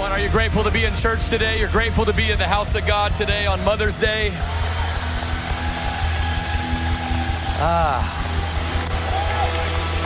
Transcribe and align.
Are 0.00 0.20
you 0.20 0.30
grateful 0.30 0.64
to 0.64 0.70
be 0.70 0.84
in 0.84 0.94
church 0.94 1.28
today? 1.28 1.58
You're 1.60 1.70
grateful 1.70 2.04
to 2.04 2.12
be 2.12 2.30
in 2.30 2.38
the 2.38 2.46
house 2.46 2.74
of 2.74 2.84
God 2.86 3.14
today 3.14 3.46
on 3.46 3.64
Mother's 3.64 3.98
Day? 3.98 4.30
Ah. 7.60 8.02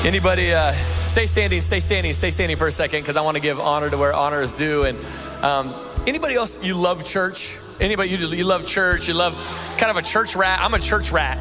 Anybody, 0.07 0.53
uh, 0.53 0.73
stay 1.07 1.27
standing, 1.27 1.61
stay 1.63 1.81
standing, 1.81 2.13
stay 2.15 2.31
standing 2.31 2.59
for 2.59 2.67
a 2.67 2.73
second 2.73 3.01
because 3.01 3.17
I 3.17 3.23
want 3.23 3.37
to 3.37 3.43
give 3.43 3.59
honor 3.61 3.89
to 3.89 3.97
where 3.97 4.15
honor 4.15 4.41
is 4.41 4.53
due. 4.53 4.85
And 4.85 4.99
um, 5.43 5.75
anybody 6.07 6.35
else, 6.35 6.63
you 6.63 6.75
love 6.75 7.05
church? 7.05 7.59
Anybody, 7.81 8.11
you, 8.11 8.17
you 8.29 8.45
love 8.45 8.67
church? 8.67 9.09
You 9.09 9.15
love 9.15 9.35
kind 9.79 9.91
of 9.91 9.97
a 9.97 10.03
church 10.03 10.37
rat? 10.37 10.59
I'm 10.61 10.75
a 10.75 10.79
church 10.79 11.11
rat. 11.13 11.39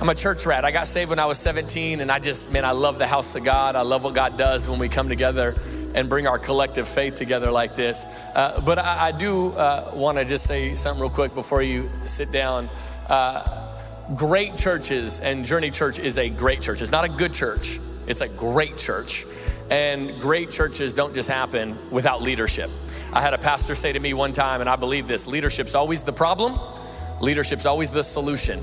I'm 0.00 0.08
a 0.08 0.14
church 0.14 0.46
rat. 0.46 0.64
I 0.64 0.70
got 0.70 0.86
saved 0.86 1.10
when 1.10 1.18
I 1.18 1.26
was 1.26 1.38
17, 1.38 2.00
and 2.00 2.10
I 2.10 2.18
just, 2.18 2.52
man, 2.52 2.64
I 2.64 2.70
love 2.70 2.98
the 2.98 3.06
house 3.06 3.34
of 3.34 3.44
God. 3.44 3.76
I 3.76 3.82
love 3.82 4.04
what 4.04 4.14
God 4.14 4.36
does 4.36 4.68
when 4.68 4.78
we 4.78 4.88
come 4.88 5.08
together 5.08 5.56
and 5.94 6.08
bring 6.08 6.26
our 6.26 6.38
collective 6.38 6.88
faith 6.88 7.14
together 7.14 7.50
like 7.50 7.74
this. 7.74 8.06
Uh, 8.34 8.60
but 8.60 8.78
I, 8.78 9.08
I 9.08 9.12
do 9.12 9.52
uh, 9.52 9.90
want 9.94 10.18
to 10.18 10.24
just 10.24 10.46
say 10.46 10.74
something 10.74 11.00
real 11.00 11.10
quick 11.10 11.34
before 11.34 11.62
you 11.62 11.90
sit 12.04 12.30
down. 12.30 12.68
Uh, 13.08 13.66
great 14.14 14.56
churches, 14.56 15.20
and 15.20 15.44
Journey 15.44 15.70
Church 15.70 15.98
is 15.98 16.18
a 16.18 16.28
great 16.28 16.60
church. 16.60 16.82
It's 16.82 16.90
not 16.90 17.04
a 17.04 17.08
good 17.08 17.32
church, 17.32 17.78
it's 18.06 18.20
a 18.20 18.28
great 18.28 18.76
church. 18.78 19.26
And 19.70 20.18
great 20.18 20.50
churches 20.50 20.94
don't 20.94 21.14
just 21.14 21.28
happen 21.28 21.76
without 21.90 22.22
leadership. 22.22 22.70
I 23.12 23.20
had 23.20 23.34
a 23.34 23.38
pastor 23.38 23.74
say 23.74 23.92
to 23.92 24.00
me 24.00 24.14
one 24.14 24.32
time, 24.32 24.62
and 24.62 24.70
I 24.70 24.76
believe 24.76 25.06
this 25.06 25.26
leadership's 25.26 25.74
always 25.74 26.04
the 26.04 26.12
problem, 26.12 26.58
leadership's 27.20 27.66
always 27.66 27.90
the 27.90 28.02
solution. 28.02 28.60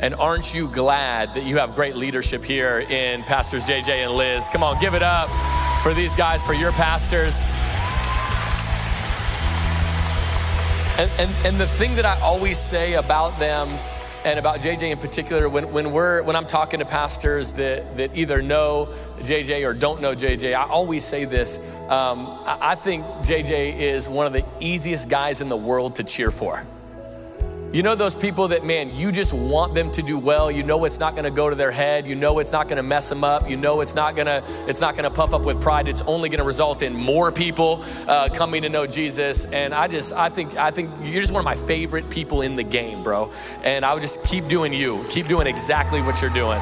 And 0.00 0.14
aren't 0.14 0.54
you 0.54 0.68
glad 0.68 1.34
that 1.34 1.44
you 1.44 1.58
have 1.58 1.74
great 1.74 1.96
leadership 1.96 2.44
here 2.44 2.80
in 2.88 3.24
Pastors 3.24 3.66
JJ 3.66 4.06
and 4.06 4.12
Liz? 4.12 4.48
Come 4.48 4.62
on, 4.62 4.80
give 4.80 4.94
it 4.94 5.02
up 5.02 5.28
for 5.88 5.94
these 5.94 6.14
guys, 6.16 6.44
for 6.44 6.52
your 6.52 6.70
pastors. 6.72 7.42
And, 10.98 11.10
and, 11.18 11.46
and 11.46 11.56
the 11.56 11.66
thing 11.66 11.96
that 11.96 12.04
I 12.04 12.20
always 12.20 12.58
say 12.58 12.92
about 12.92 13.38
them 13.38 13.70
and 14.22 14.38
about 14.38 14.60
JJ 14.60 14.90
in 14.90 14.98
particular, 14.98 15.48
when, 15.48 15.72
when, 15.72 15.92
we're, 15.92 16.22
when 16.24 16.36
I'm 16.36 16.46
talking 16.46 16.80
to 16.80 16.84
pastors 16.84 17.54
that, 17.54 17.96
that 17.96 18.14
either 18.14 18.42
know 18.42 18.90
JJ 19.20 19.66
or 19.66 19.72
don't 19.72 20.02
know 20.02 20.14
JJ, 20.14 20.54
I 20.54 20.68
always 20.68 21.04
say 21.04 21.24
this. 21.24 21.58
Um, 21.88 22.38
I 22.44 22.74
think 22.74 23.06
JJ 23.24 23.78
is 23.78 24.10
one 24.10 24.26
of 24.26 24.34
the 24.34 24.44
easiest 24.60 25.08
guys 25.08 25.40
in 25.40 25.48
the 25.48 25.56
world 25.56 25.94
to 25.94 26.04
cheer 26.04 26.30
for. 26.30 26.66
You 27.70 27.82
know 27.82 27.94
those 27.94 28.14
people 28.14 28.48
that, 28.48 28.64
man, 28.64 28.96
you 28.96 29.12
just 29.12 29.34
want 29.34 29.74
them 29.74 29.90
to 29.90 30.00
do 30.00 30.18
well. 30.18 30.50
You 30.50 30.62
know 30.62 30.86
it's 30.86 30.98
not 30.98 31.12
going 31.12 31.24
to 31.24 31.30
go 31.30 31.50
to 31.50 31.54
their 31.54 31.70
head. 31.70 32.06
You 32.06 32.14
know 32.14 32.38
it's 32.38 32.50
not 32.50 32.66
going 32.66 32.78
to 32.78 32.82
mess 32.82 33.10
them 33.10 33.22
up. 33.22 33.48
You 33.48 33.58
know 33.58 33.82
it's 33.82 33.94
not 33.94 34.16
going 34.16 34.26
to 34.26 34.42
it's 34.66 34.80
not 34.80 34.96
going 34.96 35.04
to 35.04 35.14
puff 35.14 35.34
up 35.34 35.44
with 35.44 35.60
pride. 35.60 35.86
It's 35.86 36.00
only 36.02 36.30
going 36.30 36.38
to 36.38 36.46
result 36.46 36.80
in 36.80 36.94
more 36.94 37.30
people 37.30 37.84
uh, 38.06 38.30
coming 38.30 38.62
to 38.62 38.70
know 38.70 38.86
Jesus. 38.86 39.44
And 39.44 39.74
I 39.74 39.86
just 39.86 40.14
I 40.14 40.30
think 40.30 40.56
I 40.56 40.70
think 40.70 40.90
you're 41.02 41.20
just 41.20 41.34
one 41.34 41.40
of 41.40 41.44
my 41.44 41.56
favorite 41.56 42.08
people 42.08 42.40
in 42.40 42.56
the 42.56 42.62
game, 42.62 43.02
bro. 43.02 43.30
And 43.62 43.84
I 43.84 43.92
would 43.92 44.00
just 44.00 44.24
keep 44.24 44.48
doing 44.48 44.72
you. 44.72 45.04
Keep 45.10 45.28
doing 45.28 45.46
exactly 45.46 46.00
what 46.00 46.22
you're 46.22 46.30
doing. 46.30 46.58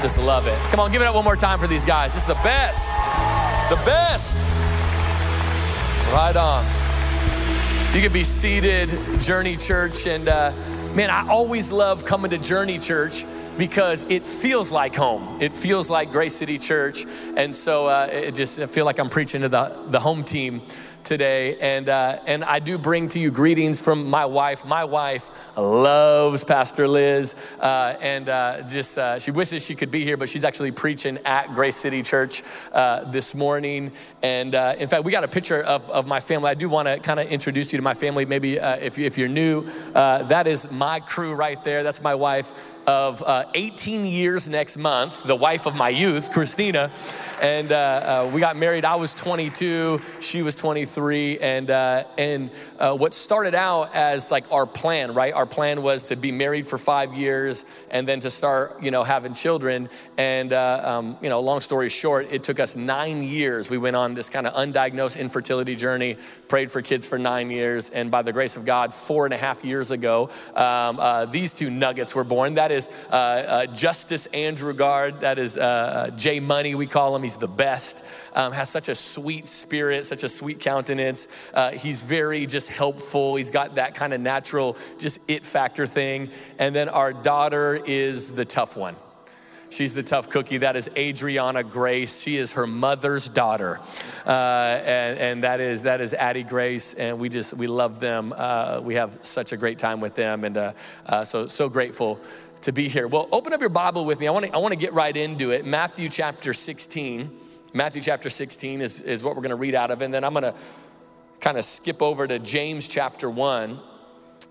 Just 0.00 0.16
love 0.16 0.46
it. 0.46 0.58
Come 0.70 0.80
on, 0.80 0.90
give 0.90 1.02
it 1.02 1.04
up 1.04 1.14
one 1.14 1.24
more 1.24 1.36
time 1.36 1.58
for 1.58 1.66
these 1.66 1.84
guys. 1.84 2.14
It's 2.14 2.24
the 2.24 2.34
best. 2.42 2.88
The 3.68 3.76
best. 3.84 4.38
Right 6.14 6.34
on. 6.34 6.75
You 7.96 8.02
can 8.02 8.12
be 8.12 8.24
seated, 8.24 8.90
Journey 9.20 9.56
Church. 9.56 10.06
And 10.06 10.28
uh, 10.28 10.52
man, 10.94 11.08
I 11.08 11.26
always 11.28 11.72
love 11.72 12.04
coming 12.04 12.30
to 12.30 12.36
Journey 12.36 12.78
Church 12.78 13.24
because 13.56 14.04
it 14.10 14.22
feels 14.22 14.70
like 14.70 14.94
home. 14.94 15.40
It 15.40 15.54
feels 15.54 15.88
like 15.88 16.12
Grace 16.12 16.34
City 16.34 16.58
Church. 16.58 17.06
And 17.38 17.56
so 17.56 17.86
uh, 17.86 18.10
it 18.12 18.34
just 18.34 18.60
I 18.60 18.66
feel 18.66 18.84
like 18.84 18.98
I'm 18.98 19.08
preaching 19.08 19.40
to 19.40 19.48
the, 19.48 19.74
the 19.86 19.98
home 19.98 20.24
team 20.24 20.60
today. 21.06 21.56
And, 21.58 21.88
uh, 21.88 22.18
and 22.26 22.44
I 22.44 22.58
do 22.58 22.76
bring 22.76 23.08
to 23.08 23.18
you 23.18 23.30
greetings 23.30 23.80
from 23.80 24.10
my 24.10 24.26
wife. 24.26 24.66
My 24.66 24.84
wife 24.84 25.30
loves 25.56 26.44
Pastor 26.44 26.86
Liz. 26.86 27.34
Uh, 27.58 27.94
and 28.00 28.28
uh, 28.28 28.68
just, 28.68 28.98
uh, 28.98 29.18
she 29.18 29.30
wishes 29.30 29.64
she 29.64 29.74
could 29.74 29.90
be 29.90 30.04
here, 30.04 30.16
but 30.16 30.28
she's 30.28 30.44
actually 30.44 30.72
preaching 30.72 31.18
at 31.24 31.54
Grace 31.54 31.76
City 31.76 32.02
Church 32.02 32.42
uh, 32.72 33.04
this 33.04 33.34
morning. 33.34 33.92
And 34.22 34.54
uh, 34.54 34.74
in 34.78 34.88
fact, 34.88 35.04
we 35.04 35.12
got 35.12 35.24
a 35.24 35.28
picture 35.28 35.62
of, 35.62 35.88
of 35.90 36.06
my 36.06 36.20
family. 36.20 36.50
I 36.50 36.54
do 36.54 36.68
want 36.68 36.88
to 36.88 36.98
kind 36.98 37.20
of 37.20 37.28
introduce 37.28 37.72
you 37.72 37.78
to 37.78 37.82
my 37.82 37.94
family. 37.94 38.26
Maybe 38.26 38.56
if, 38.56 38.98
if 38.98 39.16
you're 39.16 39.28
new, 39.28 39.70
that 39.92 40.46
is 40.46 40.70
my 40.70 41.00
crew 41.00 41.34
right 41.34 41.62
there. 41.62 41.82
That's 41.82 42.02
my 42.02 42.14
wife 42.14 42.52
of 42.86 43.22
18 43.54 44.06
years 44.06 44.48
next 44.48 44.76
month, 44.76 45.24
the 45.24 45.34
wife 45.34 45.66
of 45.66 45.74
my 45.74 45.88
youth, 45.88 46.32
Christina. 46.32 46.90
And 47.42 47.72
uh, 47.72 47.76
uh, 48.26 48.30
we 48.32 48.40
got 48.40 48.56
married. 48.56 48.84
I 48.84 48.94
was 48.94 49.12
22, 49.12 50.00
she 50.20 50.42
was 50.42 50.54
23. 50.54 51.38
And, 51.38 51.70
uh, 51.70 52.04
and 52.16 52.50
uh, 52.78 52.94
what 52.94 53.12
started 53.12 53.54
out 53.54 53.94
as 53.94 54.30
like 54.30 54.50
our 54.52 54.66
plan, 54.66 55.14
right? 55.14 55.34
Our 55.34 55.46
plan 55.46 55.82
was 55.82 56.04
to 56.04 56.16
be 56.16 56.32
married 56.32 56.66
for 56.66 56.78
five 56.78 57.14
years 57.14 57.64
and 57.90 58.06
then 58.06 58.20
to 58.20 58.30
start, 58.30 58.82
you 58.82 58.90
know, 58.90 59.02
having 59.02 59.34
children. 59.34 59.88
And, 60.16 60.52
uh, 60.52 60.80
um, 60.84 61.18
you 61.20 61.28
know, 61.28 61.40
long 61.40 61.60
story 61.60 61.88
short, 61.88 62.28
it 62.30 62.44
took 62.44 62.60
us 62.60 62.76
nine 62.76 63.22
years. 63.22 63.68
We 63.68 63.78
went 63.78 63.96
on 63.96 64.14
this 64.14 64.30
kind 64.30 64.46
of 64.46 64.54
undiagnosed 64.54 65.18
infertility 65.18 65.74
journey, 65.74 66.18
prayed 66.48 66.70
for 66.70 66.82
kids 66.82 67.06
for 67.06 67.18
nine 67.18 67.50
years. 67.50 67.90
And 67.90 68.10
by 68.10 68.22
the 68.22 68.32
grace 68.32 68.56
of 68.56 68.64
God, 68.64 68.94
four 68.94 69.26
and 69.26 69.34
a 69.34 69.38
half 69.38 69.64
years 69.64 69.90
ago, 69.90 70.30
um, 70.54 71.00
uh, 71.00 71.26
these 71.26 71.52
two 71.52 71.68
nuggets 71.68 72.14
were 72.14 72.24
born. 72.24 72.54
That 72.54 72.70
is 72.70 72.75
Justice 73.72 74.26
Andrew 74.26 74.74
Guard. 74.74 75.20
That 75.20 75.38
is 75.38 75.54
Jay 76.16 76.40
Money, 76.40 76.74
we 76.74 76.86
call 76.86 77.14
him. 77.14 77.22
He's 77.22 77.36
the 77.36 77.48
best, 77.48 78.04
um, 78.34 78.52
has 78.52 78.68
such 78.68 78.88
a 78.88 78.94
sweet 78.94 79.46
spirit, 79.46 80.06
such 80.06 80.22
a 80.22 80.28
sweet 80.28 80.60
countenance. 80.60 81.28
Uh, 81.52 81.70
he's 81.70 82.02
very 82.02 82.46
just 82.46 82.68
helpful. 82.68 83.36
He's 83.36 83.50
got 83.50 83.76
that 83.76 83.94
kind 83.94 84.12
of 84.12 84.20
natural, 84.20 84.76
just 84.98 85.18
it 85.28 85.44
factor 85.44 85.86
thing. 85.86 86.30
And 86.58 86.74
then 86.74 86.88
our 86.88 87.12
daughter 87.12 87.74
is 87.74 88.32
the 88.32 88.44
tough 88.44 88.76
one. 88.76 88.96
She's 89.68 89.94
the 89.94 90.02
tough 90.02 90.30
cookie. 90.30 90.58
That 90.58 90.76
is 90.76 90.88
Adriana 90.96 91.64
Grace. 91.64 92.22
She 92.22 92.36
is 92.36 92.52
her 92.52 92.66
mother's 92.66 93.28
daughter, 93.28 93.80
uh, 94.24 94.30
and, 94.30 95.18
and, 95.18 95.42
that 95.42 95.60
is 95.60 95.82
that 95.82 96.00
is 96.00 96.14
Addie 96.14 96.44
Grace. 96.44 96.94
And 96.94 97.18
we 97.18 97.28
just 97.28 97.52
we 97.52 97.66
love 97.66 97.98
them. 97.98 98.32
Uh, 98.36 98.80
we 98.80 98.94
have 98.94 99.18
such 99.22 99.52
a 99.52 99.56
great 99.56 99.78
time 99.78 100.00
with 100.00 100.14
them, 100.14 100.44
and 100.44 100.56
uh, 100.56 100.72
uh 101.04 101.24
so 101.24 101.48
so 101.48 101.68
grateful 101.68 102.20
to 102.66 102.72
be 102.72 102.88
here. 102.88 103.06
Well, 103.06 103.28
open 103.30 103.52
up 103.52 103.60
your 103.60 103.70
Bible 103.70 104.04
with 104.04 104.18
me. 104.18 104.26
I 104.26 104.32
want 104.32 104.46
to 104.46 104.52
I 104.52 104.58
want 104.58 104.72
to 104.72 104.78
get 104.78 104.92
right 104.92 105.16
into 105.16 105.52
it. 105.52 105.64
Matthew 105.64 106.08
chapter 106.08 106.52
16. 106.52 107.30
Matthew 107.72 108.02
chapter 108.02 108.28
16 108.28 108.80
is, 108.80 109.00
is 109.00 109.22
what 109.22 109.36
we're 109.36 109.42
to 109.50 109.56
read 109.56 109.76
out 109.76 109.92
of. 109.92 110.02
And 110.02 110.12
then 110.12 110.24
I'm 110.24 110.32
to 110.42 110.54
kind 111.40 111.58
of 111.58 111.64
skip 111.64 112.02
over 112.02 112.26
to 112.26 112.40
James 112.40 112.88
chapter 112.88 113.30
1. 113.30 113.78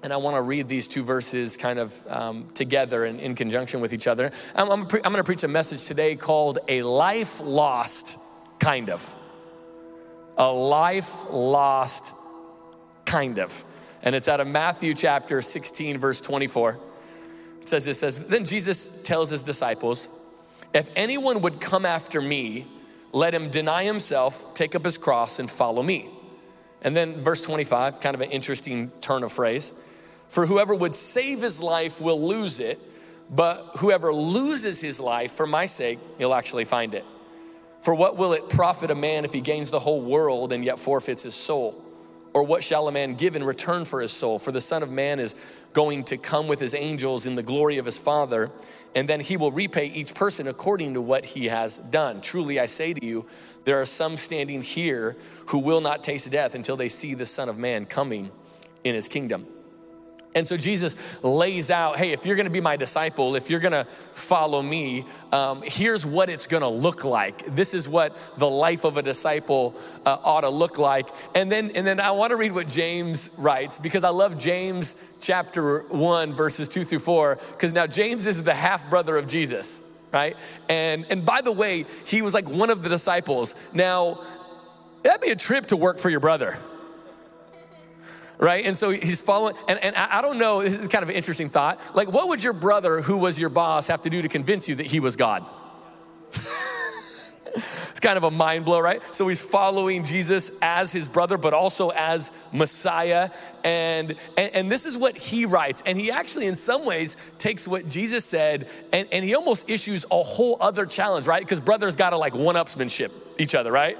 And 0.02 0.14
I 0.14 0.18
want 0.18 0.38
to 0.38 0.42
read 0.42 0.70
these 0.70 0.88
two 0.88 1.04
verses 1.04 1.58
kind 1.58 1.78
of 1.78 2.08
um, 2.08 2.48
together 2.54 3.04
and 3.04 3.20
in 3.20 3.36
conjunction 3.36 3.81
with 3.81 3.92
each 3.92 4.08
other. 4.08 4.31
I'm, 4.56 4.70
I'm, 4.70 4.86
pre- 4.86 5.02
I'm 5.04 5.12
going 5.12 5.24
to 5.24 5.25
preach 5.25 5.44
a 5.44 5.50
message 5.50 5.86
today 5.86 6.16
called 6.16 6.59
A 6.70 6.84
Life 6.84 7.42
Lost 7.42 8.18
Kind 8.59 8.90
of. 8.90 9.14
A 10.38 10.50
Life 10.50 11.25
Lost 11.31 12.14
Kind 13.06 13.40
of. 13.40 13.66
And 14.04 14.16
it's 14.16 14.30
out 14.30 14.40
of 14.40 14.48
Matthew 14.48 14.94
chapter 14.94 15.42
16, 15.42 15.98
verse 15.98 16.22
24. 16.22 16.80
Says 17.66 17.86
this 17.86 18.00
says, 18.00 18.20
Then 18.20 18.46
Jesus 18.46 18.90
tells 19.03 19.31
his 19.31 19.44
disciples, 19.44 20.09
If 20.74 20.90
anyone 20.96 21.42
would 21.42 21.59
come 21.59 21.86
after 21.86 22.22
me, 22.22 22.68
let 23.12 23.34
him 23.34 23.50
deny 23.50 23.84
himself, 23.84 24.53
take 24.53 24.76
up 24.76 24.84
his 24.86 24.98
cross, 24.98 25.40
and 25.40 25.50
follow 25.50 25.81
me. 25.81 26.09
And 26.81 26.96
then 26.96 27.22
verse 27.22 27.42
25, 27.42 28.00
kind 28.00 28.14
of 28.14 28.22
an 28.22 28.30
interesting 28.30 28.92
turn 29.02 29.24
of 29.24 29.31
phrase. 29.31 29.74
For 30.28 30.46
whoever 30.46 30.75
would 30.75 30.94
save 30.94 31.42
his 31.42 31.62
life 31.62 32.00
will 32.00 32.28
lose 32.28 32.59
it, 32.59 32.80
but 33.30 33.78
whoever 33.78 34.14
loses 34.14 34.81
his 34.81 35.00
life 35.00 35.31
for 35.31 35.48
my 35.48 35.66
sake, 35.66 35.98
he'll 36.18 36.34
actually 36.34 36.66
find 36.66 36.94
it. 36.94 37.06
For 37.80 37.96
what 37.96 38.18
will 38.18 38.34
it 38.34 38.50
profit 38.50 38.92
a 38.92 38.96
man 38.96 39.25
if 39.25 39.34
he 39.34 39.42
gains 39.42 39.72
the 39.72 39.80
whole 39.80 40.02
world 40.02 40.52
and 40.52 40.64
yet 40.64 40.78
forfeits 40.78 41.24
his 41.24 41.36
soul? 41.36 41.84
Or 42.36 42.44
what 42.44 42.62
shall 42.62 42.90
a 42.90 42.92
man 42.92 43.14
give 43.14 43.38
in 43.38 43.46
return 43.46 43.86
for 43.86 44.02
his 44.02 44.12
soul? 44.12 44.40
For 44.40 44.52
the 44.52 44.60
Son 44.60 44.84
of 44.84 44.92
Man 44.92 45.22
is 45.22 45.38
going 45.72 46.04
to 46.04 46.18
come 46.18 46.50
with 46.50 46.60
his 46.60 46.76
angels 46.76 47.26
in 47.26 47.36
the 47.36 47.42
glory 47.42 47.78
of 47.78 47.86
his 47.86 47.98
Father, 47.98 48.52
and 48.94 49.08
then 49.08 49.22
he 49.22 49.38
will 49.38 49.54
repay 49.54 49.86
each 49.86 50.14
person 50.14 50.46
according 50.46 50.96
to 50.96 51.02
what 51.02 51.26
he 51.28 51.46
has 51.46 51.78
done. 51.78 52.20
Truly, 52.20 52.60
I 52.60 52.66
say 52.66 52.94
to 52.94 53.06
you, 53.06 53.26
there 53.64 53.80
are 53.80 53.86
some 53.86 54.18
standing 54.18 54.62
here 54.62 55.16
who 55.48 55.60
will 55.60 55.80
not 55.80 56.04
taste 56.04 56.30
death 56.30 56.56
until 56.56 56.76
they 56.76 56.90
see 56.90 57.14
the 57.14 57.26
Son 57.26 57.48
of 57.48 57.58
Man 57.58 57.86
coming 57.86 58.30
in 58.84 58.96
his 58.96 59.08
kingdom. 59.08 59.48
And 60.36 60.46
so 60.46 60.58
Jesus 60.58 60.96
lays 61.24 61.72
out 61.72 61.98
hey, 61.98 62.12
if 62.12 62.26
you're 62.26 62.36
gonna 62.36 62.50
be 62.50 62.62
my 62.62 62.76
disciple, 62.76 63.36
if 63.36 63.50
you're 63.50 63.62
gonna 63.62 63.86
follow 63.86 64.62
me, 64.62 65.06
um, 65.32 65.64
here's 65.66 66.06
what 66.06 66.30
it's 66.30 66.46
gonna 66.46 66.70
look 66.70 67.06
like. 67.06 67.46
This 67.46 67.74
is 67.74 67.88
what 67.88 68.16
the 68.38 68.50
life 68.50 68.84
of 68.84 68.98
a 68.98 69.02
disciple 69.02 69.74
uh, 70.06 70.18
ought 70.24 70.42
to 70.42 70.50
look 70.50 70.78
like. 70.78 71.08
And 71.34 71.50
then, 71.50 71.72
and 71.72 71.88
then 71.88 72.02
I 72.02 72.12
wanna 72.12 72.36
read 72.36 72.52
what 72.52 72.68
James 72.68 73.32
writes 73.38 73.80
because 73.80 74.04
I 74.04 74.10
love 74.10 74.38
James 74.38 74.98
chapter 75.22 75.80
1, 75.84 76.34
verses 76.34 76.68
2 76.68 76.84
through 76.84 77.00
4, 77.00 77.40
because 77.52 77.72
now 77.72 77.88
James 77.88 78.28
is 78.28 78.44
the 78.44 78.54
half 78.54 78.90
brother 78.90 79.16
of 79.16 79.28
Jesus, 79.28 79.82
right? 80.12 80.36
And, 80.68 81.06
and 81.10 81.26
by 81.26 81.40
the 81.42 81.54
way, 81.54 81.86
he 82.06 82.22
was 82.22 82.34
like 82.34 82.50
one 82.50 82.70
of 82.70 82.84
the 82.84 82.90
disciples. 82.90 83.56
Now, 83.74 84.20
that'd 85.04 85.22
be 85.22 85.30
a 85.30 85.36
trip 85.36 85.68
to 85.68 85.78
work 85.78 86.00
for 86.00 86.10
your 86.10 86.20
brother. 86.20 86.60
Right? 88.38 88.66
And 88.66 88.78
so 88.78 88.90
he's 88.90 89.22
following, 89.22 89.56
and, 89.68 89.82
and 89.82 89.96
I 89.96 90.22
don't 90.22 90.38
know, 90.38 90.62
this 90.62 90.76
is 90.76 90.88
kind 90.88 91.04
of 91.04 91.10
an 91.10 91.16
interesting 91.16 91.50
thought. 91.50 91.80
Like, 91.96 92.12
what 92.12 92.28
would 92.28 92.44
your 92.44 92.54
brother, 92.54 93.02
who 93.02 93.18
was 93.18 93.40
your 93.40 93.50
boss, 93.50 93.88
have 93.88 94.02
to 94.02 94.10
do 94.10 94.22
to 94.22 94.28
convince 94.28 94.68
you 94.68 94.76
that 94.76 94.86
he 94.86 95.00
was 95.00 95.16
God? 95.16 95.46
it's 97.56 98.00
kind 98.00 98.18
of 98.18 98.24
a 98.24 98.32
mind 98.32 98.66
blow, 98.66 98.80
right? 98.80 99.02
So 99.16 99.28
he's 99.28 99.42
following 99.42 100.04
Jesus 100.04 100.52
as 100.62 100.92
his 100.92 101.08
brother, 101.08 101.38
but 101.38 101.54
also 101.54 101.90
as 101.90 102.32
Messiah. 102.52 103.30
And, 103.64 104.16
and, 104.38 104.56
and, 104.56 104.72
this 104.72 104.86
is 104.86 104.98
what 104.98 105.16
he 105.16 105.46
writes. 105.46 105.82
And 105.86 105.98
he 105.98 106.12
actually, 106.12 106.48
in 106.48 106.56
some 106.56 106.86
ways, 106.86 107.18
takes 107.38 107.68
what 107.68 107.88
Jesus 107.88 108.26
said 108.26 108.70
and, 108.92 109.08
and 109.12 109.24
he 109.24 109.36
almost 109.36 109.70
issues 109.70 110.06
a 110.12 110.22
whole 110.22 110.58
other 110.60 110.86
challenge, 110.86 111.28
right? 111.28 111.42
Because 111.42 111.62
brothers 111.62 111.96
got 111.96 112.10
to 112.10 112.18
like 112.18 112.36
one 112.36 112.56
upsmanship 112.56 113.12
each 113.38 113.56
other, 113.56 113.72
right? 113.72 113.98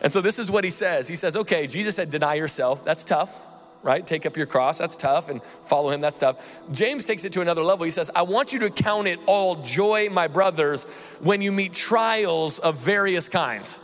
And 0.00 0.12
so 0.12 0.20
this 0.20 0.38
is 0.38 0.50
what 0.50 0.64
he 0.64 0.70
says. 0.70 1.08
He 1.08 1.16
says, 1.16 1.36
okay, 1.36 1.66
Jesus 1.66 1.96
said, 1.96 2.10
deny 2.10 2.34
yourself. 2.34 2.84
That's 2.84 3.04
tough, 3.04 3.46
right? 3.84 4.04
Take 4.04 4.26
up 4.26 4.36
your 4.36 4.46
cross. 4.46 4.78
That's 4.78 4.96
tough. 4.96 5.28
And 5.28 5.42
follow 5.42 5.90
him. 5.90 6.00
That's 6.00 6.18
tough. 6.18 6.60
James 6.72 7.04
takes 7.04 7.24
it 7.24 7.32
to 7.34 7.42
another 7.42 7.62
level. 7.62 7.84
He 7.84 7.90
says, 7.90 8.10
I 8.14 8.22
want 8.22 8.52
you 8.52 8.58
to 8.60 8.70
count 8.70 9.06
it 9.06 9.20
all 9.26 9.56
joy, 9.56 10.08
my 10.10 10.26
brothers, 10.26 10.84
when 11.20 11.42
you 11.42 11.52
meet 11.52 11.74
trials 11.74 12.58
of 12.58 12.80
various 12.80 13.28
kinds. 13.28 13.80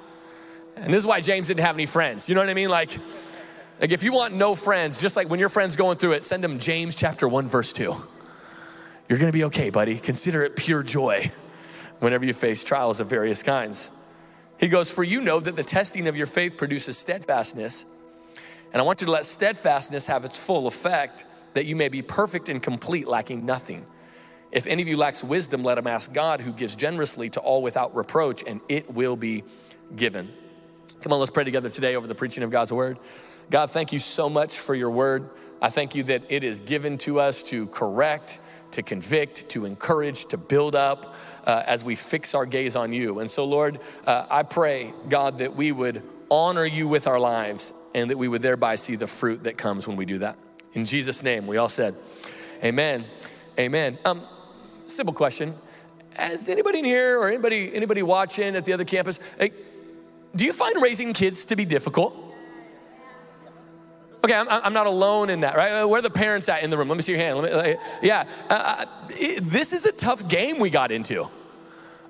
And 0.77 0.93
this 0.93 1.01
is 1.01 1.07
why 1.07 1.21
James 1.21 1.49
didn't 1.49 1.61
have 1.61 1.77
any 1.77 1.87
friends. 1.87 2.29
You 2.29 2.35
know 2.35 2.41
what 2.41 2.49
I 2.49 2.55
mean? 2.55 2.71
Like, 2.71 2.91
like 3.81 3.93
if 3.93 4.03
you 4.03 4.13
want 4.13 4.35
no 4.35 4.55
friends, 4.55 5.01
just 5.01 5.17
like 5.17 5.29
when 5.29 5.39
your 5.39 5.51
friend's 5.51 5.77
going 5.77 5.99
through 5.99 6.13
it, 6.13 6.23
send 6.23 6.43
them 6.43 6.59
James 6.59 6.97
chapter 6.97 7.29
1, 7.29 7.47
verse 7.47 7.73
2. 7.75 7.95
You're 9.09 9.19
gonna 9.19 9.33
be 9.33 9.45
okay, 9.45 9.71
buddy. 9.71 9.99
Consider 9.99 10.45
it 10.45 10.57
pure 10.57 10.83
joy 10.83 11.31
whenever 11.99 12.25
you 12.25 12.33
face 12.33 12.65
trials 12.65 13.01
of 13.01 13.09
various 13.09 13.43
kinds. 13.43 13.91
He 14.59 14.69
goes, 14.69 14.93
For 14.93 15.03
you 15.03 15.21
know 15.21 15.41
that 15.41 15.57
the 15.57 15.65
testing 15.65 16.07
of 16.07 16.17
your 16.17 16.27
faith 16.27 16.57
produces 16.57 16.97
steadfastness. 16.97 17.85
And 18.73 18.81
I 18.81 18.85
want 18.85 19.01
you 19.01 19.07
to 19.07 19.13
let 19.13 19.25
steadfastness 19.25 20.07
have 20.07 20.25
its 20.25 20.39
full 20.39 20.67
effect, 20.67 21.27
that 21.55 21.67
you 21.67 21.75
may 21.75 21.89
be 21.89 22.03
perfect 22.03 22.49
and 22.49 22.63
complete, 22.63 23.09
lacking 23.09 23.45
nothing. 23.45 23.85
If 24.53 24.67
any 24.67 24.83
of 24.83 24.89
you 24.89 24.97
lacks 24.97 25.23
wisdom, 25.23 25.63
let 25.63 25.79
him 25.79 25.87
ask 25.87 26.13
God, 26.13 26.41
who 26.41 26.53
gives 26.53 26.77
generously 26.77 27.31
to 27.31 27.41
all 27.41 27.63
without 27.63 27.95
reproach, 27.95 28.45
and 28.47 28.61
it 28.69 28.93
will 28.93 29.17
be 29.17 29.45
given. 29.95 30.33
Come 31.03 31.13
on, 31.13 31.19
let's 31.19 31.31
pray 31.31 31.45
together 31.45 31.71
today 31.71 31.97
over 31.97 32.07
the 32.07 32.15
preaching 32.15 32.43
of 32.43 32.51
God's 32.51 32.73
word. 32.73 32.99
God, 33.49 33.71
thank 33.71 33.93
you 33.93 33.99
so 33.99 34.29
much 34.29 34.59
for 34.59 34.75
your 34.75 34.91
word. 34.91 35.29
I 35.61 35.71
thank 35.71 35.95
you 35.95 36.05
that 36.05 36.25
it 36.29 36.45
is 36.45 36.61
given 36.61 36.99
to 36.99 37.21
us 37.21 37.43
to 37.45 37.67
correct, 37.67 38.41
to 38.73 38.83
convict, 38.83 39.49
to 39.51 39.65
encourage, 39.65 40.27
to 40.27 40.37
build 40.37 40.77
up 40.77 41.15
uh, 41.45 41.63
as 41.67 41.85
we 41.85 41.97
fix 41.97 42.35
our 42.35 42.47
gaze 42.47 42.77
on 42.77 42.93
you. 42.93 43.19
And 43.19 43.29
so, 43.29 43.45
Lord, 43.45 43.81
uh, 44.07 44.27
I 44.31 44.45
pray, 44.45 44.93
God, 45.09 45.39
that 45.39 45.57
we 45.57 45.73
would 45.73 46.03
honor 46.31 46.65
you 46.65 46.87
with 46.87 47.09
our 47.09 47.19
lives 47.19 47.75
and 47.95 48.11
that 48.11 48.19
we 48.19 48.29
would 48.29 48.43
thereby 48.43 48.77
see 48.77 48.97
the 48.97 49.07
fruit 49.07 49.45
that 49.45 49.57
comes 49.57 49.87
when 49.87 49.97
we 49.97 50.05
do 50.05 50.19
that. 50.19 50.39
In 50.73 50.85
Jesus' 50.85 51.23
name, 51.23 51.47
we 51.47 51.57
all 51.57 51.69
said, 51.69 51.95
Amen. 52.63 53.05
Amen. 53.59 53.99
Um, 54.05 54.23
simple 54.87 55.15
question. 55.15 55.55
Has 56.15 56.49
anybody 56.49 56.81
in 56.81 56.85
here 56.85 57.19
or 57.19 57.29
anybody 57.29 57.75
anybody 57.75 58.03
watching 58.03 58.57
at 58.57 58.65
the 58.65 58.73
other 58.73 58.85
campus, 58.85 59.21
hey, 59.39 59.51
do 60.35 60.45
you 60.45 60.53
find 60.53 60.81
raising 60.83 61.13
kids 61.13 61.47
to 61.47 61.57
be 61.57 61.65
difficult? 61.65 62.17
Okay, 64.23 64.35
I'm, 64.35 64.47
I'm, 64.49 64.75
not 64.75 64.87
alone 64.87 65.31
in 65.31 65.41
that, 65.41 65.57
right? 65.57 65.83
Where 65.85 65.99
are 65.99 66.03
the 66.03 66.11
parents 66.11 66.51
at 66.51 66.63
in 66.63 66.69
the 66.69 66.77
room? 66.77 66.89
Let 66.89 66.97
me 66.97 67.03
see 67.03 67.13
your 67.13 67.23
hand. 67.23 67.43
Me, 67.43 67.77
yeah, 68.03 68.29
uh, 68.51 68.53
uh, 68.53 68.85
this 69.41 69.73
is 69.73 69.87
a 69.87 69.93
tough 69.93 70.29
game 70.29 70.59
we 70.59 70.69
got 70.69 70.93
into. 70.93 71.27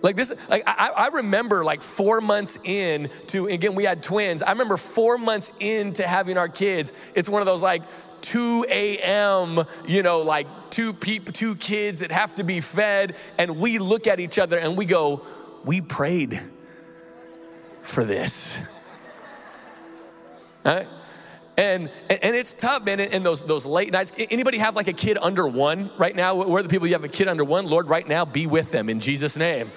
Like 0.02 0.16
this, 0.16 0.32
like 0.48 0.62
I, 0.66 0.90
I, 0.96 1.08
remember 1.16 1.62
like 1.62 1.82
four 1.82 2.22
months 2.22 2.58
in 2.64 3.10
to, 3.28 3.46
again, 3.46 3.74
we 3.74 3.84
had 3.84 4.02
twins. 4.02 4.42
I 4.42 4.52
remember 4.52 4.78
four 4.78 5.18
months 5.18 5.52
into 5.60 6.06
having 6.06 6.38
our 6.38 6.48
kids. 6.48 6.94
It's 7.14 7.28
one 7.28 7.42
of 7.42 7.46
those 7.46 7.62
like 7.62 7.82
2 8.22 8.66
a.m., 8.70 9.64
you 9.86 10.02
know, 10.02 10.20
like 10.20 10.46
two 10.70 10.94
people, 10.94 11.32
two 11.32 11.54
kids 11.54 12.00
that 12.00 12.12
have 12.12 12.34
to 12.36 12.44
be 12.44 12.60
fed. 12.60 13.14
And 13.38 13.58
we 13.58 13.78
look 13.78 14.06
at 14.06 14.20
each 14.20 14.38
other 14.38 14.58
and 14.58 14.76
we 14.76 14.86
go, 14.86 15.22
we 15.64 15.82
prayed 15.82 16.40
for 17.82 18.04
this. 18.04 18.58
Right? 20.64 20.86
And, 21.56 21.90
and 22.08 22.34
it's 22.34 22.54
tough, 22.54 22.84
man, 22.84 23.00
in 23.00 23.22
those, 23.22 23.44
those 23.44 23.66
late 23.66 23.92
nights. 23.92 24.12
Anybody 24.30 24.58
have 24.58 24.76
like 24.76 24.88
a 24.88 24.92
kid 24.94 25.18
under 25.20 25.46
one 25.46 25.90
right 25.98 26.16
now? 26.16 26.34
Where 26.34 26.60
are 26.60 26.62
the 26.62 26.68
people 26.68 26.86
you 26.86 26.94
have 26.94 27.04
a 27.04 27.08
kid 27.08 27.28
under 27.28 27.44
one? 27.44 27.66
Lord, 27.66 27.88
right 27.88 28.06
now, 28.06 28.24
be 28.24 28.46
with 28.46 28.70
them 28.72 28.88
in 28.88 29.00
Jesus' 29.00 29.36
name 29.36 29.70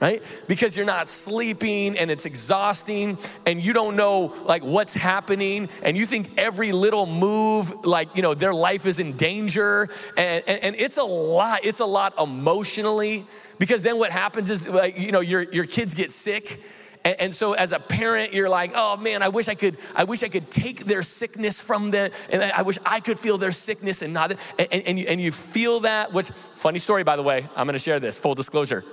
right? 0.00 0.22
Because 0.48 0.76
you're 0.76 0.84
not 0.84 1.08
sleeping 1.08 1.96
and 1.96 2.10
it's 2.10 2.26
exhausting 2.26 3.16
and 3.46 3.64
you 3.64 3.72
don't 3.72 3.96
know 3.96 4.34
like 4.44 4.62
what's 4.62 4.92
happening 4.92 5.68
and 5.82 5.96
you 5.96 6.04
think 6.04 6.30
every 6.36 6.72
little 6.72 7.06
move, 7.06 7.86
like, 7.86 8.14
you 8.14 8.20
know, 8.20 8.34
their 8.34 8.52
life 8.52 8.84
is 8.84 8.98
in 8.98 9.16
danger. 9.16 9.88
And, 10.18 10.44
and, 10.46 10.62
and 10.62 10.76
it's 10.76 10.98
a 10.98 11.04
lot, 11.04 11.60
it's 11.64 11.80
a 11.80 11.86
lot 11.86 12.20
emotionally 12.20 13.24
because 13.58 13.82
then 13.82 13.98
what 13.98 14.10
happens 14.10 14.50
is, 14.50 14.68
like, 14.68 14.98
you 14.98 15.10
know, 15.10 15.20
your, 15.20 15.42
your 15.42 15.64
kids 15.64 15.94
get 15.94 16.12
sick 16.12 16.60
and, 17.04 17.20
and, 17.20 17.34
so 17.34 17.52
as 17.52 17.72
a 17.72 17.78
parent, 17.78 18.32
you're 18.32 18.48
like, 18.48 18.72
oh 18.74 18.96
man, 18.96 19.22
I 19.22 19.28
wish 19.28 19.48
I 19.48 19.54
could, 19.54 19.76
I 19.94 20.04
wish 20.04 20.22
I 20.22 20.28
could 20.28 20.50
take 20.50 20.84
their 20.86 21.02
sickness 21.02 21.62
from 21.62 21.90
them. 21.90 22.10
And 22.30 22.42
I 22.42 22.62
wish 22.62 22.78
I 22.84 23.00
could 23.00 23.18
feel 23.18 23.38
their 23.38 23.52
sickness 23.52 24.02
and 24.02 24.14
not, 24.14 24.32
and, 24.32 24.40
and, 24.58 24.82
and, 24.86 24.98
you, 24.98 25.06
and 25.08 25.20
you 25.20 25.32
feel 25.32 25.80
that. 25.80 26.12
which, 26.12 26.30
funny 26.30 26.78
story, 26.78 27.04
by 27.04 27.16
the 27.16 27.22
way, 27.22 27.46
I'm 27.56 27.66
gonna 27.66 27.78
share 27.78 28.00
this, 28.00 28.18
full 28.18 28.34
disclosure 28.34 28.84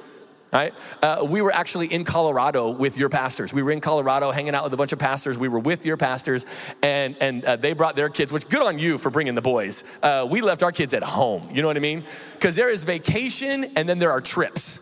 right? 0.52 0.74
Uh, 1.02 1.26
we 1.28 1.42
were 1.42 1.54
actually 1.54 1.88
in 1.88 2.04
Colorado 2.04 2.70
with 2.70 2.98
your 2.98 3.10
pastors. 3.10 3.54
We 3.54 3.64
were 3.64 3.72
in 3.72 3.80
Colorado 3.80 4.32
hanging 4.32 4.54
out 4.54 4.66
with 4.66 4.74
a 4.74 4.78
bunch 4.78 4.92
of 4.92 5.00
pastors. 5.00 5.38
We 5.38 5.48
were 5.48 5.60
with 5.60 5.86
your 5.86 5.98
pastors, 5.98 6.46
and, 6.84 7.16
and 7.22 7.46
uh, 7.46 7.56
they 7.56 7.74
brought 7.74 7.96
their 7.96 8.10
kids, 8.10 8.32
which 8.32 8.48
good 8.50 8.62
on 8.62 8.78
you 8.78 8.98
for 8.98 9.10
bringing 9.10 9.36
the 9.36 9.42
boys. 9.42 9.84
Uh, 10.04 10.28
we 10.30 10.42
left 10.42 10.64
our 10.64 10.72
kids 10.72 10.94
at 10.94 11.04
home, 11.04 11.50
you 11.54 11.62
know 11.62 11.68
what 11.68 11.78
I 11.78 11.82
mean? 11.82 12.04
Because 12.34 12.56
there 12.56 12.70
is 12.70 12.84
vacation 12.84 13.66
and 13.76 13.88
then 13.88 14.00
there 14.00 14.12
are 14.12 14.22
trips. 14.22 14.80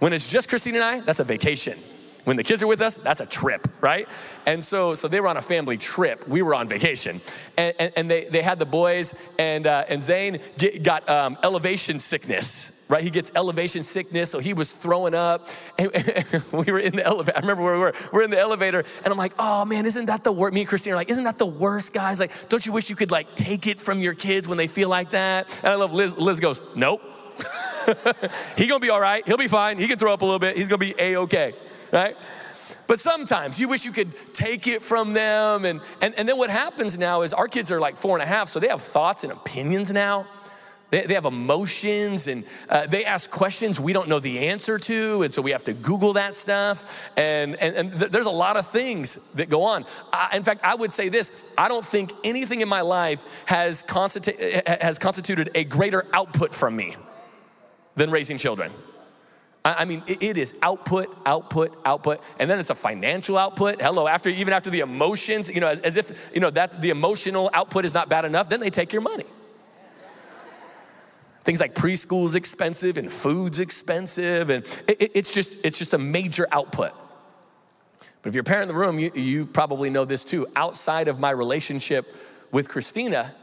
When 0.00 0.12
it's 0.14 0.30
just 0.30 0.48
Christine 0.48 0.74
and 0.74 0.84
I, 0.84 1.00
that's 1.00 1.20
a 1.20 1.24
vacation. 1.24 1.78
When 2.24 2.36
the 2.36 2.44
kids 2.44 2.62
are 2.62 2.66
with 2.66 2.80
us, 2.80 2.96
that's 2.96 3.20
a 3.20 3.26
trip, 3.26 3.66
right? 3.80 4.06
And 4.46 4.62
so, 4.62 4.94
so 4.94 5.08
they 5.08 5.20
were 5.20 5.28
on 5.28 5.36
a 5.36 5.42
family 5.42 5.76
trip. 5.76 6.28
We 6.28 6.42
were 6.42 6.54
on 6.54 6.68
vacation, 6.68 7.20
and, 7.56 7.74
and, 7.78 7.92
and 7.96 8.10
they, 8.10 8.26
they 8.26 8.42
had 8.42 8.58
the 8.58 8.66
boys, 8.66 9.14
and 9.38 9.66
uh, 9.66 9.84
and 9.88 10.02
Zane 10.02 10.38
get, 10.58 10.82
got 10.82 11.08
um, 11.08 11.38
elevation 11.42 11.98
sickness, 11.98 12.72
right? 12.88 13.02
He 13.02 13.08
gets 13.08 13.32
elevation 13.34 13.82
sickness, 13.82 14.30
so 14.30 14.38
he 14.38 14.52
was 14.52 14.70
throwing 14.70 15.14
up. 15.14 15.48
And, 15.78 15.90
and 15.94 16.44
we 16.52 16.70
were 16.70 16.78
in 16.78 16.94
the 16.94 17.04
elevator. 17.04 17.38
I 17.38 17.40
remember 17.40 17.62
where 17.62 17.74
we 17.74 17.80
were. 17.80 17.94
We're 18.12 18.24
in 18.24 18.30
the 18.30 18.40
elevator, 18.40 18.84
and 19.02 19.12
I'm 19.12 19.18
like, 19.18 19.32
oh 19.38 19.64
man, 19.64 19.86
isn't 19.86 20.06
that 20.06 20.22
the 20.22 20.32
worst? 20.32 20.52
Me 20.52 20.60
and 20.60 20.68
Christine 20.68 20.92
are 20.92 20.96
like, 20.96 21.10
isn't 21.10 21.24
that 21.24 21.38
the 21.38 21.46
worst, 21.46 21.94
guys? 21.94 22.20
Like, 22.20 22.48
don't 22.50 22.64
you 22.64 22.72
wish 22.72 22.90
you 22.90 22.96
could 22.96 23.10
like 23.10 23.34
take 23.34 23.66
it 23.66 23.78
from 23.78 24.00
your 24.00 24.14
kids 24.14 24.46
when 24.46 24.58
they 24.58 24.66
feel 24.66 24.90
like 24.90 25.10
that? 25.10 25.58
And 25.62 25.68
I 25.68 25.76
love 25.76 25.94
Liz. 25.94 26.16
Liz 26.18 26.38
goes, 26.38 26.60
nope. 26.76 27.02
he 28.56 28.66
gonna 28.66 28.80
be 28.80 28.90
all 28.90 29.00
right. 29.00 29.26
He'll 29.26 29.36
be 29.36 29.48
fine. 29.48 29.78
He 29.78 29.88
can 29.88 29.98
throw 29.98 30.12
up 30.12 30.22
a 30.22 30.24
little 30.24 30.38
bit. 30.38 30.56
He's 30.56 30.68
gonna 30.68 30.78
be 30.78 30.94
a-okay, 30.98 31.52
right? 31.92 32.16
But 32.86 32.98
sometimes 32.98 33.60
you 33.60 33.68
wish 33.68 33.84
you 33.84 33.92
could 33.92 34.12
take 34.34 34.66
it 34.66 34.82
from 34.82 35.12
them. 35.12 35.64
And, 35.64 35.80
and, 36.00 36.12
and 36.18 36.28
then 36.28 36.36
what 36.36 36.50
happens 36.50 36.98
now 36.98 37.22
is 37.22 37.32
our 37.32 37.46
kids 37.46 37.70
are 37.70 37.78
like 37.78 37.96
four 37.96 38.16
and 38.16 38.22
a 38.22 38.26
half, 38.26 38.48
so 38.48 38.58
they 38.58 38.66
have 38.66 38.82
thoughts 38.82 39.22
and 39.22 39.32
opinions 39.32 39.92
now. 39.92 40.26
They, 40.90 41.06
they 41.06 41.14
have 41.14 41.24
emotions 41.24 42.26
and 42.26 42.44
uh, 42.68 42.88
they 42.88 43.04
ask 43.04 43.30
questions 43.30 43.78
we 43.78 43.92
don't 43.92 44.08
know 44.08 44.18
the 44.18 44.48
answer 44.48 44.76
to. 44.76 45.22
And 45.22 45.32
so 45.32 45.40
we 45.40 45.52
have 45.52 45.62
to 45.64 45.72
Google 45.72 46.14
that 46.14 46.34
stuff. 46.34 47.10
And, 47.16 47.54
and, 47.56 47.76
and 47.76 47.92
th- 47.92 48.10
there's 48.10 48.26
a 48.26 48.30
lot 48.30 48.56
of 48.56 48.66
things 48.66 49.20
that 49.34 49.48
go 49.48 49.62
on. 49.62 49.84
I, 50.12 50.36
in 50.36 50.42
fact, 50.42 50.64
I 50.64 50.74
would 50.74 50.92
say 50.92 51.08
this 51.08 51.32
I 51.56 51.68
don't 51.68 51.86
think 51.86 52.12
anything 52.24 52.60
in 52.60 52.68
my 52.68 52.80
life 52.80 53.44
has, 53.46 53.84
constitu- 53.84 54.80
has 54.80 54.98
constituted 54.98 55.50
a 55.54 55.62
greater 55.62 56.06
output 56.12 56.52
from 56.52 56.74
me 56.74 56.96
than 57.94 58.10
raising 58.10 58.38
children. 58.38 58.72
I 59.62 59.84
mean, 59.84 60.02
it 60.06 60.38
is 60.38 60.54
output, 60.62 61.14
output, 61.26 61.78
output, 61.84 62.22
and 62.38 62.48
then 62.48 62.58
it's 62.58 62.70
a 62.70 62.74
financial 62.74 63.36
output. 63.36 63.82
Hello, 63.82 64.08
after 64.08 64.30
even 64.30 64.54
after 64.54 64.70
the 64.70 64.80
emotions, 64.80 65.50
you 65.50 65.60
know, 65.60 65.68
as 65.68 65.98
if 65.98 66.30
you 66.32 66.40
know 66.40 66.48
that 66.50 66.80
the 66.80 66.88
emotional 66.88 67.50
output 67.52 67.84
is 67.84 67.92
not 67.92 68.08
bad 68.08 68.24
enough, 68.24 68.48
then 68.48 68.60
they 68.60 68.70
take 68.70 68.90
your 68.90 69.02
money. 69.02 69.26
Things 71.44 71.60
like 71.60 71.74
preschool 71.74 72.24
is 72.24 72.34
expensive 72.34 72.96
and 72.96 73.12
food's 73.12 73.58
expensive, 73.58 74.48
and 74.48 74.64
it, 74.88 75.10
it's 75.14 75.34
just 75.34 75.58
it's 75.62 75.78
just 75.78 75.92
a 75.92 75.98
major 75.98 76.46
output. 76.52 76.92
But 78.22 78.30
if 78.30 78.34
you're 78.34 78.42
a 78.42 78.44
parent 78.44 78.70
in 78.70 78.74
the 78.74 78.80
room, 78.80 78.98
you, 78.98 79.10
you 79.14 79.44
probably 79.44 79.90
know 79.90 80.06
this 80.06 80.24
too. 80.24 80.46
Outside 80.56 81.08
of 81.08 81.18
my 81.18 81.30
relationship 81.30 82.06
with 82.50 82.70
Christina, 82.70 83.34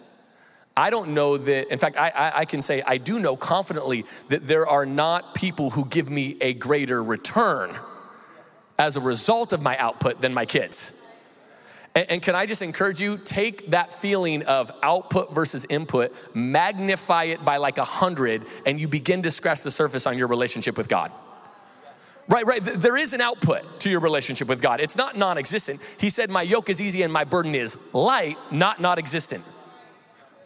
I 0.77 0.89
don't 0.91 1.13
know 1.15 1.37
that, 1.37 1.71
in 1.71 1.79
fact, 1.79 1.97
I, 1.97 2.09
I, 2.09 2.39
I, 2.39 2.45
can 2.45 2.61
say 2.61 2.83
I 2.85 2.97
do 2.97 3.19
know 3.19 3.35
confidently 3.35 4.05
that 4.29 4.47
there 4.47 4.67
are 4.67 4.85
not 4.85 5.33
people 5.33 5.71
who 5.71 5.85
give 5.85 6.09
me 6.09 6.37
a 6.39 6.53
greater 6.53 7.03
return 7.03 7.75
as 8.77 8.95
a 8.95 9.01
result 9.01 9.53
of 9.53 9.61
my 9.61 9.75
output 9.77 10.21
than 10.21 10.33
my 10.33 10.45
kids. 10.45 10.91
And, 11.95 12.11
and 12.11 12.21
can 12.21 12.35
I 12.35 12.45
just 12.45 12.61
encourage 12.61 13.01
you, 13.01 13.17
take 13.17 13.71
that 13.71 13.91
feeling 13.91 14.43
of 14.43 14.71
output 14.83 15.33
versus 15.33 15.65
input, 15.67 16.13
magnify 16.35 17.23
it 17.23 17.43
by 17.43 17.57
like 17.57 17.79
a 17.79 17.83
hundred, 17.83 18.45
and 18.65 18.79
you 18.79 18.87
begin 18.87 19.23
to 19.23 19.31
scratch 19.31 19.63
the 19.63 19.71
surface 19.71 20.05
on 20.05 20.15
your 20.15 20.27
relationship 20.27 20.77
with 20.77 20.87
God 20.87 21.11
Right, 22.29 22.45
right. 22.45 22.61
There 22.61 22.97
is 22.97 23.13
an 23.13 23.21
output 23.21 23.79
to 23.81 23.89
your 23.89 24.01
relationship 24.01 24.49
with 24.49 24.61
God. 24.61 24.81
It's 24.81 24.97
not 24.97 25.15
non 25.15 25.37
existent. 25.37 25.79
He 25.97 26.09
said, 26.09 26.29
My 26.29 26.41
yoke 26.41 26.69
is 26.69 26.81
easy 26.81 27.03
and 27.03 27.13
my 27.13 27.23
burden 27.23 27.55
is 27.55 27.77
light, 27.93 28.35
not 28.51 28.81
not 28.81 28.99
existent. 28.99 29.45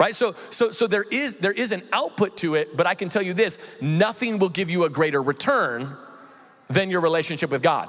Right? 0.02 0.16
So, 0.16 0.32
so, 0.50 0.72
so 0.72 0.88
there, 0.88 1.06
is, 1.12 1.36
there 1.38 1.52
is 1.52 1.72
an 1.72 1.84
output 1.94 2.36
to 2.38 2.56
it, 2.56 2.76
but 2.76 2.88
I 2.88 2.96
can 2.96 3.10
tell 3.10 3.22
you 3.22 3.34
this 3.34 3.60
nothing 3.84 4.40
will 4.40 4.50
give 4.50 4.68
you 4.72 4.86
a 4.86 4.90
greater 4.90 5.22
return 5.22 5.96
than 6.70 6.90
your 6.90 7.02
relationship 7.02 7.52
with 7.52 7.62
God. 7.62 7.88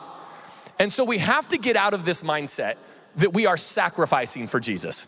And 0.79 0.93
so 0.93 1.05
we 1.05 1.17
have 1.17 1.49
to 1.49 1.57
get 1.57 1.75
out 1.75 1.95
of 1.95 2.05
this 2.05 2.23
mindset 2.23 2.75
that 3.17 3.33
we 3.33 3.47
are 3.47 3.57
sacrificing 3.57 4.47
for 4.47 4.61
Jesus. 4.61 5.07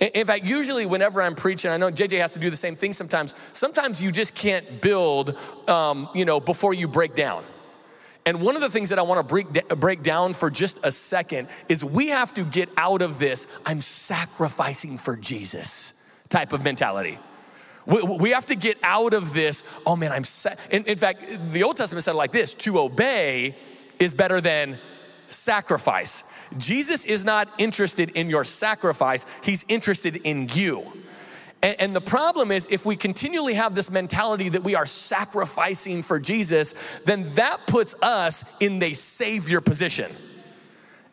In 0.00 0.26
fact, 0.26 0.46
usually 0.46 0.86
whenever 0.86 1.20
I'm 1.20 1.34
preaching, 1.34 1.70
I 1.70 1.76
know 1.76 1.90
JJ 1.90 2.22
has 2.22 2.32
to 2.32 2.38
do 2.38 2.48
the 2.48 2.56
same 2.56 2.74
thing 2.74 2.94
sometimes. 2.94 3.34
Sometimes 3.52 4.02
you 4.02 4.10
just 4.10 4.34
can't 4.34 4.80
build, 4.80 5.36
um, 5.68 6.08
you 6.14 6.24
know, 6.24 6.40
before 6.40 6.72
you 6.72 6.88
break 6.88 7.14
down. 7.14 7.44
And 8.26 8.42
one 8.42 8.54
of 8.54 8.62
the 8.62 8.68
things 8.68 8.90
that 8.90 8.98
I 8.98 9.02
want 9.02 9.26
to 9.26 9.26
break, 9.26 9.68
break 9.68 10.02
down 10.02 10.34
for 10.34 10.50
just 10.50 10.78
a 10.82 10.92
second 10.92 11.48
is 11.68 11.84
we 11.84 12.08
have 12.08 12.34
to 12.34 12.44
get 12.44 12.68
out 12.76 13.02
of 13.02 13.18
this 13.18 13.46
I'm 13.64 13.80
sacrificing 13.80 14.98
for 14.98 15.16
Jesus 15.16 15.94
type 16.28 16.52
of 16.52 16.62
mentality. 16.62 17.18
We, 17.86 18.02
we 18.20 18.30
have 18.30 18.46
to 18.46 18.54
get 18.54 18.78
out 18.82 19.14
of 19.14 19.32
this, 19.32 19.64
oh 19.86 19.96
man, 19.96 20.12
I'm, 20.12 20.24
sa-. 20.24 20.54
In, 20.70 20.84
in 20.84 20.98
fact, 20.98 21.24
the 21.52 21.62
Old 21.62 21.76
Testament 21.76 22.04
said 22.04 22.12
it 22.12 22.18
like 22.18 22.30
this 22.30 22.54
to 22.54 22.78
obey 22.78 23.56
is 23.98 24.14
better 24.14 24.40
than 24.40 24.78
sacrifice. 25.26 26.24
Jesus 26.58 27.04
is 27.04 27.24
not 27.24 27.48
interested 27.58 28.10
in 28.10 28.28
your 28.28 28.44
sacrifice, 28.44 29.24
he's 29.42 29.64
interested 29.68 30.16
in 30.16 30.48
you. 30.52 30.84
And, 31.62 31.94
the 31.94 32.00
problem 32.00 32.50
is, 32.50 32.66
if 32.70 32.86
we 32.86 32.96
continually 32.96 33.52
have 33.54 33.74
this 33.74 33.90
mentality 33.90 34.48
that 34.48 34.64
we 34.64 34.74
are 34.74 34.86
sacrificing 34.86 36.02
for 36.02 36.18
Jesus, 36.18 36.74
then 37.04 37.26
that 37.34 37.66
puts 37.66 37.94
us 38.00 38.44
in 38.60 38.78
the 38.78 38.94
savior 38.94 39.60
position. 39.60 40.10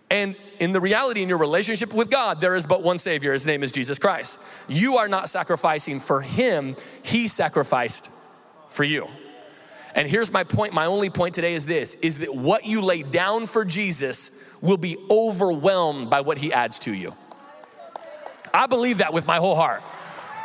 And 0.10 0.38
in 0.60 0.72
the 0.72 0.80
reality, 0.80 1.22
in 1.22 1.28
your 1.28 1.38
relationship 1.38 1.94
with 1.94 2.10
God, 2.10 2.40
there 2.40 2.56
is 2.56 2.66
but 2.66 2.82
one 2.82 2.98
Savior. 2.98 3.34
His 3.34 3.46
name 3.46 3.62
is 3.62 3.74
Jesus 3.74 4.00
Christ. 4.00 4.40
You 4.70 4.98
are 4.98 5.10
not 5.10 5.28
sacrificing 5.28 6.00
for 6.00 6.22
Him, 6.22 6.78
He 7.04 7.28
sacrificed 7.28 8.10
for 8.70 8.86
you. 8.86 9.08
And 9.96 10.08
here's 10.08 10.32
my 10.32 10.44
point 10.44 10.74
my 10.74 10.86
only 10.86 11.10
point 11.10 11.34
today 11.34 11.56
is 11.56 11.66
this 11.66 11.96
is 11.96 12.20
that 12.20 12.34
what 12.34 12.66
you 12.66 12.82
lay 12.82 13.02
down 13.02 13.48
for 13.48 13.66
Jesus 13.66 14.32
will 14.62 14.78
be 14.78 14.96
overwhelmed 15.10 16.10
by 16.10 16.22
what 16.22 16.38
he 16.38 16.54
adds 16.54 16.80
to 16.80 16.94
you. 16.94 17.14
I 18.54 18.68
believe 18.68 19.00
that 19.00 19.14
with 19.14 19.28
my 19.28 19.38
whole 19.38 19.56
heart. 19.56 19.82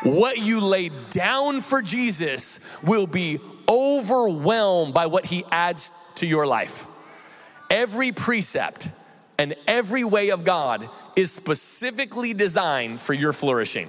What 0.04 0.38
you 0.38 0.61
lay 0.61 0.90
down 1.11 1.61
for 1.61 1.80
Jesus 1.80 2.59
will 2.82 3.06
be 3.06 3.38
overwhelmed 3.68 4.94
by 4.94 5.06
what 5.06 5.26
he 5.26 5.44
adds 5.50 5.92
to 6.16 6.26
your 6.26 6.47
life. 6.47 6.87
Every 7.71 8.12
precept 8.12 8.90
and 9.38 9.54
every 9.66 10.04
way 10.04 10.30
of 10.30 10.44
God 10.44 10.88
is 11.16 11.32
specifically 11.32 12.35
designed 12.35 13.00
for 13.00 13.14
your 13.14 13.32
flourishing. 13.32 13.88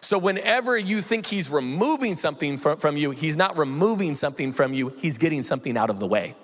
So, 0.00 0.18
whenever 0.18 0.78
you 0.78 1.00
think 1.02 1.26
he's 1.26 1.50
removing 1.50 2.16
something 2.16 2.58
from, 2.58 2.96
you, 2.96 3.10
he's 3.10 3.36
not 3.36 3.58
removing 3.58 4.14
something 4.14 4.50
from 4.50 4.72
you, 4.72 4.94
he's 4.98 5.18
getting 5.18 5.42
something 5.42 5.76
out 5.76 5.90
of 5.90 6.00
the 6.00 6.06
way 6.06 6.34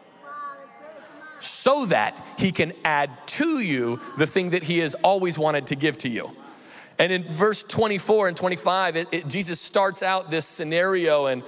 so 1.41 1.87
that 1.87 2.25
he 2.39 2.53
can 2.53 2.73
add 2.85 3.11
to 3.27 3.61
you 3.63 4.01
the 4.19 4.27
thing 4.27 4.51
that 4.51 4.65
he 4.65 4.79
has 4.79 4.95
always 4.97 5.39
wanted 5.39 5.67
to 5.69 5.77
give 5.77 5.99
to 5.99 6.09
you. 6.09 6.31
And 6.99 7.13
in 7.13 7.25
verse 7.25 7.63
24 7.63 8.29
and 8.29 8.37
25, 8.37 8.97
it, 8.97 9.09
it, 9.13 9.29
Jesus 9.29 9.61
starts 9.61 10.03
out 10.03 10.31
this 10.31 10.47
scenario, 10.47 11.27
and 11.27 11.43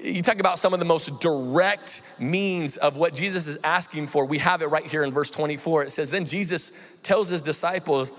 you 0.00 0.22
talk 0.22 0.40
about 0.40 0.58
some 0.58 0.72
of 0.72 0.80
the 0.80 0.84
most 0.84 1.20
direct 1.20 2.02
means 2.18 2.76
of 2.76 2.96
what 2.96 3.14
Jesus 3.14 3.46
is 3.46 3.58
asking 3.62 4.08
for. 4.08 4.24
We 4.24 4.38
have 4.38 4.62
it 4.62 4.66
right 4.66 4.86
here 4.86 5.02
in 5.02 5.12
verse 5.12 5.30
24. 5.30 5.84
It 5.84 5.90
says, 5.90 6.10
Then 6.10 6.24
Jesus 6.24 6.72
tells 7.02 7.28
his 7.28 7.42
disciples, 7.42 8.12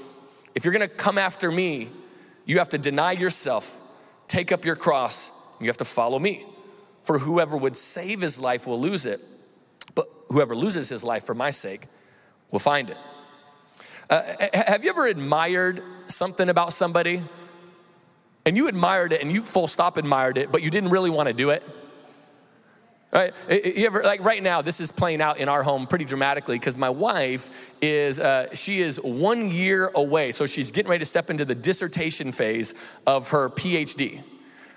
If 0.55 0.63
you're 0.63 0.73
gonna 0.73 0.87
come 0.87 1.17
after 1.17 1.51
me, 1.51 1.89
you 2.45 2.57
have 2.57 2.69
to 2.69 2.77
deny 2.77 3.11
yourself, 3.11 3.79
take 4.27 4.51
up 4.51 4.65
your 4.65 4.75
cross, 4.75 5.31
you 5.59 5.67
have 5.67 5.77
to 5.77 5.85
follow 5.85 6.19
me. 6.19 6.45
For 7.03 7.19
whoever 7.19 7.57
would 7.57 7.75
save 7.75 8.21
his 8.21 8.39
life 8.39 8.67
will 8.67 8.79
lose 8.79 9.05
it 9.05 9.19
but 9.95 10.07
whoever 10.29 10.55
loses 10.55 10.89
his 10.89 11.03
life 11.03 11.25
for 11.25 11.35
my 11.35 11.51
sake 11.51 11.81
will 12.51 12.59
find 12.59 12.89
it. 12.89 12.97
Uh, 14.09 14.21
have 14.53 14.83
you 14.83 14.89
ever 14.89 15.07
admired 15.07 15.81
something 16.09 16.49
about 16.49 16.73
somebody 16.73 17.23
and 18.45 18.57
you 18.57 18.67
admired 18.67 19.13
it 19.13 19.21
and 19.21 19.31
you 19.31 19.41
full 19.41 19.67
stop 19.67 19.97
admired 19.97 20.37
it, 20.37 20.51
but 20.51 20.63
you 20.63 20.69
didn't 20.69 20.89
really 20.89 21.09
want 21.09 21.27
to 21.27 21.33
do 21.33 21.51
it? 21.51 21.63
Right? 23.11 23.33
You 23.49 23.87
ever, 23.87 24.03
like 24.03 24.23
right 24.23 24.41
now, 24.41 24.61
this 24.61 24.79
is 24.79 24.91
playing 24.91 25.19
out 25.19 25.39
in 25.39 25.49
our 25.49 25.63
home 25.63 25.87
pretty 25.87 26.05
dramatically 26.05 26.59
because 26.59 26.77
my 26.77 26.91
wife 26.91 27.49
is, 27.81 28.19
uh, 28.19 28.53
she 28.53 28.79
is 28.79 28.99
one 29.01 29.49
year 29.49 29.91
away. 29.95 30.31
So 30.31 30.45
she's 30.45 30.71
getting 30.71 30.91
ready 30.91 30.99
to 30.99 31.05
step 31.05 31.31
into 31.31 31.43
the 31.43 31.55
dissertation 31.55 32.31
phase 32.31 32.75
of 33.07 33.29
her 33.29 33.49
PhD, 33.49 34.21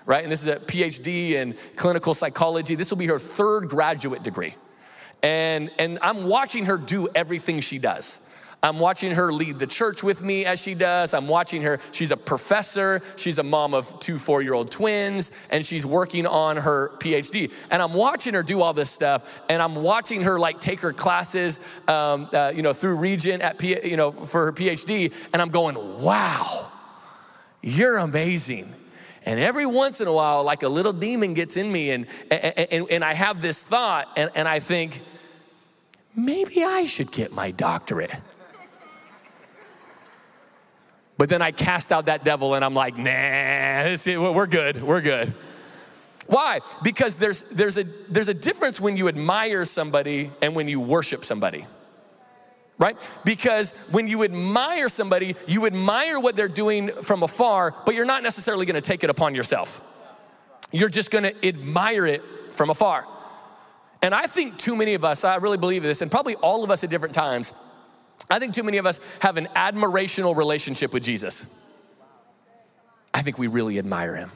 right? 0.07 0.23
And 0.23 0.31
this 0.31 0.41
is 0.41 0.47
a 0.47 0.55
PhD 0.55 1.33
in 1.33 1.53
clinical 1.75 2.15
psychology. 2.15 2.73
This 2.73 2.89
will 2.89 2.97
be 2.97 3.07
her 3.07 3.19
third 3.19 3.69
graduate 3.69 4.23
degree. 4.23 4.55
And, 5.21 5.69
and 5.77 5.99
I'm 6.01 6.27
watching 6.27 6.65
her 6.65 6.77
do 6.77 7.07
everything 7.13 7.59
she 7.59 7.77
does. 7.77 8.19
I'm 8.63 8.79
watching 8.79 9.11
her 9.11 9.33
lead 9.33 9.59
the 9.59 9.67
church 9.67 10.03
with 10.03 10.23
me 10.23 10.45
as 10.45 10.61
she 10.61 10.73
does. 10.73 11.13
I'm 11.13 11.27
watching 11.27 11.63
her. 11.63 11.79
She's 11.91 12.11
a 12.11 12.17
professor. 12.17 13.01
She's 13.17 13.37
a 13.37 13.43
mom 13.43 13.73
of 13.73 13.99
two 13.99 14.17
four 14.17 14.41
year 14.41 14.53
old 14.53 14.71
twins, 14.71 15.33
and 15.51 15.65
she's 15.65 15.85
working 15.85 16.25
on 16.25 16.55
her 16.55 16.89
PhD. 16.99 17.51
And 17.69 17.81
I'm 17.81 17.93
watching 17.93 18.35
her 18.35 18.41
do 18.41 18.61
all 18.61 18.73
this 18.73 18.89
stuff, 18.89 19.41
and 19.49 19.61
I'm 19.61 19.75
watching 19.75 20.21
her 20.21 20.39
like 20.39 20.61
take 20.61 20.79
her 20.79 20.93
classes, 20.93 21.59
um, 21.89 22.29
uh, 22.31 22.53
you 22.55 22.61
know, 22.61 22.71
through 22.71 22.95
Regent 22.95 23.43
at 23.43 23.57
P, 23.57 23.77
you 23.83 23.97
know 23.97 24.13
for 24.13 24.45
her 24.45 24.53
PhD. 24.53 25.13
And 25.33 25.41
I'm 25.41 25.49
going, 25.49 25.75
wow, 26.01 26.71
you're 27.61 27.97
amazing. 27.97 28.73
And 29.25 29.41
every 29.41 29.65
once 29.65 29.99
in 29.99 30.07
a 30.07 30.13
while, 30.13 30.43
like 30.45 30.63
a 30.63 30.69
little 30.69 30.93
demon 30.93 31.33
gets 31.33 31.57
in 31.57 31.69
me, 31.69 31.91
and 31.91 32.07
and, 32.31 32.67
and, 32.71 32.87
and 32.89 33.03
I 33.03 33.13
have 33.13 33.41
this 33.41 33.65
thought, 33.65 34.07
and, 34.15 34.31
and 34.35 34.47
I 34.47 34.59
think 34.59 35.01
maybe 36.15 36.63
I 36.63 36.85
should 36.85 37.11
get 37.11 37.33
my 37.33 37.51
doctorate. 37.51 38.13
But 41.23 41.29
then 41.29 41.41
I 41.41 41.51
cast 41.51 41.93
out 41.93 42.07
that 42.07 42.25
devil 42.25 42.53
and 42.53 42.65
I'm 42.65 42.73
like, 42.73 42.97
nah, 42.97 43.95
we're 44.33 44.45
good, 44.45 44.83
we're 44.83 44.99
good. 44.99 45.33
Why? 46.27 46.59
Because 46.83 47.15
there's, 47.15 47.43
there's, 47.43 47.77
a, 47.77 47.85
there's 48.09 48.27
a 48.27 48.33
difference 48.33 48.81
when 48.81 48.97
you 48.97 49.07
admire 49.07 49.63
somebody 49.63 50.31
and 50.41 50.53
when 50.53 50.67
you 50.67 50.81
worship 50.81 51.23
somebody. 51.23 51.65
Right? 52.77 52.97
Because 53.23 53.71
when 53.91 54.09
you 54.09 54.25
admire 54.25 54.89
somebody, 54.89 55.37
you 55.47 55.65
admire 55.65 56.19
what 56.19 56.35
they're 56.35 56.49
doing 56.49 56.89
from 56.89 57.23
afar, 57.23 57.73
but 57.85 57.95
you're 57.95 58.05
not 58.05 58.21
necessarily 58.21 58.65
gonna 58.65 58.81
take 58.81 59.05
it 59.05 59.09
upon 59.09 59.33
yourself. 59.33 59.79
You're 60.73 60.89
just 60.89 61.09
gonna 61.09 61.31
admire 61.41 62.05
it 62.05 62.21
from 62.51 62.69
afar. 62.69 63.07
And 64.01 64.13
I 64.13 64.27
think 64.27 64.57
too 64.57 64.75
many 64.75 64.93
of 64.93 65.05
us, 65.05 65.23
I 65.23 65.37
really 65.37 65.57
believe 65.57 65.83
this, 65.83 66.01
and 66.01 66.11
probably 66.11 66.35
all 66.35 66.65
of 66.65 66.69
us 66.69 66.83
at 66.83 66.89
different 66.89 67.15
times, 67.15 67.53
I 68.29 68.39
think 68.39 68.53
too 68.53 68.63
many 68.63 68.77
of 68.77 68.85
us 68.85 68.99
have 69.19 69.37
an 69.37 69.47
admirational 69.55 70.35
relationship 70.35 70.93
with 70.93 71.03
Jesus. 71.03 71.45
I 73.13 73.21
think 73.21 73.37
we 73.37 73.47
really 73.47 73.77
admire 73.77 74.15
him. 74.15 74.31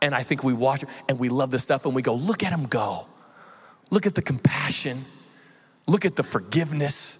And 0.00 0.14
I 0.14 0.22
think 0.22 0.44
we 0.44 0.52
watch 0.52 0.84
and 1.08 1.18
we 1.18 1.28
love 1.28 1.50
the 1.50 1.58
stuff 1.58 1.84
and 1.84 1.94
we 1.94 2.02
go, 2.02 2.14
look 2.14 2.42
at 2.42 2.52
him 2.52 2.64
go. 2.64 3.08
Look 3.90 4.06
at 4.06 4.14
the 4.14 4.22
compassion. 4.22 5.04
Look 5.86 6.04
at 6.04 6.16
the 6.16 6.22
forgiveness. 6.22 7.18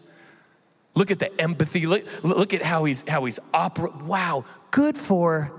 Look 0.94 1.10
at 1.10 1.18
the 1.18 1.40
empathy. 1.40 1.86
Look, 1.86 2.04
look 2.24 2.54
at 2.54 2.62
how 2.62 2.84
he's 2.84 3.06
how 3.08 3.24
he's 3.26 3.38
opera. 3.52 3.90
Wow, 4.04 4.44
good 4.70 4.96
for 4.96 5.52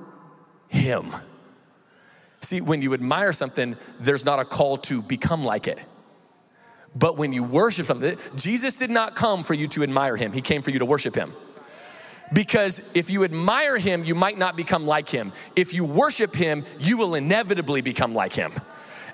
him. 0.67 1.13
See, 2.41 2.61
when 2.61 2.81
you 2.81 2.93
admire 2.93 3.31
something, 3.33 3.75
there's 3.99 4.25
not 4.25 4.39
a 4.39 4.45
call 4.45 4.77
to 4.77 5.01
become 5.01 5.43
like 5.43 5.67
it. 5.67 5.79
But 6.95 7.17
when 7.17 7.31
you 7.31 7.43
worship 7.43 7.85
something, 7.85 8.17
Jesus 8.35 8.77
did 8.77 8.89
not 8.89 9.15
come 9.15 9.43
for 9.43 9.53
you 9.53 9.67
to 9.67 9.83
admire 9.83 10.15
him, 10.15 10.31
he 10.31 10.41
came 10.41 10.61
for 10.61 10.71
you 10.71 10.79
to 10.79 10.85
worship 10.85 11.15
him. 11.15 11.31
Because 12.33 12.81
if 12.93 13.09
you 13.09 13.23
admire 13.23 13.77
him, 13.77 14.03
you 14.03 14.13
might 14.13 14.37
not 14.37 14.57
become 14.57 14.85
like 14.85 15.07
him. 15.07 15.31
If 15.55 15.73
you 15.73 15.85
worship 15.85 16.35
him, 16.35 16.65
you 16.79 16.97
will 16.97 17.15
inevitably 17.15 17.81
become 17.81 18.13
like 18.13 18.33
him. 18.33 18.51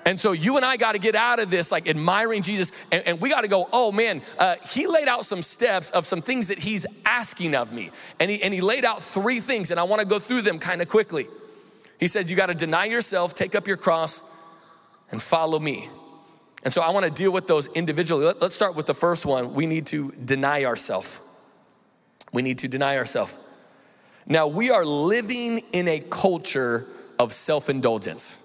And 0.06 0.20
so 0.20 0.32
you 0.32 0.56
and 0.56 0.64
I 0.64 0.76
got 0.76 0.92
to 0.92 0.98
get 0.98 1.14
out 1.14 1.40
of 1.40 1.50
this, 1.50 1.72
like 1.72 1.88
admiring 1.88 2.42
Jesus, 2.42 2.72
and, 2.92 3.06
and 3.06 3.20
we 3.20 3.30
got 3.30 3.40
to 3.40 3.48
go, 3.48 3.68
oh 3.72 3.90
man, 3.90 4.22
uh, 4.38 4.56
he 4.68 4.86
laid 4.86 5.08
out 5.08 5.24
some 5.24 5.40
steps 5.42 5.90
of 5.92 6.04
some 6.04 6.20
things 6.20 6.48
that 6.48 6.58
he's 6.58 6.84
asking 7.06 7.54
of 7.54 7.72
me. 7.72 7.90
And 8.20 8.30
he, 8.30 8.42
and 8.42 8.52
he 8.52 8.60
laid 8.60 8.84
out 8.84 9.02
three 9.02 9.40
things, 9.40 9.70
and 9.70 9.80
I 9.80 9.84
want 9.84 10.02
to 10.02 10.08
go 10.08 10.18
through 10.18 10.42
them 10.42 10.58
kind 10.58 10.82
of 10.82 10.88
quickly. 10.88 11.26
He 11.98 12.08
says, 12.08 12.30
You 12.30 12.36
got 12.36 12.46
to 12.46 12.54
deny 12.54 12.84
yourself, 12.84 13.34
take 13.34 13.54
up 13.54 13.66
your 13.66 13.78
cross, 13.78 14.22
and 15.10 15.22
follow 15.22 15.58
me. 15.58 15.88
And 16.64 16.72
so 16.72 16.80
I 16.80 16.90
want 16.90 17.04
to 17.04 17.12
deal 17.12 17.30
with 17.30 17.46
those 17.46 17.68
individually. 17.68 18.32
Let's 18.40 18.54
start 18.54 18.74
with 18.74 18.86
the 18.86 18.94
first 18.94 19.26
one. 19.26 19.52
We 19.52 19.66
need 19.66 19.86
to 19.86 20.12
deny 20.12 20.64
ourselves. 20.64 21.20
We 22.32 22.42
need 22.42 22.58
to 22.58 22.68
deny 22.68 22.96
ourselves. 22.96 23.36
Now, 24.26 24.46
we 24.46 24.70
are 24.70 24.84
living 24.84 25.60
in 25.72 25.86
a 25.86 26.00
culture 26.00 26.86
of 27.18 27.32
self 27.32 27.68
indulgence, 27.68 28.42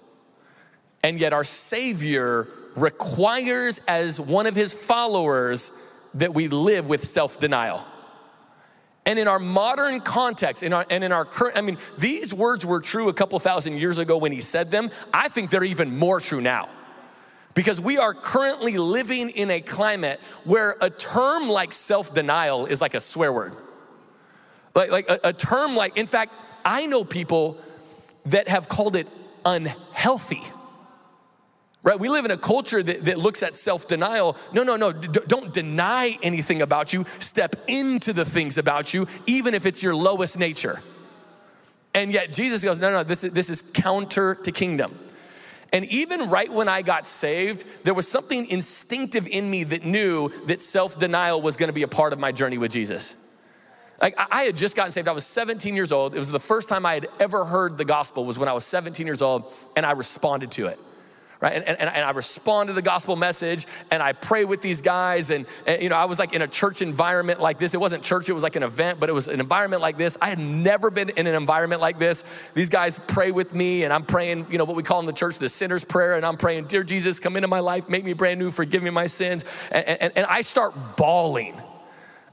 and 1.02 1.18
yet 1.18 1.32
our 1.32 1.44
Savior 1.44 2.48
requires, 2.76 3.80
as 3.88 4.20
one 4.20 4.46
of 4.46 4.54
his 4.54 4.74
followers, 4.74 5.72
that 6.14 6.34
we 6.34 6.48
live 6.48 6.88
with 6.88 7.02
self 7.02 7.40
denial. 7.40 7.86
And 9.06 9.18
in 9.18 9.26
our 9.26 9.38
modern 9.38 10.00
context, 10.02 10.62
in 10.62 10.74
our, 10.74 10.84
and 10.90 11.02
in 11.02 11.10
our 11.10 11.24
current, 11.24 11.56
I 11.56 11.62
mean, 11.62 11.78
these 11.96 12.34
words 12.34 12.66
were 12.66 12.80
true 12.80 13.08
a 13.08 13.14
couple 13.14 13.38
thousand 13.38 13.78
years 13.78 13.96
ago 13.96 14.18
when 14.18 14.30
he 14.30 14.42
said 14.42 14.70
them. 14.70 14.90
I 15.14 15.28
think 15.28 15.48
they're 15.48 15.64
even 15.64 15.96
more 15.96 16.20
true 16.20 16.42
now. 16.42 16.68
Because 17.54 17.80
we 17.80 17.98
are 17.98 18.14
currently 18.14 18.78
living 18.78 19.30
in 19.30 19.50
a 19.50 19.60
climate 19.60 20.20
where 20.44 20.76
a 20.80 20.88
term 20.88 21.48
like 21.48 21.72
self 21.72 22.14
denial 22.14 22.66
is 22.66 22.80
like 22.80 22.94
a 22.94 23.00
swear 23.00 23.32
word. 23.32 23.54
Like, 24.74 24.90
like 24.90 25.08
a, 25.08 25.18
a 25.24 25.32
term 25.32 25.74
like, 25.74 25.96
in 25.96 26.06
fact, 26.06 26.32
I 26.64 26.86
know 26.86 27.02
people 27.04 27.58
that 28.26 28.48
have 28.48 28.68
called 28.68 28.96
it 28.96 29.08
unhealthy. 29.44 30.42
Right? 31.82 31.98
We 31.98 32.10
live 32.10 32.26
in 32.26 32.30
a 32.30 32.36
culture 32.36 32.82
that, 32.82 33.06
that 33.06 33.18
looks 33.18 33.42
at 33.42 33.56
self 33.56 33.88
denial. 33.88 34.36
No, 34.52 34.62
no, 34.62 34.76
no. 34.76 34.92
D- 34.92 35.20
don't 35.26 35.52
deny 35.52 36.16
anything 36.22 36.62
about 36.62 36.92
you. 36.92 37.04
Step 37.18 37.56
into 37.68 38.12
the 38.12 38.24
things 38.24 38.58
about 38.58 38.92
you, 38.92 39.06
even 39.26 39.54
if 39.54 39.64
it's 39.66 39.82
your 39.82 39.94
lowest 39.94 40.38
nature. 40.38 40.80
And 41.94 42.12
yet 42.12 42.32
Jesus 42.32 42.62
goes, 42.62 42.78
no, 42.78 42.92
no, 42.92 43.02
this 43.02 43.24
is, 43.24 43.32
this 43.32 43.50
is 43.50 43.62
counter 43.62 44.34
to 44.36 44.52
kingdom. 44.52 44.96
And 45.72 45.84
even 45.86 46.28
right 46.30 46.52
when 46.52 46.68
I 46.68 46.82
got 46.82 47.06
saved, 47.06 47.64
there 47.84 47.94
was 47.94 48.08
something 48.08 48.46
instinctive 48.50 49.26
in 49.28 49.48
me 49.48 49.64
that 49.64 49.84
knew 49.84 50.28
that 50.46 50.60
self 50.60 50.98
denial 50.98 51.40
was 51.40 51.56
gonna 51.56 51.72
be 51.72 51.82
a 51.82 51.88
part 51.88 52.12
of 52.12 52.18
my 52.18 52.32
journey 52.32 52.58
with 52.58 52.72
Jesus. 52.72 53.16
Like 54.00 54.18
I 54.18 54.44
had 54.44 54.56
just 54.56 54.76
gotten 54.76 54.92
saved. 54.92 55.08
I 55.08 55.12
was 55.12 55.26
17 55.26 55.76
years 55.76 55.92
old. 55.92 56.14
It 56.14 56.18
was 56.18 56.32
the 56.32 56.40
first 56.40 56.68
time 56.68 56.86
I 56.86 56.94
had 56.94 57.06
ever 57.18 57.44
heard 57.44 57.76
the 57.78 57.84
gospel 57.84 58.24
was 58.24 58.38
when 58.38 58.48
I 58.48 58.52
was 58.52 58.64
17 58.64 59.06
years 59.06 59.22
old 59.22 59.52
and 59.76 59.84
I 59.84 59.92
responded 59.92 60.50
to 60.52 60.66
it. 60.66 60.78
Right? 61.40 61.54
And, 61.54 61.64
and, 61.64 61.78
and 61.80 62.04
I 62.04 62.10
respond 62.10 62.68
to 62.68 62.74
the 62.74 62.82
gospel 62.82 63.16
message 63.16 63.66
and 63.90 64.02
I 64.02 64.12
pray 64.12 64.44
with 64.44 64.60
these 64.60 64.82
guys. 64.82 65.30
And, 65.30 65.46
and, 65.66 65.82
you 65.82 65.88
know, 65.88 65.96
I 65.96 66.04
was 66.04 66.18
like 66.18 66.34
in 66.34 66.42
a 66.42 66.46
church 66.46 66.82
environment 66.82 67.40
like 67.40 67.58
this. 67.58 67.72
It 67.72 67.80
wasn't 67.80 68.02
church, 68.02 68.28
it 68.28 68.34
was 68.34 68.42
like 68.42 68.56
an 68.56 68.62
event, 68.62 69.00
but 69.00 69.08
it 69.08 69.12
was 69.12 69.26
an 69.26 69.40
environment 69.40 69.80
like 69.80 69.96
this. 69.96 70.18
I 70.20 70.28
had 70.28 70.38
never 70.38 70.90
been 70.90 71.08
in 71.08 71.26
an 71.26 71.34
environment 71.34 71.80
like 71.80 71.98
this. 71.98 72.24
These 72.52 72.68
guys 72.68 73.00
pray 73.06 73.30
with 73.32 73.54
me 73.54 73.84
and 73.84 73.92
I'm 73.92 74.04
praying, 74.04 74.48
you 74.50 74.58
know, 74.58 74.66
what 74.66 74.76
we 74.76 74.82
call 74.82 75.00
in 75.00 75.06
the 75.06 75.12
church 75.14 75.38
the 75.38 75.48
sinner's 75.48 75.84
prayer. 75.84 76.14
And 76.14 76.26
I'm 76.26 76.36
praying, 76.36 76.66
Dear 76.66 76.84
Jesus, 76.84 77.18
come 77.20 77.36
into 77.36 77.48
my 77.48 77.60
life, 77.60 77.88
make 77.88 78.04
me 78.04 78.12
brand 78.12 78.38
new, 78.38 78.50
forgive 78.50 78.82
me 78.82 78.90
my 78.90 79.06
sins. 79.06 79.46
And, 79.72 79.86
and, 79.88 80.12
and 80.16 80.26
I 80.26 80.42
start 80.42 80.74
bawling 80.96 81.60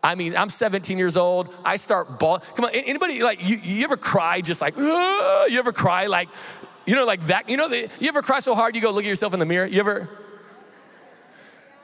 I 0.03 0.15
mean, 0.15 0.37
I'm 0.37 0.49
17 0.49 0.97
years 0.97 1.17
old. 1.17 1.53
I 1.65 1.75
start 1.75 2.19
bawling. 2.19 2.41
Come 2.55 2.65
on, 2.65 2.71
anybody 2.73 3.21
like 3.23 3.39
you, 3.41 3.57
you 3.61 3.83
ever 3.83 3.97
cry 3.97 4.41
just 4.41 4.61
like, 4.61 4.77
you 4.77 5.59
ever 5.59 5.73
cry 5.73 6.07
like, 6.07 6.29
you 6.87 6.95
know, 6.95 7.05
like 7.05 7.21
that? 7.27 7.49
You 7.49 7.57
know, 7.57 7.69
the, 7.69 7.89
you 7.99 8.07
ever 8.07 8.23
cry 8.23 8.39
so 8.39 8.55
hard 8.55 8.75
you 8.75 8.81
go 8.81 8.91
look 8.91 9.03
at 9.03 9.09
yourself 9.09 9.33
in 9.33 9.39
the 9.39 9.45
mirror? 9.45 9.67
You 9.67 9.79
ever? 9.81 10.09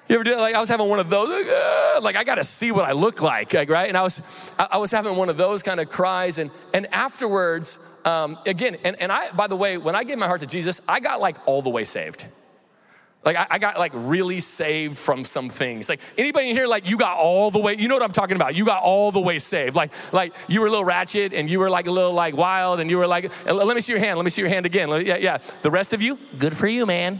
You 0.07 0.15
ever 0.15 0.23
do 0.23 0.31
it? 0.31 0.37
Like 0.37 0.55
I 0.55 0.59
was 0.59 0.69
having 0.69 0.89
one 0.89 0.99
of 0.99 1.09
those, 1.09 1.29
like, 1.29 2.03
like 2.03 2.15
I 2.15 2.23
got 2.23 2.35
to 2.35 2.43
see 2.43 2.71
what 2.71 2.85
I 2.85 2.93
look 2.93 3.21
like, 3.21 3.53
like, 3.53 3.69
right? 3.69 3.87
And 3.87 3.97
I 3.97 4.01
was, 4.01 4.51
I 4.57 4.77
was 4.77 4.91
having 4.91 5.15
one 5.15 5.29
of 5.29 5.37
those 5.37 5.61
kind 5.63 5.79
of 5.79 5.89
cries, 5.89 6.39
and 6.39 6.51
and 6.73 6.87
afterwards, 6.91 7.79
um, 8.05 8.37
again, 8.45 8.77
and 8.83 9.01
and 9.01 9.11
I, 9.11 9.31
by 9.31 9.47
the 9.47 9.55
way, 9.55 9.77
when 9.77 9.95
I 9.95 10.03
gave 10.03 10.17
my 10.17 10.27
heart 10.27 10.41
to 10.41 10.47
Jesus, 10.47 10.81
I 10.87 10.99
got 10.99 11.21
like 11.21 11.37
all 11.45 11.61
the 11.61 11.69
way 11.69 11.83
saved. 11.83 12.25
Like 13.25 13.37
I, 13.37 13.47
I, 13.51 13.59
got 13.59 13.79
like 13.79 13.93
really 13.95 14.41
saved 14.41 14.97
from 14.97 15.23
some 15.23 15.47
things. 15.47 15.87
Like 15.87 16.01
anybody 16.17 16.49
in 16.49 16.55
here, 16.55 16.67
like 16.67 16.89
you 16.89 16.97
got 16.97 17.17
all 17.17 17.51
the 17.51 17.59
way. 17.59 17.75
You 17.75 17.87
know 17.87 17.95
what 17.95 18.03
I'm 18.03 18.11
talking 18.11 18.35
about? 18.35 18.53
You 18.53 18.65
got 18.65 18.83
all 18.83 19.11
the 19.11 19.21
way 19.21 19.39
saved. 19.39 19.75
Like 19.75 19.93
like 20.11 20.35
you 20.49 20.59
were 20.59 20.67
a 20.67 20.69
little 20.69 20.83
ratchet 20.83 21.33
and 21.33 21.49
you 21.49 21.59
were 21.59 21.69
like 21.69 21.87
a 21.87 21.91
little 21.91 22.13
like 22.13 22.35
wild 22.35 22.81
and 22.81 22.89
you 22.89 22.97
were 22.97 23.07
like, 23.07 23.31
let 23.45 23.75
me 23.75 23.81
see 23.81 23.93
your 23.93 24.01
hand. 24.01 24.17
Let 24.17 24.25
me 24.25 24.29
see 24.29 24.41
your 24.41 24.49
hand 24.49 24.65
again. 24.65 24.89
Yeah 25.05 25.17
yeah. 25.17 25.37
The 25.61 25.71
rest 25.71 25.93
of 25.93 26.01
you, 26.01 26.19
good 26.37 26.55
for 26.55 26.67
you, 26.67 26.85
man. 26.85 27.19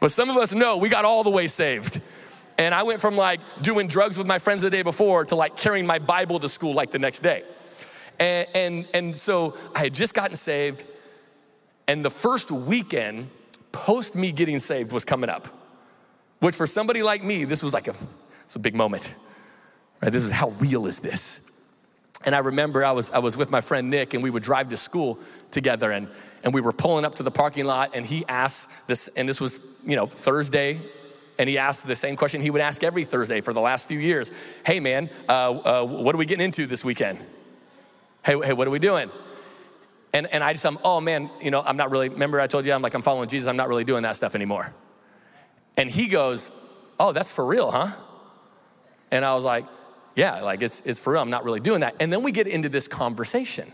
but 0.00 0.10
some 0.10 0.30
of 0.30 0.36
us 0.36 0.54
know 0.54 0.78
we 0.78 0.88
got 0.88 1.04
all 1.04 1.22
the 1.22 1.30
way 1.30 1.48
saved. 1.48 2.00
And 2.56 2.74
I 2.74 2.82
went 2.82 3.00
from 3.00 3.16
like 3.16 3.40
doing 3.60 3.88
drugs 3.88 4.16
with 4.16 4.26
my 4.26 4.38
friends 4.38 4.62
the 4.62 4.70
day 4.70 4.82
before 4.82 5.24
to 5.26 5.34
like 5.34 5.56
carrying 5.56 5.86
my 5.86 5.98
Bible 5.98 6.38
to 6.38 6.48
school 6.48 6.74
like 6.74 6.90
the 6.90 6.98
next 6.98 7.20
day. 7.20 7.42
And, 8.18 8.46
and, 8.54 8.88
and 8.94 9.16
so 9.16 9.56
I 9.74 9.80
had 9.80 9.94
just 9.94 10.14
gotten 10.14 10.36
saved 10.36 10.84
and 11.92 12.02
the 12.02 12.08
first 12.08 12.50
weekend 12.50 13.28
post 13.70 14.16
me 14.16 14.32
getting 14.32 14.58
saved 14.60 14.92
was 14.92 15.04
coming 15.04 15.28
up, 15.28 15.46
which 16.40 16.56
for 16.56 16.66
somebody 16.66 17.02
like 17.02 17.22
me, 17.22 17.44
this 17.44 17.62
was 17.62 17.74
like 17.74 17.86
a, 17.86 17.94
it's 18.44 18.56
a 18.56 18.58
big 18.58 18.74
moment. 18.74 19.14
Right? 20.00 20.10
This 20.10 20.24
is 20.24 20.30
how 20.30 20.48
real 20.58 20.86
is 20.86 21.00
this? 21.00 21.42
And 22.24 22.34
I 22.34 22.38
remember 22.38 22.82
I 22.82 22.92
was, 22.92 23.10
I 23.10 23.18
was 23.18 23.36
with 23.36 23.50
my 23.50 23.60
friend 23.60 23.90
Nick 23.90 24.14
and 24.14 24.22
we 24.22 24.30
would 24.30 24.42
drive 24.42 24.70
to 24.70 24.76
school 24.78 25.18
together 25.50 25.90
and, 25.90 26.08
and 26.42 26.54
we 26.54 26.62
were 26.62 26.72
pulling 26.72 27.04
up 27.04 27.16
to 27.16 27.22
the 27.22 27.30
parking 27.30 27.66
lot 27.66 27.90
and 27.94 28.06
he 28.06 28.24
asked 28.26 28.70
this, 28.86 29.08
and 29.08 29.28
this 29.28 29.38
was, 29.38 29.60
you 29.84 29.94
know, 29.94 30.06
Thursday. 30.06 30.80
And 31.38 31.46
he 31.46 31.58
asked 31.58 31.86
the 31.86 31.96
same 31.96 32.16
question 32.16 32.40
he 32.40 32.50
would 32.50 32.62
ask 32.62 32.82
every 32.82 33.04
Thursday 33.04 33.42
for 33.42 33.52
the 33.52 33.60
last 33.60 33.86
few 33.86 33.98
years. 33.98 34.32
Hey 34.64 34.80
man, 34.80 35.10
uh, 35.28 35.82
uh, 35.82 35.84
what 35.84 36.14
are 36.14 36.18
we 36.18 36.24
getting 36.24 36.44
into 36.46 36.66
this 36.66 36.86
weekend? 36.86 37.18
Hey, 38.24 38.34
hey, 38.42 38.54
what 38.54 38.66
are 38.66 38.70
we 38.70 38.78
doing? 38.78 39.10
And, 40.14 40.26
and 40.26 40.44
I 40.44 40.52
just, 40.52 40.66
I'm, 40.66 40.78
oh 40.84 41.00
man, 41.00 41.30
you 41.40 41.50
know, 41.50 41.62
I'm 41.62 41.76
not 41.76 41.90
really, 41.90 42.08
remember 42.08 42.40
I 42.40 42.46
told 42.46 42.66
you, 42.66 42.72
I'm 42.72 42.82
like, 42.82 42.94
I'm 42.94 43.02
following 43.02 43.28
Jesus, 43.28 43.48
I'm 43.48 43.56
not 43.56 43.68
really 43.68 43.84
doing 43.84 44.02
that 44.02 44.16
stuff 44.16 44.34
anymore. 44.34 44.74
And 45.76 45.90
he 45.90 46.06
goes, 46.06 46.52
oh, 47.00 47.12
that's 47.12 47.32
for 47.32 47.44
real, 47.44 47.70
huh? 47.70 47.88
And 49.10 49.24
I 49.24 49.34
was 49.34 49.44
like, 49.44 49.64
yeah, 50.14 50.42
like 50.42 50.60
it's, 50.60 50.82
it's 50.82 51.00
for 51.00 51.14
real, 51.14 51.22
I'm 51.22 51.30
not 51.30 51.44
really 51.44 51.60
doing 51.60 51.80
that. 51.80 51.96
And 51.98 52.12
then 52.12 52.22
we 52.22 52.32
get 52.32 52.46
into 52.46 52.68
this 52.68 52.88
conversation 52.88 53.70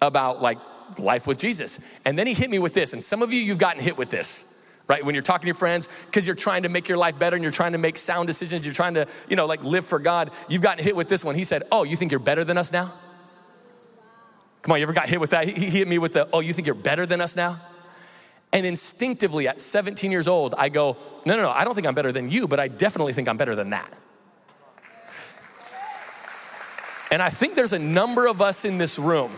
about 0.00 0.40
like 0.40 0.58
life 0.98 1.26
with 1.26 1.38
Jesus. 1.38 1.80
And 2.06 2.18
then 2.18 2.26
he 2.26 2.32
hit 2.32 2.48
me 2.48 2.58
with 2.58 2.72
this, 2.72 2.94
and 2.94 3.02
some 3.02 3.22
of 3.22 3.32
you, 3.32 3.40
you've 3.40 3.58
gotten 3.58 3.82
hit 3.82 3.98
with 3.98 4.10
this 4.10 4.44
right? 4.88 5.04
When 5.04 5.16
you're 5.16 5.22
talking 5.22 5.42
to 5.42 5.46
your 5.46 5.56
friends, 5.56 5.88
because 6.06 6.26
you're 6.26 6.36
trying 6.36 6.62
to 6.62 6.68
make 6.68 6.88
your 6.88 6.98
life 6.98 7.18
better 7.18 7.34
and 7.34 7.42
you're 7.42 7.50
trying 7.50 7.72
to 7.72 7.78
make 7.78 7.96
sound 7.98 8.28
decisions, 8.28 8.64
you're 8.64 8.72
trying 8.72 8.94
to, 8.94 9.08
you 9.28 9.36
know, 9.36 9.46
like 9.46 9.64
live 9.64 9.84
for 9.84 9.98
God, 9.98 10.30
you've 10.48 10.62
gotten 10.62 10.84
hit 10.84 10.94
with 10.94 11.08
this 11.08 11.24
one. 11.24 11.34
He 11.34 11.44
said, 11.44 11.64
Oh, 11.72 11.82
you 11.82 11.96
think 11.96 12.12
you're 12.12 12.20
better 12.20 12.44
than 12.44 12.56
us 12.56 12.72
now? 12.72 12.92
Come 14.66 14.72
on, 14.72 14.78
you 14.80 14.82
ever 14.82 14.92
got 14.92 15.08
hit 15.08 15.20
with 15.20 15.30
that? 15.30 15.46
He 15.46 15.70
hit 15.70 15.86
me 15.86 15.96
with 15.96 16.14
the, 16.14 16.28
oh, 16.32 16.40
you 16.40 16.52
think 16.52 16.66
you're 16.66 16.74
better 16.74 17.06
than 17.06 17.20
us 17.20 17.36
now? 17.36 17.56
And 18.52 18.66
instinctively 18.66 19.46
at 19.46 19.60
17 19.60 20.10
years 20.10 20.26
old, 20.26 20.56
I 20.58 20.70
go, 20.70 20.96
no, 21.24 21.36
no, 21.36 21.42
no, 21.42 21.50
I 21.50 21.62
don't 21.62 21.76
think 21.76 21.86
I'm 21.86 21.94
better 21.94 22.10
than 22.10 22.32
you, 22.32 22.48
but 22.48 22.58
I 22.58 22.66
definitely 22.66 23.12
think 23.12 23.28
I'm 23.28 23.36
better 23.36 23.54
than 23.54 23.70
that. 23.70 23.96
And 27.12 27.22
I 27.22 27.30
think 27.30 27.54
there's 27.54 27.74
a 27.74 27.78
number 27.78 28.26
of 28.26 28.42
us 28.42 28.64
in 28.64 28.76
this 28.76 28.98
room. 28.98 29.30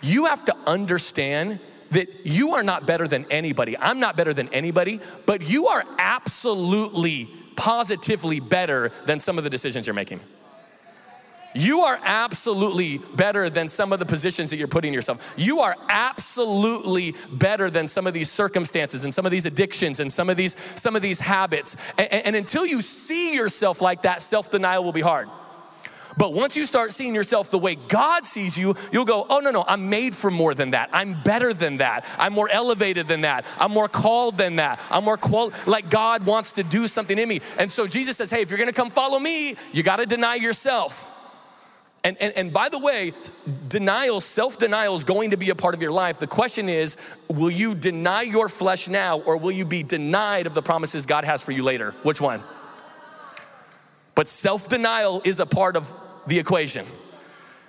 You 0.00 0.24
have 0.24 0.42
to 0.46 0.56
understand 0.66 1.60
that 1.90 2.24
you 2.24 2.54
are 2.54 2.62
not 2.62 2.86
better 2.86 3.06
than 3.06 3.26
anybody. 3.30 3.76
I'm 3.76 4.00
not 4.00 4.16
better 4.16 4.32
than 4.32 4.48
anybody, 4.54 5.00
but 5.26 5.46
you 5.46 5.66
are 5.66 5.84
absolutely, 5.98 7.28
positively 7.56 8.40
better 8.40 8.90
than 9.04 9.18
some 9.18 9.36
of 9.36 9.44
the 9.44 9.50
decisions 9.50 9.86
you're 9.86 9.92
making. 9.92 10.20
You 11.54 11.80
are 11.80 11.98
absolutely 12.02 12.98
better 12.98 13.48
than 13.48 13.68
some 13.68 13.92
of 13.92 13.98
the 13.98 14.06
positions 14.06 14.50
that 14.50 14.56
you're 14.56 14.68
putting 14.68 14.92
yourself. 14.92 15.34
You 15.36 15.60
are 15.60 15.76
absolutely 15.88 17.14
better 17.32 17.70
than 17.70 17.88
some 17.88 18.06
of 18.06 18.14
these 18.14 18.30
circumstances 18.30 19.04
and 19.04 19.12
some 19.12 19.24
of 19.24 19.32
these 19.32 19.46
addictions 19.46 19.98
and 19.98 20.12
some 20.12 20.28
of 20.28 20.36
these 20.36 20.56
some 20.76 20.94
of 20.94 21.02
these 21.02 21.20
habits. 21.20 21.76
And, 21.96 22.12
and 22.12 22.36
until 22.36 22.66
you 22.66 22.82
see 22.82 23.34
yourself 23.34 23.80
like 23.80 24.02
that, 24.02 24.20
self-denial 24.22 24.84
will 24.84 24.92
be 24.92 25.00
hard. 25.00 25.28
But 26.16 26.34
once 26.34 26.56
you 26.56 26.64
start 26.64 26.92
seeing 26.92 27.14
yourself 27.14 27.48
the 27.48 27.58
way 27.58 27.76
God 27.76 28.26
sees 28.26 28.58
you, 28.58 28.74
you'll 28.92 29.04
go, 29.04 29.24
oh, 29.30 29.38
no, 29.38 29.52
no, 29.52 29.64
I'm 29.68 29.88
made 29.88 30.16
for 30.16 30.32
more 30.32 30.52
than 30.52 30.72
that. 30.72 30.90
I'm 30.92 31.22
better 31.22 31.54
than 31.54 31.76
that. 31.76 32.04
I'm 32.18 32.32
more 32.32 32.48
elevated 32.50 33.06
than 33.06 33.20
that. 33.20 33.46
I'm 33.56 33.70
more 33.70 33.86
called 33.86 34.36
than 34.36 34.56
that. 34.56 34.80
I'm 34.90 35.04
more 35.04 35.16
qual- 35.16 35.52
like 35.66 35.90
God 35.90 36.26
wants 36.26 36.54
to 36.54 36.64
do 36.64 36.88
something 36.88 37.16
in 37.16 37.28
me. 37.28 37.40
And 37.56 37.70
so 37.70 37.86
Jesus 37.86 38.16
says, 38.16 38.32
hey, 38.32 38.42
if 38.42 38.50
you're 38.50 38.58
gonna 38.58 38.72
come 38.72 38.90
follow 38.90 39.20
me, 39.20 39.54
you 39.72 39.84
gotta 39.84 40.06
deny 40.06 40.34
yourself. 40.34 41.14
And, 42.04 42.16
and, 42.20 42.32
and 42.36 42.52
by 42.52 42.68
the 42.68 42.78
way, 42.78 43.12
denial, 43.68 44.20
self 44.20 44.58
denial 44.58 44.94
is 44.94 45.04
going 45.04 45.30
to 45.30 45.36
be 45.36 45.50
a 45.50 45.54
part 45.54 45.74
of 45.74 45.82
your 45.82 45.90
life. 45.90 46.18
The 46.18 46.26
question 46.26 46.68
is 46.68 46.96
will 47.28 47.50
you 47.50 47.74
deny 47.74 48.22
your 48.22 48.48
flesh 48.48 48.88
now 48.88 49.18
or 49.18 49.36
will 49.38 49.52
you 49.52 49.64
be 49.64 49.82
denied 49.82 50.46
of 50.46 50.54
the 50.54 50.62
promises 50.62 51.06
God 51.06 51.24
has 51.24 51.42
for 51.42 51.52
you 51.52 51.62
later? 51.64 51.92
Which 52.02 52.20
one? 52.20 52.40
But 54.14 54.28
self 54.28 54.68
denial 54.68 55.22
is 55.24 55.40
a 55.40 55.46
part 55.46 55.76
of 55.76 55.92
the 56.26 56.38
equation. 56.38 56.86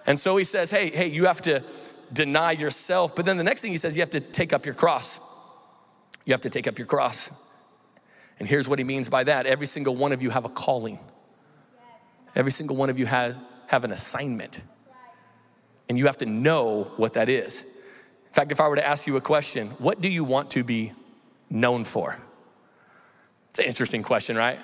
And 0.05 0.19
so 0.19 0.37
he 0.37 0.43
says, 0.43 0.71
hey, 0.71 0.89
hey, 0.89 1.07
you 1.07 1.25
have 1.25 1.41
to 1.43 1.63
deny 2.11 2.51
yourself. 2.51 3.15
But 3.15 3.25
then 3.25 3.37
the 3.37 3.43
next 3.43 3.61
thing 3.61 3.71
he 3.71 3.77
says, 3.77 3.95
you 3.95 4.01
have 4.01 4.09
to 4.11 4.19
take 4.19 4.53
up 4.53 4.65
your 4.65 4.75
cross. 4.75 5.19
You 6.25 6.33
have 6.33 6.41
to 6.41 6.49
take 6.49 6.67
up 6.67 6.77
your 6.77 6.87
cross. 6.87 7.31
And 8.39 8.47
here's 8.47 8.67
what 8.67 8.79
he 8.79 8.85
means 8.85 9.09
by 9.09 9.23
that 9.25 9.45
every 9.45 9.67
single 9.67 9.95
one 9.95 10.11
of 10.11 10.23
you 10.23 10.29
have 10.29 10.45
a 10.45 10.49
calling. 10.49 10.99
Every 12.35 12.51
single 12.51 12.75
one 12.75 12.89
of 12.89 12.97
you 12.97 13.05
has 13.05 13.37
have 13.69 13.83
an 13.83 13.91
assignment. 13.91 14.61
And 15.87 15.97
you 15.97 16.07
have 16.07 16.17
to 16.17 16.25
know 16.25 16.91
what 16.97 17.13
that 17.13 17.29
is. 17.29 17.63
In 17.63 18.33
fact, 18.33 18.51
if 18.51 18.59
I 18.59 18.67
were 18.67 18.75
to 18.75 18.85
ask 18.85 19.05
you 19.05 19.15
a 19.15 19.21
question, 19.21 19.67
what 19.77 20.01
do 20.01 20.09
you 20.09 20.23
want 20.23 20.49
to 20.51 20.63
be 20.63 20.91
known 21.51 21.83
for? 21.83 22.17
It's 23.51 23.59
an 23.59 23.65
interesting 23.65 24.01
question, 24.01 24.35
right? 24.35 24.59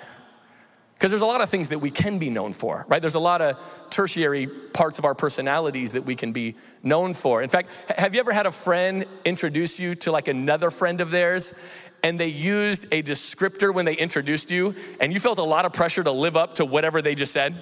Because 0.94 1.12
there's 1.12 1.22
a 1.22 1.26
lot 1.26 1.40
of 1.40 1.48
things 1.48 1.68
that 1.68 1.78
we 1.78 1.90
can 1.90 2.18
be 2.18 2.30
known 2.30 2.52
for, 2.52 2.84
right? 2.88 3.00
There's 3.00 3.14
a 3.14 3.20
lot 3.20 3.40
of 3.40 3.60
tertiary 3.90 4.48
parts 4.48 4.98
of 4.98 5.04
our 5.04 5.14
personalities 5.14 5.92
that 5.92 6.04
we 6.04 6.16
can 6.16 6.32
be 6.32 6.56
known 6.82 7.14
for. 7.14 7.42
In 7.42 7.48
fact, 7.48 7.70
have 7.96 8.12
you 8.12 8.18
ever 8.18 8.32
had 8.32 8.46
a 8.46 8.52
friend 8.52 9.04
introduce 9.24 9.78
you 9.78 9.94
to 9.96 10.10
like 10.10 10.26
another 10.26 10.70
friend 10.70 11.00
of 11.00 11.12
theirs 11.12 11.54
and 12.02 12.18
they 12.18 12.28
used 12.28 12.86
a 12.92 13.02
descriptor 13.02 13.72
when 13.72 13.84
they 13.84 13.94
introduced 13.94 14.50
you 14.50 14.74
and 15.00 15.12
you 15.12 15.20
felt 15.20 15.38
a 15.38 15.44
lot 15.44 15.64
of 15.64 15.72
pressure 15.72 16.02
to 16.02 16.10
live 16.10 16.36
up 16.36 16.54
to 16.54 16.64
whatever 16.64 17.00
they 17.00 17.14
just 17.14 17.32
said? 17.32 17.54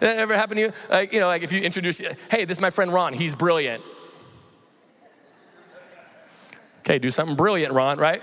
That 0.00 0.18
ever 0.18 0.34
happened 0.34 0.58
to 0.58 0.62
you? 0.62 0.72
Like, 0.90 1.12
you 1.12 1.20
know, 1.20 1.26
like 1.26 1.42
if 1.42 1.52
you 1.52 1.60
introduce, 1.60 1.98
hey, 1.98 2.44
this 2.44 2.58
is 2.58 2.60
my 2.60 2.70
friend 2.70 2.92
Ron, 2.92 3.12
he's 3.12 3.34
brilliant. 3.34 3.82
Okay, 6.80 6.98
do 6.98 7.10
something 7.10 7.36
brilliant, 7.36 7.72
Ron, 7.72 7.98
right? 7.98 8.22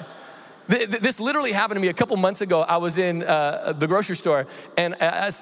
This 0.73 1.19
literally 1.19 1.51
happened 1.51 1.77
to 1.77 1.81
me 1.81 1.89
a 1.89 1.93
couple 1.93 2.17
months 2.17 2.41
ago. 2.41 2.61
I 2.61 2.77
was 2.77 2.97
in 2.97 3.23
uh, 3.23 3.73
the 3.77 3.87
grocery 3.87 4.15
store, 4.15 4.47
and 4.75 4.95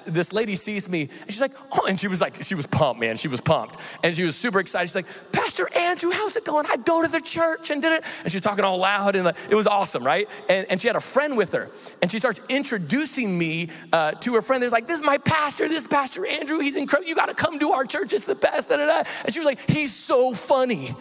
this 0.06 0.32
lady 0.32 0.56
sees 0.56 0.88
me, 0.88 1.08
and 1.22 1.32
she's 1.32 1.40
like, 1.40 1.52
"Oh!" 1.72 1.86
And 1.88 1.98
she 1.98 2.08
was 2.08 2.20
like, 2.20 2.42
she 2.42 2.54
was 2.54 2.66
pumped, 2.66 3.00
man. 3.00 3.16
She 3.16 3.28
was 3.28 3.40
pumped, 3.40 3.78
and 4.04 4.14
she 4.14 4.24
was 4.24 4.36
super 4.36 4.60
excited. 4.60 4.88
She's 4.88 4.94
like, 4.94 5.32
"Pastor 5.32 5.68
Andrew, 5.74 6.10
how's 6.10 6.36
it 6.36 6.44
going? 6.44 6.66
I 6.68 6.76
go 6.76 7.02
to 7.02 7.08
the 7.08 7.20
church 7.20 7.70
and 7.70 7.80
did 7.80 7.92
it." 7.92 8.04
And 8.22 8.30
she's 8.30 8.42
talking 8.42 8.64
all 8.64 8.78
loud, 8.78 9.16
and 9.16 9.26
it 9.26 9.54
was 9.54 9.66
awesome, 9.66 10.04
right? 10.04 10.28
And, 10.50 10.66
and 10.70 10.80
she 10.80 10.88
had 10.88 10.96
a 10.96 11.00
friend 11.00 11.36
with 11.36 11.52
her, 11.52 11.70
and 12.02 12.10
she 12.12 12.18
starts 12.18 12.40
introducing 12.48 13.38
me 13.38 13.70
uh, 13.92 14.12
to 14.12 14.34
her 14.34 14.42
friend. 14.42 14.62
There's 14.62 14.72
like, 14.72 14.86
"This 14.86 15.00
is 15.00 15.06
my 15.06 15.18
pastor. 15.18 15.66
This 15.66 15.82
is 15.82 15.88
Pastor 15.88 16.26
Andrew. 16.26 16.58
He's 16.58 16.76
incredible. 16.76 17.08
You 17.08 17.14
got 17.14 17.28
to 17.28 17.34
come 17.34 17.58
to 17.58 17.70
our 17.70 17.84
church. 17.84 18.12
It's 18.12 18.26
the 18.26 18.34
best." 18.34 18.68
Da, 18.68 18.76
da, 18.76 18.86
da. 18.86 19.10
And 19.24 19.32
she 19.32 19.40
was 19.40 19.46
like, 19.46 19.60
"He's 19.70 19.94
so 19.94 20.34
funny." 20.34 20.94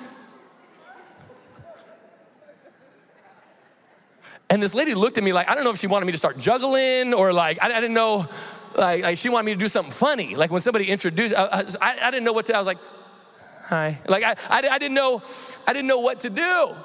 And 4.51 4.61
this 4.61 4.75
lady 4.75 4.93
looked 4.93 5.17
at 5.17 5.23
me 5.23 5.31
like, 5.31 5.47
I 5.47 5.55
don't 5.55 5.63
know 5.63 5.71
if 5.71 5.77
she 5.77 5.87
wanted 5.87 6.07
me 6.07 6.11
to 6.11 6.17
start 6.17 6.37
juggling 6.37 7.13
or 7.13 7.31
like, 7.31 7.57
I, 7.63 7.67
I 7.67 7.79
didn't 7.79 7.93
know, 7.93 8.27
like, 8.75 9.01
like, 9.01 9.17
she 9.17 9.29
wanted 9.29 9.45
me 9.45 9.53
to 9.53 9.57
do 9.57 9.69
something 9.69 9.93
funny. 9.93 10.35
Like 10.35 10.51
when 10.51 10.59
somebody 10.59 10.89
introduced, 10.89 11.33
I, 11.33 11.63
I, 11.79 11.97
I 12.03 12.11
didn't 12.11 12.25
know 12.25 12.33
what 12.33 12.47
to, 12.47 12.55
I 12.55 12.57
was 12.57 12.67
like, 12.67 12.77
hi. 13.63 13.97
Like 14.09 14.25
I, 14.25 14.35
I, 14.49 14.77
didn't 14.77 14.93
know, 14.93 15.23
I 15.65 15.71
didn't 15.71 15.87
know 15.87 15.99
what 15.99 16.19
to 16.21 16.29
do. 16.29 16.75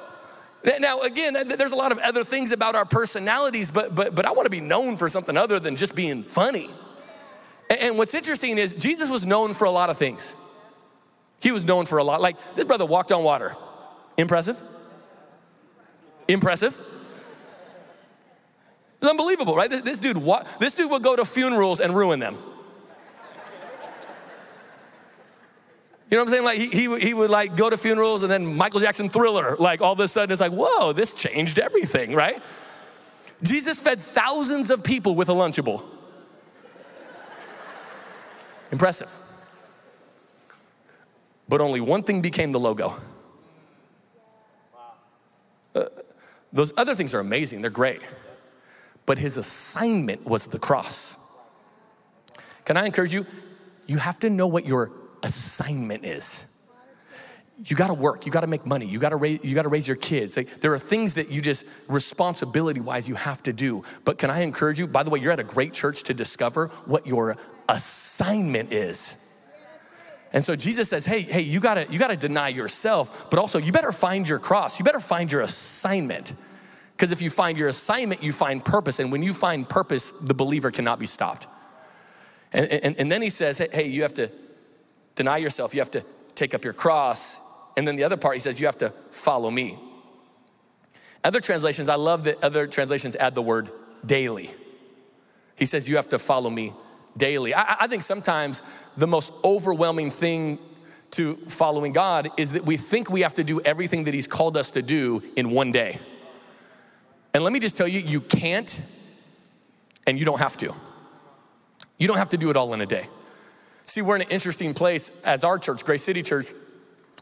Now, 0.78 1.00
again, 1.00 1.34
there's 1.34 1.72
a 1.72 1.76
lot 1.76 1.90
of 1.90 1.98
other 1.98 2.22
things 2.22 2.52
about 2.52 2.76
our 2.76 2.84
personalities, 2.84 3.72
but, 3.72 3.96
but, 3.96 4.14
but 4.14 4.26
I 4.26 4.30
want 4.30 4.46
to 4.46 4.50
be 4.50 4.60
known 4.60 4.96
for 4.96 5.08
something 5.08 5.36
other 5.36 5.58
than 5.58 5.74
just 5.74 5.96
being 5.96 6.22
funny. 6.22 6.70
And, 7.68 7.80
and 7.80 7.98
what's 7.98 8.14
interesting 8.14 8.58
is 8.58 8.74
Jesus 8.74 9.10
was 9.10 9.26
known 9.26 9.54
for 9.54 9.64
a 9.64 9.72
lot 9.72 9.90
of 9.90 9.98
things. 9.98 10.36
He 11.40 11.50
was 11.50 11.64
known 11.64 11.86
for 11.86 11.98
a 11.98 12.04
lot. 12.04 12.20
Like 12.20 12.36
this 12.54 12.64
brother 12.64 12.86
walked 12.86 13.10
on 13.10 13.24
water. 13.24 13.56
Impressive? 14.16 14.56
Impressive? 16.28 16.80
It's 19.00 19.10
unbelievable, 19.10 19.54
right? 19.54 19.70
This 19.70 19.98
dude, 19.98 20.16
this 20.58 20.74
dude 20.74 20.90
would 20.90 21.02
go 21.02 21.16
to 21.16 21.24
funerals 21.24 21.80
and 21.80 21.94
ruin 21.94 22.18
them. 22.18 22.36
You 26.08 26.16
know 26.16 26.22
what 26.22 26.28
I'm 26.28 26.32
saying? 26.32 26.44
Like 26.44 26.58
he, 26.58 26.68
he, 26.68 27.00
he 27.08 27.14
would 27.14 27.30
like 27.30 27.56
go 27.56 27.68
to 27.68 27.76
funerals 27.76 28.22
and 28.22 28.30
then 28.30 28.56
Michael 28.56 28.80
Jackson 28.80 29.08
thriller, 29.08 29.56
like 29.58 29.82
all 29.82 29.92
of 29.92 30.00
a 30.00 30.06
sudden 30.06 30.32
it's 30.32 30.40
like, 30.40 30.52
whoa, 30.52 30.92
this 30.92 31.12
changed 31.12 31.58
everything, 31.58 32.14
right? 32.14 32.40
Jesus 33.42 33.80
fed 33.80 33.98
thousands 33.98 34.70
of 34.70 34.84
people 34.84 35.16
with 35.16 35.28
a 35.28 35.32
Lunchable. 35.32 35.82
Impressive. 38.70 39.12
But 41.48 41.60
only 41.60 41.80
one 41.80 42.02
thing 42.02 42.22
became 42.22 42.52
the 42.52 42.60
logo. 42.60 42.94
Uh, 45.74 45.86
those 46.52 46.72
other 46.76 46.94
things 46.94 47.14
are 47.14 47.20
amazing, 47.20 47.60
they're 47.60 47.70
great 47.70 48.00
but 49.06 49.18
his 49.18 49.36
assignment 49.36 50.24
was 50.26 50.48
the 50.48 50.58
cross. 50.58 51.16
Can 52.64 52.76
I 52.76 52.86
encourage 52.86 53.14
you? 53.14 53.24
You 53.86 53.98
have 53.98 54.18
to 54.20 54.30
know 54.30 54.48
what 54.48 54.66
your 54.66 54.90
assignment 55.22 56.04
is. 56.04 56.44
You 57.64 57.74
got 57.74 57.86
to 57.86 57.94
work. 57.94 58.26
You 58.26 58.32
got 58.32 58.42
to 58.42 58.46
make 58.46 58.66
money. 58.66 58.86
You 58.86 58.98
got 58.98 59.10
to 59.10 59.16
raise. 59.16 59.42
You 59.42 59.54
got 59.54 59.62
to 59.62 59.70
raise 59.70 59.88
your 59.88 59.96
kids. 59.96 60.36
Like, 60.36 60.60
there 60.60 60.74
are 60.74 60.78
things 60.78 61.14
that 61.14 61.30
you 61.30 61.40
just 61.40 61.64
responsibility-wise 61.88 63.08
you 63.08 63.14
have 63.14 63.42
to 63.44 63.52
do. 63.52 63.82
But 64.04 64.18
can 64.18 64.28
I 64.28 64.42
encourage 64.42 64.78
you? 64.78 64.86
By 64.86 65.04
the 65.04 65.10
way, 65.10 65.20
you're 65.20 65.32
at 65.32 65.40
a 65.40 65.44
great 65.44 65.72
church 65.72 66.02
to 66.02 66.14
discover 66.14 66.66
what 66.84 67.06
your 67.06 67.36
assignment 67.68 68.72
is. 68.72 69.16
And 70.32 70.44
so 70.44 70.54
Jesus 70.54 70.90
says, 70.90 71.06
"Hey, 71.06 71.20
hey, 71.20 71.40
you 71.40 71.60
gotta 71.60 71.86
you 71.88 71.98
gotta 71.98 72.16
deny 72.16 72.48
yourself, 72.48 73.30
but 73.30 73.38
also 73.38 73.58
you 73.58 73.72
better 73.72 73.92
find 73.92 74.28
your 74.28 74.38
cross. 74.38 74.78
You 74.78 74.84
better 74.84 75.00
find 75.00 75.32
your 75.32 75.40
assignment." 75.40 76.34
Because 76.96 77.12
if 77.12 77.20
you 77.20 77.28
find 77.28 77.58
your 77.58 77.68
assignment, 77.68 78.22
you 78.22 78.32
find 78.32 78.64
purpose. 78.64 79.00
And 79.00 79.12
when 79.12 79.22
you 79.22 79.34
find 79.34 79.68
purpose, 79.68 80.12
the 80.12 80.32
believer 80.32 80.70
cannot 80.70 80.98
be 80.98 81.04
stopped. 81.04 81.46
And, 82.54 82.66
and, 82.70 82.98
and 82.98 83.12
then 83.12 83.20
he 83.20 83.28
says, 83.28 83.58
hey, 83.58 83.68
hey, 83.70 83.86
you 83.86 84.00
have 84.00 84.14
to 84.14 84.30
deny 85.14 85.36
yourself, 85.36 85.74
you 85.74 85.80
have 85.80 85.90
to 85.90 86.02
take 86.34 86.54
up 86.54 86.64
your 86.64 86.72
cross. 86.72 87.38
And 87.76 87.86
then 87.86 87.96
the 87.96 88.04
other 88.04 88.16
part, 88.16 88.34
he 88.34 88.40
says, 88.40 88.58
you 88.58 88.64
have 88.64 88.78
to 88.78 88.90
follow 89.10 89.50
me. 89.50 89.78
Other 91.22 91.40
translations, 91.40 91.90
I 91.90 91.96
love 91.96 92.24
that 92.24 92.42
other 92.42 92.66
translations 92.66 93.14
add 93.16 93.34
the 93.34 93.42
word 93.42 93.70
daily. 94.06 94.50
He 95.56 95.66
says, 95.66 95.88
you 95.88 95.96
have 95.96 96.08
to 96.10 96.18
follow 96.18 96.48
me 96.48 96.72
daily. 97.18 97.54
I, 97.54 97.76
I 97.80 97.86
think 97.88 98.02
sometimes 98.02 98.62
the 98.96 99.06
most 99.06 99.34
overwhelming 99.44 100.10
thing 100.10 100.58
to 101.10 101.34
following 101.34 101.92
God 101.92 102.30
is 102.38 102.52
that 102.52 102.64
we 102.64 102.78
think 102.78 103.10
we 103.10 103.20
have 103.20 103.34
to 103.34 103.44
do 103.44 103.60
everything 103.60 104.04
that 104.04 104.14
He's 104.14 104.26
called 104.26 104.56
us 104.56 104.70
to 104.72 104.82
do 104.82 105.22
in 105.36 105.50
one 105.50 105.72
day. 105.72 106.00
And 107.36 107.44
let 107.44 107.52
me 107.52 107.60
just 107.60 107.76
tell 107.76 107.86
you, 107.86 108.00
you 108.00 108.22
can't 108.22 108.82
and 110.06 110.18
you 110.18 110.24
don't 110.24 110.38
have 110.38 110.56
to. 110.56 110.72
You 111.98 112.08
don't 112.08 112.16
have 112.16 112.30
to 112.30 112.38
do 112.38 112.48
it 112.48 112.56
all 112.56 112.72
in 112.72 112.80
a 112.80 112.86
day. 112.86 113.08
See, 113.84 114.00
we're 114.00 114.16
in 114.16 114.22
an 114.22 114.30
interesting 114.30 114.72
place 114.72 115.12
as 115.22 115.44
our 115.44 115.58
church, 115.58 115.84
Grace 115.84 116.02
City 116.02 116.22
Church 116.22 116.46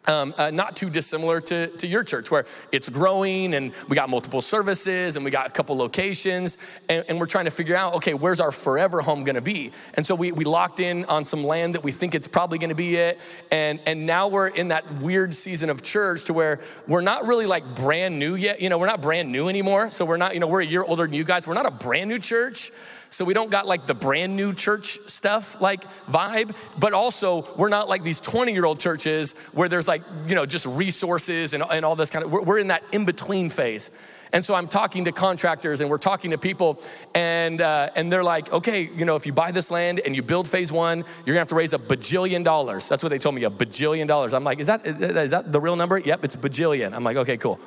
um, 0.07 0.35
uh, 0.37 0.51
not 0.51 0.77
too 0.77 0.91
dissimilar 0.91 1.41
to, 1.43 1.69
to 1.69 1.87
your 1.87 2.05
church, 2.05 2.31
where 2.31 2.47
it's 2.73 2.89
growing 2.89 3.55
and 3.55 3.73
we 3.89 3.97
got 3.97 4.11
multiple 4.11 4.41
services 4.41 5.17
and 5.17 5.25
we 5.25 5.31
got 5.31 5.47
a 5.47 5.51
couple 5.51 5.77
locations, 5.77 6.59
and, 6.89 7.05
and 7.09 7.19
we're 7.19 7.27
trying 7.27 7.47
to 7.47 7.51
figure 7.51 7.77
out, 7.77 7.95
okay, 7.95 8.15
where's 8.15 8.41
our 8.41 8.53
forever 8.53 9.01
home 9.01 9.25
gonna 9.25 9.41
be? 9.41 9.73
And 9.95 10.05
so 10.05 10.15
we, 10.15 10.33
we 10.33 10.45
locked 10.45 10.81
in 10.81 11.05
on 11.07 11.25
some 11.25 11.45
land 11.45 11.75
that 11.75 11.85
we 11.85 11.93
think 11.93 12.15
it's 12.15 12.29
probably 12.29 12.59
gonna 12.59 12.75
be 12.75 12.97
it, 12.97 13.21
and, 13.51 13.81
and 13.87 14.07
now 14.07 14.29
we're 14.29 14.49
in 14.49 14.69
that 14.69 15.01
weird 15.01 15.35
season 15.35 15.71
of 15.71 15.83
church 15.83 16.25
to 16.25 16.33
where 16.33 16.61
we're 16.87 17.01
not 17.01 17.25
really 17.27 17.47
like 17.47 17.75
brand 17.75 18.19
new 18.19 18.35
yet. 18.35 18.61
You 18.61 18.69
know, 18.69 18.79
we're 18.79 18.87
not 18.87 19.01
brand 19.01 19.31
new 19.31 19.49
anymore, 19.49 19.91
so 19.91 20.05
we're 20.05 20.17
not, 20.17 20.35
you 20.35 20.41
know, 20.41 20.47
we're 20.47 20.63
a 20.63 20.67
year 20.67 20.85
older 20.85 21.05
than 21.05 21.15
you 21.15 21.25
guys. 21.25 21.47
We're 21.47 21.55
not 21.55 21.67
a 21.67 21.71
brand 21.71 22.11
new 22.11 22.19
church. 22.19 22.71
So 23.15 23.25
we 23.25 23.33
don't 23.33 23.51
got 23.51 23.69
like 23.69 23.87
the 23.87 23.95
brand 23.95 24.35
new 24.35 24.53
church 24.53 24.99
stuff 25.07 25.61
like 25.61 25.85
vibe, 26.07 26.57
but 26.81 26.93
also 26.93 27.47
we're 27.55 27.69
not 27.69 27.89
like 27.89 28.03
these 28.03 28.19
20 28.19 28.53
year 28.53 28.65
old 28.65 28.81
churches 28.81 29.35
where 29.53 29.69
there's 29.69 29.87
like, 29.87 30.03
you 30.27 30.35
know, 30.35 30.45
just 30.45 30.67
resources 30.67 31.55
and, 31.55 31.63
and 31.71 31.85
all 31.85 31.95
this 31.95 32.11
kind 32.11 32.25
of, 32.25 32.33
we're, 32.33 32.43
we're 32.43 32.59
in 32.59 32.69
that 32.69 32.83
in 32.91 33.05
between 33.05 33.51
phase. 33.51 33.93
And 34.33 34.45
so 34.45 34.53
I'm 34.53 34.67
talking 34.67 35.05
to 35.05 35.13
contractors 35.13 35.81
and 35.81 35.89
we're 35.89 35.99
talking 35.99 36.33
to 36.33 36.39
people 36.39 36.83
and, 37.15 37.61
uh, 37.61 37.91
and 37.95 38.11
they're 38.11 38.25
like, 38.25 38.53
okay, 38.53 38.91
you 38.93 39.05
know, 39.05 39.15
if 39.15 39.27
you 39.27 39.33
buy 39.33 39.53
this 39.53 39.71
land 39.71 40.01
and 40.05 40.17
you 40.17 40.23
build 40.23 40.49
phase 40.49 40.73
one, 40.73 40.99
you're 40.99 41.35
gonna 41.35 41.39
have 41.39 41.49
to 41.49 41.55
raise 41.55 41.73
a 41.73 41.79
bajillion 41.79 42.43
dollars. 42.43 42.89
That's 42.89 43.05
what 43.05 43.11
they 43.11 43.19
told 43.19 43.37
me, 43.37 43.45
a 43.45 43.51
bajillion 43.51 44.09
dollars. 44.09 44.35
I'm 44.35 44.43
like, 44.43 44.59
is 44.59 44.67
that, 44.67 44.85
is 44.85 45.31
that 45.31 45.53
the 45.53 45.61
real 45.61 45.77
number? 45.77 45.99
Yep, 45.99 46.25
it's 46.25 46.35
bajillion. 46.35 46.93
I'm 46.93 47.05
like, 47.05 47.17
okay, 47.19 47.37
cool. 47.37 47.61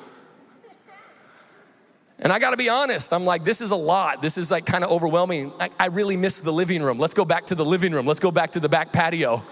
And 2.20 2.34
I 2.34 2.40
gotta 2.40 2.58
be 2.58 2.68
honest, 2.68 3.14
I'm 3.14 3.26
like, 3.26 3.44
this 3.44 3.62
is 3.62 3.72
a 3.72 3.76
lot. 3.76 4.22
This 4.22 4.38
is 4.38 4.50
like 4.50 4.66
kind 4.66 4.84
of 4.84 4.90
overwhelming. 4.90 5.52
I, 5.60 5.70
I 5.80 5.88
really 5.88 6.18
miss 6.18 6.42
the 6.42 6.52
living 6.52 6.82
room. 6.82 6.98
Let's 6.98 7.14
go 7.14 7.26
back 7.26 7.46
to 7.48 7.56
the 7.56 7.66
living 7.66 7.94
room. 7.94 8.08
Let's 8.08 8.20
go 8.20 8.32
back 8.32 8.52
to 8.52 8.60
the 8.60 8.70
back 8.70 8.92
patio 8.92 9.46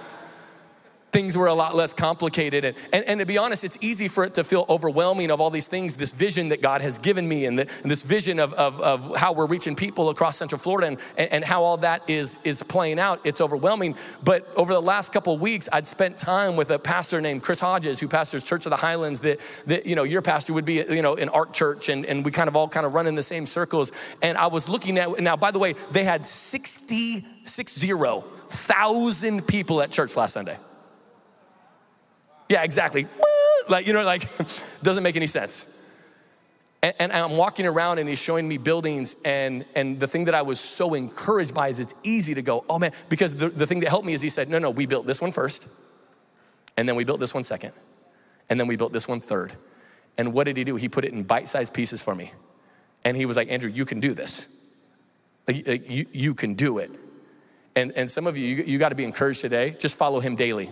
things 1.16 1.38
were 1.38 1.48
a 1.48 1.54
lot 1.54 1.74
less 1.74 1.94
complicated. 1.94 2.66
And, 2.66 2.76
and, 2.92 3.06
and, 3.06 3.20
to 3.22 3.26
be 3.26 3.38
honest, 3.38 3.64
it's 3.64 3.78
easy 3.80 4.10
for 4.10 4.26
it 4.26 4.34
to 4.34 4.44
feel 4.44 4.66
overwhelming 4.68 5.32
of 5.32 5.40
all 5.40 5.50
these 5.50 5.70
things, 5.70 5.96
this 5.96 6.12
vision 6.12 6.50
that 6.50 6.62
God 6.62 6.82
has 6.82 7.00
given 7.00 7.26
me, 7.26 7.46
and, 7.46 7.58
the, 7.58 7.72
and 7.84 7.90
this 7.90 8.04
vision 8.04 8.38
of, 8.38 8.54
of, 8.56 8.82
of, 8.82 9.16
how 9.16 9.32
we're 9.32 9.46
reaching 9.46 9.78
people 9.78 10.10
across 10.10 10.36
Central 10.36 10.60
Florida 10.60 10.88
and, 10.88 11.00
and 11.32 11.46
how 11.46 11.64
all 11.64 11.78
that 11.78 12.10
is, 12.10 12.38
is 12.44 12.64
playing 12.64 13.00
out. 13.00 13.22
It's 13.24 13.40
overwhelming. 13.40 13.96
But 14.26 14.46
over 14.58 14.74
the 14.74 14.82
last 14.82 15.14
couple 15.14 15.38
weeks, 15.38 15.70
I'd 15.72 15.88
spent 15.88 16.20
time 16.20 16.58
with 16.58 16.70
a 16.70 16.78
pastor 16.78 17.22
named 17.22 17.44
Chris 17.44 17.62
Hodges, 17.62 18.02
who 18.02 18.10
pastors 18.10 18.44
Church 18.44 18.66
of 18.66 18.72
the 18.72 18.76
Highlands, 18.76 19.22
that, 19.22 19.40
that 19.68 19.86
you 19.86 19.96
know, 19.96 20.04
your 20.04 20.22
pastor 20.22 20.52
would 20.52 20.66
be, 20.66 20.84
you 20.90 21.02
know, 21.02 21.14
in 21.14 21.30
ARC 21.30 21.54
Church, 21.54 21.88
and, 21.88 22.06
and 22.06 22.26
we 22.26 22.32
kind 22.32 22.50
of 22.50 22.58
all 22.58 22.68
kind 22.68 22.86
of 22.86 22.94
run 22.94 23.08
in 23.08 23.16
the 23.16 23.24
same 23.24 23.46
circles. 23.46 23.94
And 24.22 24.38
I 24.38 24.48
was 24.48 24.68
looking 24.68 24.98
at, 24.98 25.18
now, 25.22 25.38
by 25.38 25.52
the 25.52 25.60
way, 25.60 25.76
they 25.92 26.04
had 26.04 26.26
60, 26.26 27.22
60,000 27.46 29.48
people 29.48 29.82
at 29.82 29.92
church 29.92 30.18
last 30.18 30.34
Sunday. 30.34 30.58
Yeah, 32.50 32.64
exactly. 32.64 33.08
Like, 33.70 33.88
you 33.88 33.94
know, 33.94 34.04
like, 34.04 34.28
doesn't 34.84 35.04
make 35.04 35.16
any 35.16 35.28
sense. 35.28 35.68
And, 36.84 36.94
and, 37.00 37.12
I'm 37.12 37.36
walking 37.36 37.66
around 37.66 37.98
and 37.98 38.08
he's 38.08 38.22
showing 38.22 38.48
me 38.48 38.58
buildings. 38.58 39.16
And, 39.26 39.66
and 39.76 40.00
the 40.00 40.06
thing 40.06 40.26
that 40.26 40.36
I 40.36 40.44
was 40.44 40.60
so 40.60 40.94
encouraged 40.94 41.56
by 41.56 41.70
is 41.70 41.80
it's 41.80 41.96
easy 42.04 42.36
to 42.36 42.44
go, 42.44 42.64
oh 42.70 42.78
man, 42.78 42.92
because 43.10 43.36
the, 43.36 43.50
the 43.50 43.66
thing 43.66 43.80
that 43.80 43.90
helped 43.90 44.06
me 44.06 44.14
is 44.14 44.22
he 44.22 44.30
said, 44.30 44.50
no, 44.50 44.60
no, 44.60 44.70
we 44.70 44.86
built 44.86 45.08
this 45.08 45.20
one 45.20 45.32
first. 45.32 45.68
And 46.78 46.88
then 46.88 46.96
we 46.96 47.04
built 47.04 47.20
this 47.20 47.34
one 47.34 47.44
second. 47.44 47.72
And 48.50 48.60
then 48.60 48.68
we 48.68 48.76
built 48.76 48.94
this 48.94 49.08
one 49.08 49.20
third. 49.20 49.54
And 50.18 50.32
what 50.32 50.44
did 50.44 50.58
he 50.58 50.64
do? 50.64 50.76
He 50.76 50.88
put 50.88 51.06
it 51.06 51.14
in 51.14 51.24
bite 51.24 51.48
sized 51.48 51.74
pieces 51.74 52.04
for 52.04 52.14
me. 52.14 52.32
And 53.04 53.18
he 53.18 53.26
was 53.26 53.36
like, 53.36 53.50
Andrew, 53.50 53.72
you 53.72 53.86
can 53.86 54.00
do 54.00 54.14
this. 54.14 54.48
you, 55.48 56.06
you 56.12 56.34
can 56.36 56.54
do 56.54 56.78
it. 56.78 56.92
And, 57.76 57.92
and 57.94 58.10
some 58.10 58.28
of 58.28 58.38
you, 58.38 58.48
you, 58.48 58.64
you 58.64 58.78
got 58.78 58.90
to 58.90 58.96
be 58.96 59.04
encouraged 59.04 59.42
today. 59.42 59.76
Just 59.80 59.98
follow 59.98 60.20
him 60.20 60.36
daily. 60.36 60.70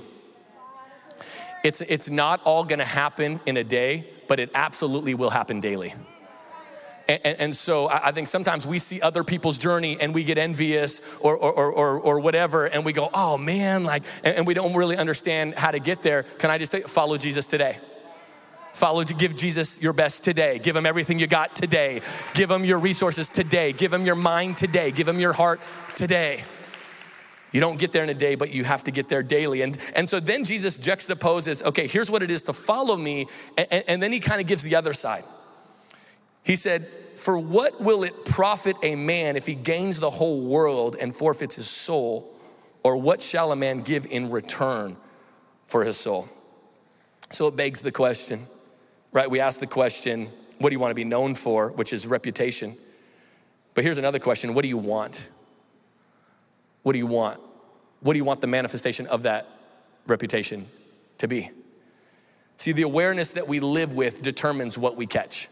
It's, 1.63 1.81
it's 1.81 2.09
not 2.09 2.41
all 2.43 2.65
gonna 2.65 2.85
happen 2.85 3.39
in 3.45 3.57
a 3.57 3.63
day, 3.63 4.05
but 4.27 4.39
it 4.39 4.51
absolutely 4.53 5.13
will 5.15 5.29
happen 5.29 5.61
daily. 5.61 5.93
And, 7.07 7.19
and, 7.25 7.39
and, 7.39 7.55
so 7.55 7.89
I 7.89 8.11
think 8.11 8.27
sometimes 8.27 8.65
we 8.65 8.79
see 8.79 9.01
other 9.01 9.25
people's 9.25 9.57
journey 9.57 9.97
and 9.99 10.13
we 10.13 10.23
get 10.23 10.37
envious 10.37 11.01
or, 11.19 11.35
or, 11.35 11.69
or, 11.71 11.99
or 11.99 12.19
whatever, 12.21 12.65
and 12.65 12.85
we 12.85 12.93
go, 12.93 13.09
oh 13.13 13.37
man, 13.37 13.83
like, 13.83 14.03
and, 14.23 14.37
and 14.37 14.47
we 14.47 14.53
don't 14.53 14.73
really 14.73 14.95
understand 14.95 15.55
how 15.55 15.71
to 15.71 15.79
get 15.79 16.01
there. 16.01 16.23
Can 16.23 16.49
I 16.49 16.57
just 16.57 16.71
say, 16.71 16.79
follow 16.81 17.17
Jesus 17.17 17.45
today? 17.45 17.77
Follow 18.71 19.03
give 19.03 19.35
Jesus 19.35 19.81
your 19.81 19.93
best 19.93 20.23
today. 20.23 20.59
Give 20.59 20.75
him 20.75 20.85
everything 20.85 21.19
you 21.19 21.27
got 21.27 21.55
today. 21.55 22.01
Give 22.33 22.49
him 22.49 22.65
your 22.65 22.79
resources 22.79 23.29
today. 23.29 23.71
Give 23.71 23.93
him 23.93 24.05
your 24.05 24.15
mind 24.15 24.57
today. 24.57 24.89
Give 24.89 25.07
him 25.07 25.19
your 25.19 25.33
heart 25.33 25.61
today. 25.95 26.43
You 27.53 27.59
don't 27.59 27.79
get 27.79 27.91
there 27.91 28.03
in 28.03 28.09
a 28.09 28.15
day, 28.15 28.33
but 28.33 28.51
you 28.51 28.63
have 28.63 28.83
to 28.85 28.91
get 28.91 29.07
there 29.07 29.21
daily. 29.21 29.61
And, 29.61 29.77
and 29.95 30.09
so 30.09 30.19
then 30.19 30.43
Jesus 30.43 30.77
juxtaposes 30.77 31.63
okay, 31.63 31.87
here's 31.87 32.09
what 32.09 32.23
it 32.23 32.31
is 32.31 32.43
to 32.43 32.53
follow 32.53 32.97
me. 32.97 33.27
And, 33.57 33.83
and 33.87 34.03
then 34.03 34.11
he 34.11 34.19
kind 34.19 34.41
of 34.41 34.47
gives 34.47 34.63
the 34.63 34.75
other 34.75 34.91
side. 34.91 35.23
He 36.43 36.55
said, 36.55 36.87
For 36.87 37.37
what 37.37 37.79
will 37.79 38.03
it 38.03 38.25
profit 38.25 38.75
a 38.81 38.95
man 38.95 39.35
if 39.35 39.45
he 39.45 39.53
gains 39.53 39.99
the 39.99 40.09
whole 40.09 40.41
world 40.41 40.95
and 40.99 41.15
forfeits 41.15 41.55
his 41.55 41.69
soul? 41.69 42.29
Or 42.83 42.97
what 42.97 43.21
shall 43.21 43.51
a 43.51 43.55
man 43.55 43.81
give 43.81 44.07
in 44.07 44.31
return 44.31 44.97
for 45.67 45.85
his 45.85 45.95
soul? 45.95 46.27
So 47.29 47.47
it 47.47 47.55
begs 47.55 47.81
the 47.81 47.91
question, 47.91 48.41
right? 49.11 49.29
We 49.29 49.39
ask 49.39 49.59
the 49.59 49.67
question, 49.67 50.27
What 50.57 50.69
do 50.69 50.73
you 50.73 50.79
want 50.79 50.89
to 50.91 50.95
be 50.95 51.05
known 51.05 51.35
for? 51.35 51.71
Which 51.71 51.93
is 51.93 52.07
reputation. 52.07 52.73
But 53.75 53.83
here's 53.83 53.99
another 53.99 54.19
question 54.19 54.55
What 54.55 54.63
do 54.63 54.69
you 54.69 54.79
want? 54.79 55.29
What 56.83 56.93
do 56.93 56.99
you 56.99 57.07
want? 57.07 57.39
What 58.01 58.13
do 58.13 58.17
you 58.17 58.25
want 58.25 58.41
the 58.41 58.47
manifestation 58.47 59.07
of 59.07 59.23
that 59.23 59.47
reputation 60.07 60.65
to 61.17 61.27
be? 61.27 61.49
See, 62.57 62.71
the 62.71 62.83
awareness 62.83 63.33
that 63.33 63.47
we 63.47 63.59
live 63.59 63.93
with 63.93 64.21
determines 64.21 64.77
what 64.77 64.95
we 64.95 65.05
catch. 65.05 65.49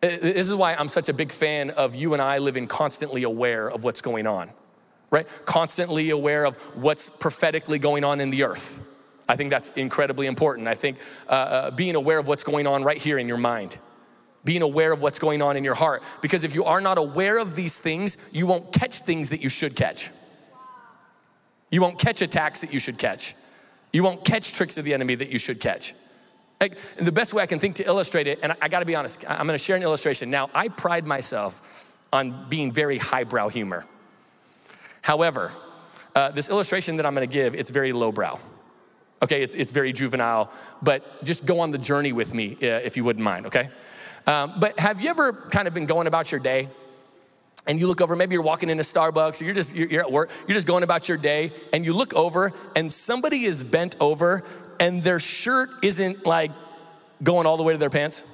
This 0.00 0.48
is 0.48 0.54
why 0.54 0.74
I'm 0.74 0.88
such 0.88 1.08
a 1.08 1.12
big 1.12 1.32
fan 1.32 1.70
of 1.70 1.94
you 1.94 2.12
and 2.12 2.22
I 2.22 2.38
living 2.38 2.68
constantly 2.68 3.24
aware 3.24 3.68
of 3.68 3.82
what's 3.82 4.00
going 4.00 4.26
on, 4.28 4.50
right? 5.10 5.26
Constantly 5.44 6.10
aware 6.10 6.44
of 6.44 6.56
what's 6.76 7.10
prophetically 7.10 7.80
going 7.80 8.04
on 8.04 8.20
in 8.20 8.30
the 8.30 8.44
earth. 8.44 8.80
I 9.28 9.36
think 9.36 9.50
that's 9.50 9.70
incredibly 9.70 10.26
important. 10.26 10.68
I 10.68 10.74
think 10.74 10.98
uh, 11.28 11.32
uh, 11.32 11.70
being 11.72 11.96
aware 11.96 12.18
of 12.18 12.28
what's 12.28 12.44
going 12.44 12.66
on 12.66 12.84
right 12.84 12.96
here 12.96 13.18
in 13.18 13.26
your 13.26 13.36
mind, 13.36 13.76
being 14.44 14.62
aware 14.62 14.92
of 14.92 15.02
what's 15.02 15.18
going 15.18 15.42
on 15.42 15.56
in 15.56 15.64
your 15.64 15.74
heart. 15.74 16.02
Because 16.22 16.44
if 16.44 16.54
you 16.54 16.64
are 16.64 16.80
not 16.80 16.96
aware 16.96 17.38
of 17.38 17.56
these 17.56 17.78
things, 17.78 18.16
you 18.32 18.46
won't 18.46 18.72
catch 18.72 19.00
things 19.00 19.30
that 19.30 19.42
you 19.42 19.48
should 19.48 19.74
catch. 19.74 20.10
You 21.70 21.82
won't 21.82 21.98
catch 21.98 22.22
attacks 22.22 22.60
that 22.60 22.72
you 22.72 22.78
should 22.78 22.98
catch. 22.98 23.34
You 23.92 24.02
won't 24.02 24.24
catch 24.24 24.52
tricks 24.52 24.78
of 24.78 24.84
the 24.84 24.94
enemy 24.94 25.14
that 25.14 25.30
you 25.30 25.38
should 25.38 25.60
catch. 25.60 25.94
Like, 26.60 26.76
the 26.96 27.12
best 27.12 27.34
way 27.34 27.42
I 27.42 27.46
can 27.46 27.58
think 27.58 27.76
to 27.76 27.86
illustrate 27.86 28.26
it, 28.26 28.40
and 28.42 28.52
I, 28.52 28.56
I 28.62 28.68
gotta 28.68 28.86
be 28.86 28.96
honest, 28.96 29.24
I'm 29.28 29.46
gonna 29.46 29.58
share 29.58 29.76
an 29.76 29.82
illustration. 29.82 30.30
Now, 30.30 30.50
I 30.54 30.68
pride 30.68 31.06
myself 31.06 31.94
on 32.12 32.48
being 32.48 32.72
very 32.72 32.98
highbrow 32.98 33.48
humor. 33.48 33.84
However, 35.02 35.52
uh, 36.14 36.30
this 36.30 36.48
illustration 36.48 36.96
that 36.96 37.06
I'm 37.06 37.14
gonna 37.14 37.26
give, 37.26 37.54
it's 37.54 37.70
very 37.70 37.92
lowbrow. 37.92 38.38
Okay, 39.22 39.42
it's, 39.42 39.54
it's 39.54 39.72
very 39.72 39.92
juvenile, 39.92 40.50
but 40.82 41.24
just 41.24 41.44
go 41.44 41.60
on 41.60 41.70
the 41.70 41.78
journey 41.78 42.12
with 42.12 42.34
me 42.34 42.56
uh, 42.62 42.66
if 42.66 42.96
you 42.96 43.04
wouldn't 43.04 43.24
mind, 43.24 43.46
okay? 43.46 43.70
Um, 44.26 44.54
but 44.58 44.78
have 44.78 45.00
you 45.00 45.10
ever 45.10 45.32
kind 45.32 45.66
of 45.66 45.74
been 45.74 45.86
going 45.86 46.06
about 46.06 46.30
your 46.30 46.40
day 46.40 46.68
and 47.68 47.78
you 47.78 47.86
look 47.86 48.00
over, 48.00 48.16
maybe 48.16 48.34
you're 48.34 48.42
walking 48.42 48.70
into 48.70 48.82
Starbucks, 48.82 49.40
or 49.40 49.44
you're 49.44 49.54
just 49.54 49.76
you're, 49.76 50.00
at 50.00 50.10
work, 50.10 50.30
you're 50.48 50.54
just 50.54 50.66
going 50.66 50.82
about 50.82 51.08
your 51.08 51.18
day, 51.18 51.52
and 51.72 51.84
you 51.84 51.92
look 51.92 52.14
over, 52.14 52.52
and 52.74 52.92
somebody 52.92 53.44
is 53.44 53.62
bent 53.62 53.94
over, 54.00 54.42
and 54.80 55.02
their 55.04 55.20
shirt 55.20 55.68
isn't 55.82 56.26
like 56.26 56.50
going 57.22 57.46
all 57.46 57.56
the 57.56 57.62
way 57.62 57.74
to 57.74 57.78
their 57.78 57.90
pants. 57.90 58.24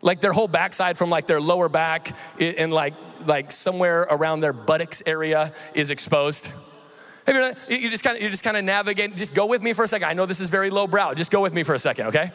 Like 0.00 0.20
their 0.20 0.32
whole 0.32 0.48
backside 0.48 0.98
from 0.98 1.10
like 1.10 1.26
their 1.26 1.40
lower 1.40 1.68
back 1.68 2.16
and 2.40 2.72
like 2.72 2.94
like 3.24 3.52
somewhere 3.52 4.02
around 4.02 4.40
their 4.40 4.52
buttocks 4.52 5.00
area 5.06 5.52
is 5.74 5.90
exposed. 5.90 6.52
You 7.28 7.88
just 7.88 8.02
kind 8.02 8.16
of 8.16 8.22
you 8.22 8.28
just 8.28 8.42
kind 8.42 8.56
of 8.56 8.64
navigate. 8.64 9.14
Just 9.14 9.32
go 9.32 9.46
with 9.46 9.62
me 9.62 9.74
for 9.74 9.84
a 9.84 9.88
second. 9.88 10.08
I 10.08 10.14
know 10.14 10.26
this 10.26 10.40
is 10.40 10.48
very 10.48 10.70
low 10.70 10.88
brow. 10.88 11.14
Just 11.14 11.30
go 11.30 11.40
with 11.40 11.54
me 11.54 11.62
for 11.62 11.74
a 11.74 11.78
second, 11.78 12.06
okay? 12.08 12.32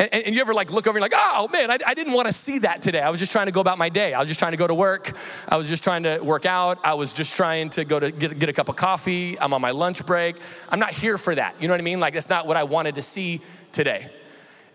And, 0.00 0.08
and, 0.12 0.34
you 0.34 0.40
ever 0.40 0.54
like 0.54 0.70
look 0.70 0.86
over 0.86 0.96
and 0.96 1.02
like, 1.02 1.12
oh 1.14 1.48
man, 1.52 1.72
I, 1.72 1.78
I 1.84 1.94
didn't 1.94 2.12
want 2.12 2.26
to 2.26 2.32
see 2.32 2.60
that 2.60 2.82
today. 2.82 3.00
I 3.00 3.10
was 3.10 3.18
just 3.18 3.32
trying 3.32 3.46
to 3.46 3.52
go 3.52 3.60
about 3.60 3.78
my 3.78 3.88
day. 3.88 4.14
I 4.14 4.20
was 4.20 4.28
just 4.28 4.38
trying 4.38 4.52
to 4.52 4.58
go 4.58 4.68
to 4.68 4.74
work. 4.74 5.12
I 5.48 5.56
was 5.56 5.68
just 5.68 5.82
trying 5.82 6.04
to 6.04 6.20
work 6.20 6.46
out. 6.46 6.78
I 6.84 6.94
was 6.94 7.12
just 7.12 7.34
trying 7.34 7.70
to 7.70 7.84
go 7.84 7.98
to 7.98 8.12
get, 8.12 8.38
get 8.38 8.48
a 8.48 8.52
cup 8.52 8.68
of 8.68 8.76
coffee. 8.76 9.38
I'm 9.40 9.52
on 9.52 9.60
my 9.60 9.72
lunch 9.72 10.06
break. 10.06 10.36
I'm 10.68 10.78
not 10.78 10.92
here 10.92 11.18
for 11.18 11.34
that. 11.34 11.56
You 11.60 11.66
know 11.66 11.74
what 11.74 11.80
I 11.80 11.84
mean? 11.84 11.98
Like 11.98 12.14
that's 12.14 12.28
not 12.28 12.46
what 12.46 12.56
I 12.56 12.62
wanted 12.62 12.94
to 12.94 13.02
see 13.02 13.40
today. 13.72 14.08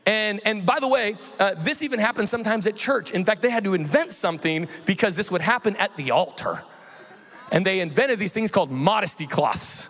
And, 0.05 0.41
and 0.43 0.65
by 0.65 0.79
the 0.81 0.87
way, 0.89 1.15
uh, 1.39 1.53
this 1.57 1.81
even 1.81 1.99
happens 1.99 2.29
sometimes 2.29 2.67
at 2.67 2.75
church. 2.75 3.11
In 3.11 3.23
fact, 3.23 3.41
they 3.41 3.49
had 3.49 3.63
to 3.63 3.73
invent 3.73 4.11
something 4.11 4.67
because 4.85 5.15
this 5.15 5.31
would 5.31 5.41
happen 5.41 5.77
at 5.77 5.95
the 5.95 6.11
altar. 6.11 6.63
And 7.51 7.65
they 7.65 7.79
invented 7.79 8.19
these 8.19 8.33
things 8.33 8.51
called 8.51 8.71
modesty 8.71 9.27
cloths. 9.27 9.89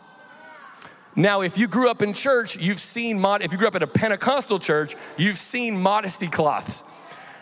Now, 1.15 1.41
if 1.41 1.57
you 1.57 1.67
grew 1.67 1.89
up 1.91 2.01
in 2.01 2.13
church, 2.13 2.57
you've 2.57 2.79
seen, 2.79 3.19
mod- 3.19 3.43
if 3.43 3.51
you 3.51 3.57
grew 3.57 3.67
up 3.67 3.75
in 3.75 3.83
a 3.83 3.87
Pentecostal 3.87 4.57
church, 4.57 4.95
you've 5.17 5.37
seen 5.37 5.79
modesty 5.79 6.27
cloths. 6.27 6.83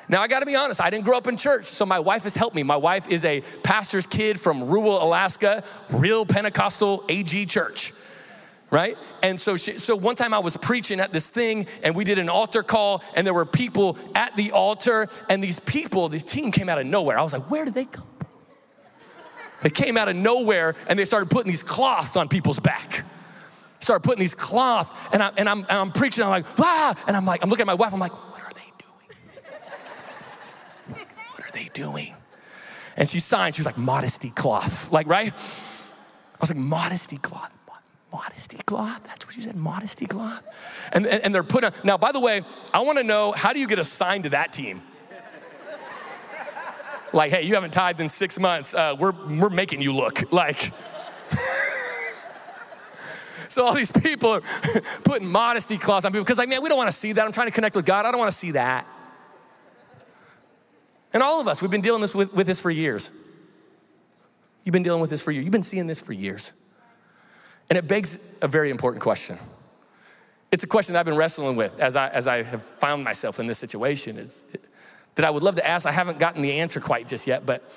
Now, 0.10 0.21
I 0.21 0.27
gotta 0.27 0.45
be 0.45 0.55
honest, 0.55 0.81
I 0.81 0.89
didn't 0.89 1.05
grow 1.05 1.17
up 1.17 1.27
in 1.27 1.38
church, 1.38 1.63
so 1.63 1.86
my 1.86 1.99
wife 1.99 2.23
has 2.23 2.36
helped 2.36 2.53
me. 2.53 2.63
My 2.63 2.75
wife 2.75 3.07
is 3.10 3.23
a 3.23 3.41
pastor's 3.63 4.05
kid 4.05 4.38
from 4.39 4.63
rural 4.63 5.01
Alaska, 5.01 5.63
real 5.89 6.25
Pentecostal 6.25 7.05
AG 7.07 7.45
church 7.45 7.93
right? 8.71 8.97
And 9.21 9.38
so, 9.38 9.57
she, 9.57 9.77
so 9.77 9.97
one 9.97 10.15
time 10.15 10.34
I 10.34 10.39
was 10.39 10.55
preaching 10.55 11.01
at 11.01 11.12
this 11.12 11.29
thing, 11.29 11.67
and 11.84 11.93
we 11.93 12.05
did 12.05 12.17
an 12.17 12.29
altar 12.29 12.63
call, 12.63 13.03
and 13.15 13.27
there 13.27 13.34
were 13.34 13.45
people 13.45 13.97
at 14.15 14.36
the 14.38 14.53
altar, 14.53 15.10
and 15.29 15.43
these 15.43 15.60
people, 15.60 16.07
this 16.07 16.23
team 16.23 16.51
came 16.53 16.69
out 16.69 16.79
of 16.79 16.88
nowhere. 16.88 17.19
I 17.19 17.21
was 17.21 17.34
like, 17.34 17.51
where 17.51 17.65
did 17.65 17.73
they 17.73 17.84
come? 17.84 18.07
They 19.62 19.69
came 19.69 19.97
out 19.97 20.07
of 20.07 20.15
nowhere, 20.15 20.73
and 20.88 20.97
they 20.97 21.03
started 21.03 21.29
putting 21.29 21.51
these 21.51 21.63
cloths 21.63 22.15
on 22.15 22.29
people's 22.29 22.62
back 22.62 23.03
started 23.82 24.04
putting 24.04 24.20
these 24.20 24.36
cloth, 24.36 25.10
and, 25.13 25.24
I, 25.24 25.32
and, 25.38 25.50
I'm, 25.50 25.60
and 25.60 25.72
I'm 25.72 25.91
preaching. 25.91 26.24
I'm 26.24 26.30
like, 26.30 26.46
ah, 26.60 26.96
and 27.08 27.17
I'm 27.17 27.26
like, 27.26 27.44
I'm 27.44 27.50
looking 27.50 27.63
at 27.63 27.67
my 27.67 27.74
wife. 27.74 27.94
I'm 27.94 28.00
like, 28.00 28.13
what 28.13 28.41
are 28.41 28.52
they 28.54 28.72
doing? 28.78 28.96
what 31.36 31.48
are 31.48 31.52
they 31.52 31.70
doing? 31.74 32.15
And 32.98 33.08
she 33.08 33.20
signed. 33.20 33.56
She 33.56 33.62
was 33.62 33.65
like, 33.65 33.78
modesty 33.78 34.30
cloth, 34.30 34.91
like 34.91 35.08
right. 35.08 35.34
I 35.34 36.39
was 36.39 36.50
like, 36.50 36.58
modesty 36.58 37.17
cloth. 37.17 37.58
Modesty 38.12 38.58
cloth? 38.65 39.04
That's 39.06 39.26
what 39.26 39.34
she 39.34 39.41
said, 39.41 39.56
modesty 39.56 40.06
cloth. 40.06 40.44
And, 40.91 41.08
and, 41.08 41.24
and 41.24 41.34
they're 41.34 41.44
putting, 41.44 41.72
now, 41.86 41.98
by 41.98 42.12
the 42.12 42.20
way, 42.20 42.41
I 42.74 42.82
wanna 42.82 43.04
know 43.04 43.32
how 43.32 43.54
do 43.54 43.60
you 43.60 43.67
get 43.67 43.80
assigned 43.80 44.26
to 44.26 44.32
that 44.32 44.52
team? 44.52 44.82
like, 47.13 47.32
hey, 47.32 47.44
you 47.44 47.56
haven't 47.56 47.72
tithed 47.72 48.02
in 48.02 48.10
six 48.10 48.39
months. 48.39 48.74
Uh, 48.74 48.96
we're, 49.00 49.12
we're 49.12 49.50
making 49.50 49.82
you 49.82 49.94
look 49.94 50.32
like. 50.32 50.72
So 53.52 53.66
all 53.66 53.74
these 53.74 53.92
people 53.92 54.30
are 54.30 54.42
putting 55.04 55.30
modesty 55.30 55.78
cloths 55.78 56.06
on 56.06 56.14
people 56.14 56.24
because, 56.24 56.38
like, 56.38 56.48
man, 56.48 56.64
we 56.64 56.70
don't 56.70 56.78
want 56.78 56.88
to 56.88 56.96
see 56.96 57.12
that. 57.12 57.26
I'm 57.26 57.34
trying 57.34 57.48
to 57.48 57.54
connect 57.54 57.76
with 57.76 57.86
God. 57.86 58.06
I 58.06 58.12
don't 58.12 58.20
want 58.20 58.32
to 58.32 58.38
see 58.38 58.52
that. 58.52 58.88
And 61.12 61.22
all 61.22 61.42
of 61.42 61.50
us, 61.50 61.62
we've 61.62 61.70
been 61.70 61.82
dealing 61.82 62.00
this 62.00 62.16
with, 62.16 62.34
with 62.34 62.48
this 62.48 62.62
for 62.62 62.72
years. 62.72 63.12
You've 64.64 64.72
been 64.72 64.84
dealing 64.84 65.02
with 65.02 65.10
this 65.10 65.22
for 65.22 65.32
years. 65.32 65.44
You've 65.44 65.52
been 65.52 65.64
seeing 65.64 65.86
this 65.86 66.00
for 66.00 66.14
years. 66.14 66.54
And 67.70 67.78
it 67.78 67.90
begs 67.90 68.20
a 68.42 68.48
very 68.48 68.70
important 68.70 69.04
question. 69.04 69.38
It's 70.50 70.64
a 70.64 70.68
question 70.68 70.94
that 70.94 71.02
I've 71.02 71.06
been 71.06 71.18
wrestling 71.18 71.58
with 71.58 71.78
as 71.78 71.98
I, 71.98 72.08
as 72.08 72.28
I 72.28 72.44
have 72.44 72.62
found 72.62 73.04
myself 73.04 73.38
in 73.38 73.48
this 73.48 73.58
situation. 73.58 74.18
It's, 74.18 74.46
it, 74.54 74.64
that 75.16 75.26
I 75.26 75.30
would 75.30 75.44
love 75.44 75.56
to 75.56 75.68
ask. 75.68 75.86
I 75.86 75.92
haven't 75.92 76.20
gotten 76.20 76.42
the 76.42 76.54
answer 76.54 76.80
quite 76.80 77.06
just 77.06 77.28
yet, 77.28 77.46
but 77.46 77.70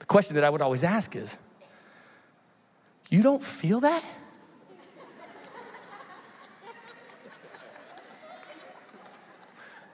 the 0.00 0.06
question 0.06 0.34
that 0.34 0.44
I 0.44 0.50
would 0.50 0.60
always 0.60 0.84
ask 0.84 1.16
is 1.16 1.38
You 3.08 3.22
don't 3.22 3.42
feel 3.42 3.80
that? 3.80 4.04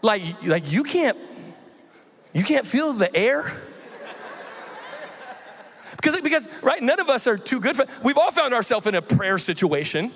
Like, 0.03 0.23
like 0.47 0.71
you 0.71 0.83
can't, 0.83 1.17
you 2.33 2.45
can't 2.45 2.67
feel 2.67 2.93
the 2.93 3.15
air. 3.15 3.45
Because, 5.97 6.21
because, 6.23 6.49
right, 6.63 6.83
none 6.83 6.99
of 6.99 7.11
us 7.11 7.27
are 7.27 7.37
too 7.37 7.61
good 7.61 7.77
for 7.77 7.85
We've 8.03 8.17
all 8.17 8.31
found 8.31 8.55
ourselves 8.55 8.87
in 8.87 8.95
a 8.95 9.03
prayer 9.03 9.37
situation 9.37 10.11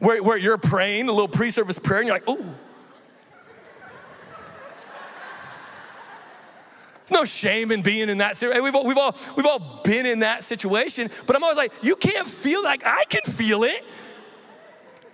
where, 0.00 0.20
where 0.22 0.36
you're 0.36 0.58
praying, 0.58 1.08
a 1.08 1.12
little 1.12 1.28
pre 1.28 1.50
service 1.50 1.78
prayer, 1.78 2.00
and 2.00 2.08
you're 2.08 2.16
like, 2.16 2.28
ooh. 2.28 2.44
There's 7.06 7.20
no 7.20 7.24
shame 7.24 7.70
in 7.70 7.82
being 7.82 8.08
in 8.08 8.18
that 8.18 8.36
situation. 8.36 8.64
We've 8.64 8.74
all, 8.74 8.86
we've, 8.86 8.98
all, 8.98 9.14
we've 9.36 9.46
all 9.46 9.80
been 9.84 10.06
in 10.06 10.20
that 10.20 10.42
situation, 10.42 11.10
but 11.26 11.36
I'm 11.36 11.42
always 11.42 11.56
like, 11.56 11.72
you 11.82 11.94
can't 11.94 12.26
feel 12.26 12.62
like 12.64 12.82
I 12.84 13.04
can 13.08 13.22
feel 13.32 13.62
it. 13.62 13.84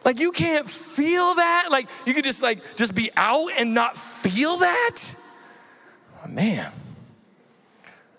Like 0.08 0.20
you 0.20 0.32
can't 0.32 0.66
feel 0.66 1.34
that? 1.34 1.68
Like 1.70 1.86
you 2.06 2.14
could 2.14 2.24
just 2.24 2.42
like 2.42 2.76
just 2.76 2.94
be 2.94 3.10
out 3.14 3.50
and 3.58 3.74
not 3.74 3.94
feel 3.94 4.56
that? 4.56 4.96
Oh, 6.24 6.28
man. 6.28 6.72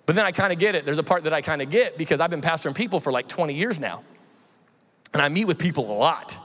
But 0.05 0.15
then 0.15 0.23
I 0.23 0.31
kind 0.31 0.53
of 0.53 0.59
get 0.59 0.75
it. 0.75 0.85
There's 0.85 0.99
a 0.99 1.03
part 1.03 1.23
that 1.23 1.33
I 1.33 1.41
kind 1.41 1.63
of 1.63 1.71
get 1.71 1.97
because 1.97 2.19
I've 2.19 2.29
been 2.29 2.41
pastoring 2.41 2.75
people 2.75 2.99
for 2.99 3.11
like 3.11 3.27
20 3.27 3.55
years 3.55 3.79
now. 3.79 4.03
And 5.13 5.21
I 5.23 5.29
meet 5.29 5.45
with 5.45 5.57
people 5.57 5.89
a 5.91 5.97
lot. 5.97 6.37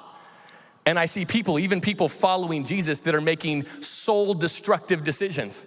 And 0.87 0.98
I 0.98 1.04
see 1.04 1.26
people, 1.26 1.59
even 1.59 1.83
people 1.83 2.09
following 2.09 2.64
Jesus, 2.64 3.00
that 3.00 3.14
are 3.14 3.20
making 3.20 3.66
soul 3.83 4.33
destructive 4.33 5.04
decisions. 5.04 5.66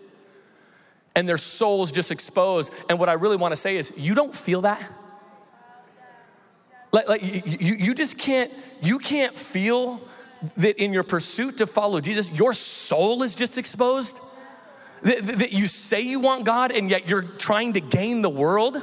And 1.16 1.30
their 1.30 1.38
soul's 1.38 1.92
just 1.92 2.10
exposed. 2.10 2.74
And 2.90 2.98
what 2.98 3.10
I 3.10 3.14
really 3.14 3.38
want 3.38 3.52
to 3.52 3.56
say 3.56 3.76
is, 3.76 3.94
you 3.96 4.16
don't 4.16 4.34
feel 4.34 4.62
that? 4.62 4.82
Like, 6.92 7.10
like 7.10 7.22
you, 7.24 7.76
you 7.76 7.94
just 7.94 8.18
can't, 8.18 8.52
you 8.82 9.00
can't 9.00 9.36
feel 9.36 10.02
that 10.58 10.82
in 10.82 10.94
your 10.94 11.04
pursuit 11.04 11.58
to 11.58 11.68
follow 11.68 12.00
Jesus, 12.00 12.32
your 12.32 12.54
soul 12.54 13.24
is 13.24 13.36
just 13.36 13.58
exposed? 13.58 14.20
That, 15.04 15.22
that 15.40 15.52
you 15.52 15.68
say 15.68 16.02
you 16.02 16.20
want 16.20 16.46
God 16.46 16.72
and 16.72 16.90
yet 16.90 17.08
you're 17.08 17.22
trying 17.22 17.74
to 17.74 17.82
gain 17.82 18.22
the 18.22 18.30
world? 18.30 18.78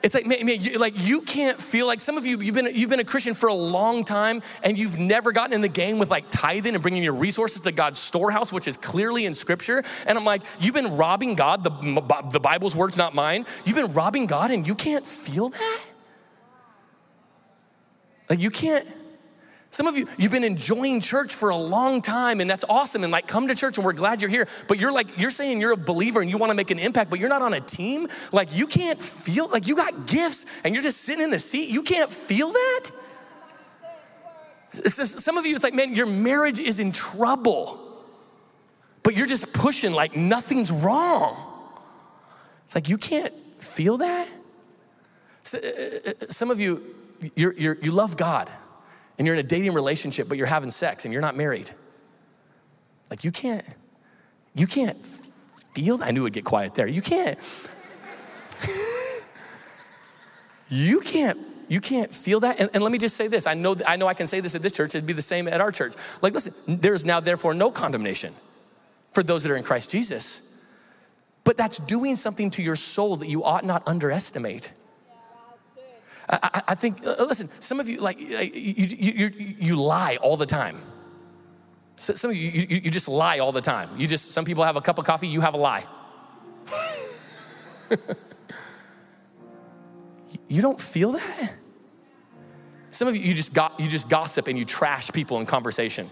It's 0.00 0.14
like, 0.14 0.26
man, 0.26 0.46
man 0.46 0.60
you, 0.60 0.78
like 0.78 0.94
you 0.96 1.22
can't 1.22 1.60
feel 1.60 1.86
like 1.86 2.00
some 2.00 2.16
of 2.16 2.24
you, 2.24 2.38
you've 2.40 2.54
been, 2.54 2.68
you've 2.72 2.90
been 2.90 3.00
a 3.00 3.04
Christian 3.04 3.34
for 3.34 3.48
a 3.48 3.54
long 3.54 4.04
time 4.04 4.42
and 4.62 4.78
you've 4.78 4.96
never 4.96 5.32
gotten 5.32 5.52
in 5.52 5.60
the 5.60 5.68
game 5.68 5.98
with 5.98 6.10
like 6.10 6.30
tithing 6.30 6.74
and 6.74 6.82
bringing 6.82 7.02
your 7.02 7.14
resources 7.14 7.60
to 7.62 7.72
God's 7.72 7.98
storehouse, 7.98 8.52
which 8.52 8.68
is 8.68 8.76
clearly 8.76 9.24
in 9.26 9.34
scripture. 9.34 9.82
And 10.06 10.16
I'm 10.16 10.24
like, 10.24 10.42
you've 10.60 10.74
been 10.74 10.96
robbing 10.96 11.34
God, 11.34 11.64
the, 11.64 11.70
the 12.30 12.40
Bible's 12.40 12.76
words, 12.76 12.96
not 12.96 13.14
mine. 13.14 13.44
You've 13.64 13.76
been 13.76 13.92
robbing 13.92 14.26
God 14.26 14.50
and 14.52 14.66
you 14.66 14.76
can't 14.76 15.06
feel 15.06 15.48
that? 15.48 15.80
Like 18.28 18.40
you 18.40 18.50
can't, 18.50 18.86
some 19.70 19.86
of 19.86 19.98
you, 19.98 20.08
you've 20.16 20.32
been 20.32 20.44
enjoying 20.44 21.00
church 21.00 21.34
for 21.34 21.50
a 21.50 21.56
long 21.56 22.00
time, 22.00 22.40
and 22.40 22.48
that's 22.48 22.64
awesome. 22.70 23.04
And 23.04 23.12
like, 23.12 23.26
come 23.26 23.48
to 23.48 23.54
church, 23.54 23.76
and 23.76 23.84
we're 23.84 23.92
glad 23.92 24.22
you're 24.22 24.30
here. 24.30 24.48
But 24.66 24.78
you're 24.78 24.92
like, 24.92 25.18
you're 25.18 25.30
saying 25.30 25.60
you're 25.60 25.72
a 25.72 25.76
believer 25.76 26.22
and 26.22 26.30
you 26.30 26.38
want 26.38 26.50
to 26.50 26.56
make 26.56 26.70
an 26.70 26.78
impact, 26.78 27.10
but 27.10 27.20
you're 27.20 27.28
not 27.28 27.42
on 27.42 27.52
a 27.52 27.60
team. 27.60 28.08
Like, 28.32 28.48
you 28.56 28.66
can't 28.66 28.98
feel, 28.98 29.46
like, 29.48 29.68
you 29.68 29.76
got 29.76 30.06
gifts 30.06 30.46
and 30.64 30.74
you're 30.74 30.82
just 30.82 31.02
sitting 31.02 31.22
in 31.22 31.30
the 31.30 31.38
seat. 31.38 31.68
You 31.68 31.82
can't 31.82 32.10
feel 32.10 32.50
that? 32.50 32.90
Some 34.72 35.36
of 35.36 35.44
you, 35.44 35.54
it's 35.54 35.64
like, 35.64 35.74
man, 35.74 35.94
your 35.94 36.06
marriage 36.06 36.60
is 36.60 36.78
in 36.78 36.92
trouble, 36.92 37.78
but 39.02 39.16
you're 39.16 39.26
just 39.26 39.52
pushing 39.52 39.92
like 39.92 40.16
nothing's 40.16 40.70
wrong. 40.70 41.36
It's 42.64 42.74
like, 42.74 42.88
you 42.88 42.96
can't 42.96 43.34
feel 43.62 43.98
that? 43.98 44.28
Uh, 45.52 45.58
uh, 45.58 46.12
some 46.28 46.50
of 46.50 46.60
you, 46.60 46.82
you're, 47.34 47.54
you're, 47.54 47.78
you 47.80 47.92
love 47.92 48.16
God 48.16 48.50
and 49.16 49.26
you're 49.26 49.34
in 49.34 49.44
a 49.44 49.48
dating 49.48 49.72
relationship, 49.72 50.28
but 50.28 50.38
you're 50.38 50.46
having 50.46 50.70
sex 50.70 51.04
and 51.04 51.12
you're 51.12 51.22
not 51.22 51.36
married. 51.36 51.70
Like 53.10 53.24
you 53.24 53.32
can't, 53.32 53.64
you 54.54 54.66
can't 54.66 54.96
feel, 55.74 55.98
I 56.02 56.10
knew 56.10 56.22
it'd 56.22 56.34
get 56.34 56.44
quiet 56.44 56.74
there. 56.74 56.86
You 56.86 57.02
can't, 57.02 57.38
you 60.68 61.00
can't, 61.00 61.38
you 61.68 61.80
can't 61.80 62.12
feel 62.12 62.40
that. 62.40 62.60
And, 62.60 62.70
and, 62.72 62.82
let 62.82 62.92
me 62.92 62.98
just 62.98 63.16
say 63.16 63.28
this. 63.28 63.46
I 63.46 63.54
know, 63.54 63.76
I 63.86 63.96
know 63.96 64.06
I 64.06 64.14
can 64.14 64.26
say 64.26 64.40
this 64.40 64.54
at 64.54 64.62
this 64.62 64.72
church. 64.72 64.94
It'd 64.94 65.06
be 65.06 65.12
the 65.12 65.22
same 65.22 65.48
at 65.48 65.60
our 65.60 65.70
church. 65.70 65.94
Like, 66.22 66.32
listen, 66.32 66.54
there's 66.66 67.04
now 67.04 67.20
therefore 67.20 67.54
no 67.54 67.70
condemnation 67.70 68.34
for 69.12 69.22
those 69.22 69.42
that 69.42 69.52
are 69.52 69.56
in 69.56 69.64
Christ 69.64 69.90
Jesus. 69.90 70.42
But 71.44 71.56
that's 71.56 71.78
doing 71.78 72.16
something 72.16 72.50
to 72.50 72.62
your 72.62 72.76
soul 72.76 73.16
that 73.16 73.28
you 73.28 73.44
ought 73.44 73.64
not 73.64 73.86
underestimate. 73.86 74.72
I, 76.28 76.62
I 76.68 76.74
think, 76.74 77.06
uh, 77.06 77.14
listen, 77.20 77.48
some 77.60 77.80
of 77.80 77.88
you, 77.88 78.00
like, 78.00 78.20
you, 78.20 78.26
you, 78.28 78.86
you, 78.98 79.56
you 79.58 79.76
lie 79.76 80.16
all 80.16 80.36
the 80.36 80.46
time. 80.46 80.76
Some 81.96 82.30
of 82.30 82.36
you, 82.36 82.50
you, 82.50 82.80
you 82.84 82.90
just 82.90 83.08
lie 83.08 83.38
all 83.38 83.50
the 83.50 83.62
time. 83.62 83.88
You 83.96 84.06
just, 84.06 84.30
some 84.30 84.44
people 84.44 84.62
have 84.62 84.76
a 84.76 84.80
cup 84.80 84.98
of 84.98 85.04
coffee, 85.04 85.26
you 85.26 85.40
have 85.40 85.54
a 85.54 85.56
lie. 85.56 85.84
you 90.48 90.62
don't 90.62 90.80
feel 90.80 91.12
that? 91.12 91.54
Some 92.90 93.08
of 93.08 93.16
you, 93.16 93.22
you 93.22 93.34
just, 93.34 93.52
got, 93.52 93.80
you 93.80 93.88
just 93.88 94.08
gossip 94.08 94.48
and 94.48 94.58
you 94.58 94.64
trash 94.64 95.10
people 95.12 95.40
in 95.40 95.46
conversation. 95.46 96.08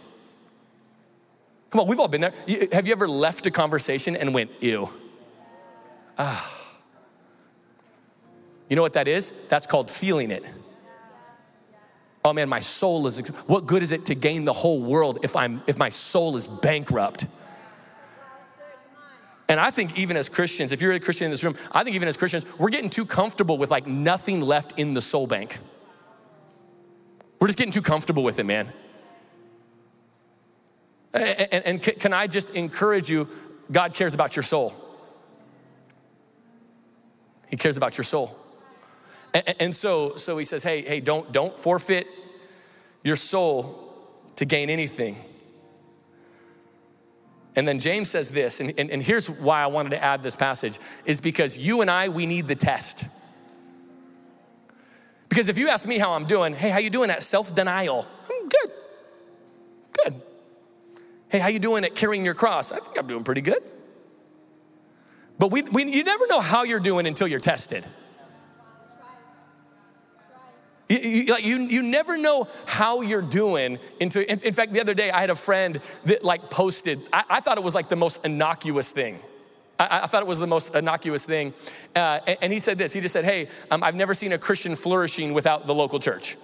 Come 1.71 1.83
on, 1.83 1.87
we've 1.89 2.01
all 2.01 2.09
been 2.09 2.23
there. 2.23 2.35
Have 2.73 2.87
you 2.87 2.93
ever 2.93 3.07
left 3.07 3.47
a 3.47 3.51
conversation 3.51 4.17
and 4.17 4.33
went, 4.33 4.51
ew? 4.61 4.89
Ah. 6.19 6.56
You 8.69 8.77
know 8.77 8.83
what 8.83 8.95
that 8.95 9.09
is? 9.09 9.33
That's 9.49 9.67
called 9.67 9.91
feeling 9.91 10.31
it. 10.31 10.45
Oh 12.25 12.33
man, 12.33 12.49
my 12.49 12.59
soul 12.59 13.07
is 13.07 13.19
what 13.47 13.67
good 13.67 13.83
is 13.83 13.93
it 13.93 14.07
to 14.07 14.15
gain 14.17 14.45
the 14.45 14.53
whole 14.53 14.83
world 14.83 15.21
if 15.23 15.37
I'm 15.37 15.63
if 15.69 15.79
my 15.79 15.91
soul 15.91 16.37
is 16.37 16.49
bankrupt? 16.49 17.29
And 19.49 19.61
I 19.61 19.71
think 19.71 19.97
even 19.97 20.17
as 20.17 20.29
Christians, 20.29 20.73
if 20.73 20.83
you're 20.83 20.91
a 20.93 20.99
Christian 20.99 21.27
in 21.27 21.31
this 21.31 21.45
room, 21.45 21.55
I 21.71 21.85
think 21.85 21.95
even 21.95 22.09
as 22.09 22.17
Christians, 22.17 22.45
we're 22.59 22.71
getting 22.71 22.91
too 22.91 23.07
comfortable 23.07 23.59
with 23.59 23.71
like 23.71 23.87
nothing 23.87 24.41
left 24.41 24.77
in 24.77 24.95
the 24.95 25.01
soul 25.01 25.29
bank. 25.29 25.59
We're 27.39 27.47
just 27.47 27.59
getting 27.59 27.73
too 27.73 27.83
comfortable 27.83 28.25
with 28.25 28.41
it, 28.41 28.45
man. 28.45 28.73
And, 31.15 31.65
and, 31.65 31.83
can 31.83 32.13
I 32.13 32.27
just 32.27 32.51
encourage 32.51 33.09
you? 33.09 33.29
God 33.71 33.95
cares 33.95 34.15
about 34.15 34.37
your 34.37 34.43
soul. 34.43 34.75
He 37.49 37.57
cares 37.57 37.77
about 37.77 37.97
your 37.97 38.05
soul. 38.05 38.37
And, 39.59 39.75
so, 39.75 40.17
so 40.17 40.39
he 40.39 40.45
says, 40.45 40.63
hey, 40.63 40.83
hey, 40.83 41.01
don't, 41.01 41.33
don't 41.33 41.55
forfeit 41.55 42.07
your 43.03 43.17
soul 43.17 43.93
to 44.37 44.45
gain 44.45 44.71
anything. 44.71 45.17
And 47.57 47.67
then 47.67 47.79
James 47.79 48.11
says 48.11 48.31
this, 48.31 48.61
and, 48.61 48.73
and, 48.79 48.91
and, 48.91 49.03
here's 49.03 49.29
why 49.29 49.63
I 49.63 49.67
wanted 49.67 49.91
to 49.91 50.03
add 50.03 50.23
this 50.23 50.37
passage, 50.37 50.79
is 51.07 51.21
because 51.21 51.57
you 51.57 51.81
and 51.81 51.91
I, 51.91 52.11
we 52.11 52.27
need 52.27 52.49
the 52.49 52.55
test. 52.55 53.07
Because 55.29 55.49
if 55.49 55.57
you 55.57 55.69
ask 55.69 55.89
me 55.89 55.99
how 55.99 56.13
I'm 56.13 56.27
doing, 56.27 56.55
hey, 56.55 56.69
how 56.69 56.79
you 56.79 56.91
doing 56.91 57.11
at 57.11 57.23
self-denial? 57.23 58.07
I'm 58.31 58.49
good, 58.49 58.71
good. 60.05 60.23
Hey, 61.29 61.39
how 61.39 61.49
you 61.49 61.59
doing 61.59 61.85
at 61.85 61.95
carrying 61.95 62.25
your 62.25 62.35
cross? 62.35 62.73
I 62.73 62.79
think 62.79 62.99
I'm 62.99 63.07
doing 63.07 63.25
pretty 63.25 63.41
good. 63.41 63.63
But 65.39 65.51
we, 65.51 65.63
we, 65.63 65.91
you 65.91 66.05
never 66.05 66.27
know 66.29 66.41
how 66.41 66.65
you're 66.65 66.81
doing 66.81 67.07
until 67.07 67.27
you're 67.27 67.41
tested. 67.41 67.85
You, 70.89 70.99
you, 70.99 71.37
you, 71.39 71.59
you, 71.59 71.83
never 71.83 72.17
know 72.17 72.47
how 72.65 73.01
you're 73.01 73.23
doing 73.23 73.81
until, 74.01 74.23
in, 74.23 74.39
in, 74.41 74.55
fact, 74.55 74.73
the 74.73 74.81
other 74.81 74.95
day 74.95 75.11
I 75.11 75.21
had 75.21 75.31
a 75.31 75.37
friend 75.37 75.81
that 76.05 76.23
like 76.23 76.49
posted, 76.49 77.01
I, 77.13 77.25
I 77.29 77.41
thought 77.41 77.59
it 77.59 77.65
was 77.65 77.75
like 77.75 77.89
the 77.89 77.97
most 77.97 78.25
innocuous 78.25 78.93
thing. 78.93 79.19
I, 79.81 80.03
I 80.03 80.07
thought 80.07 80.23
it 80.23 80.29
was 80.29 80.39
the 80.39 80.47
most 80.47 80.75
innocuous 80.77 81.27
thing. 81.27 81.55
Uh, 81.95 82.21
and, 82.27 82.39
and, 82.43 82.53
he 82.53 82.61
said 82.61 82.79
this, 82.79 82.93
he 82.93 83.01
just 83.01 83.13
said, 83.13 83.25
hey, 83.25 83.49
um, 83.71 83.83
I've 83.83 83.97
never 83.97 84.15
seen 84.15 84.33
a 84.33 84.39
Christian 84.39 84.77
flourishing 84.77 85.35
without 85.35 85.67
the 85.67 85.75
local 85.75 85.99
church. 85.99 86.37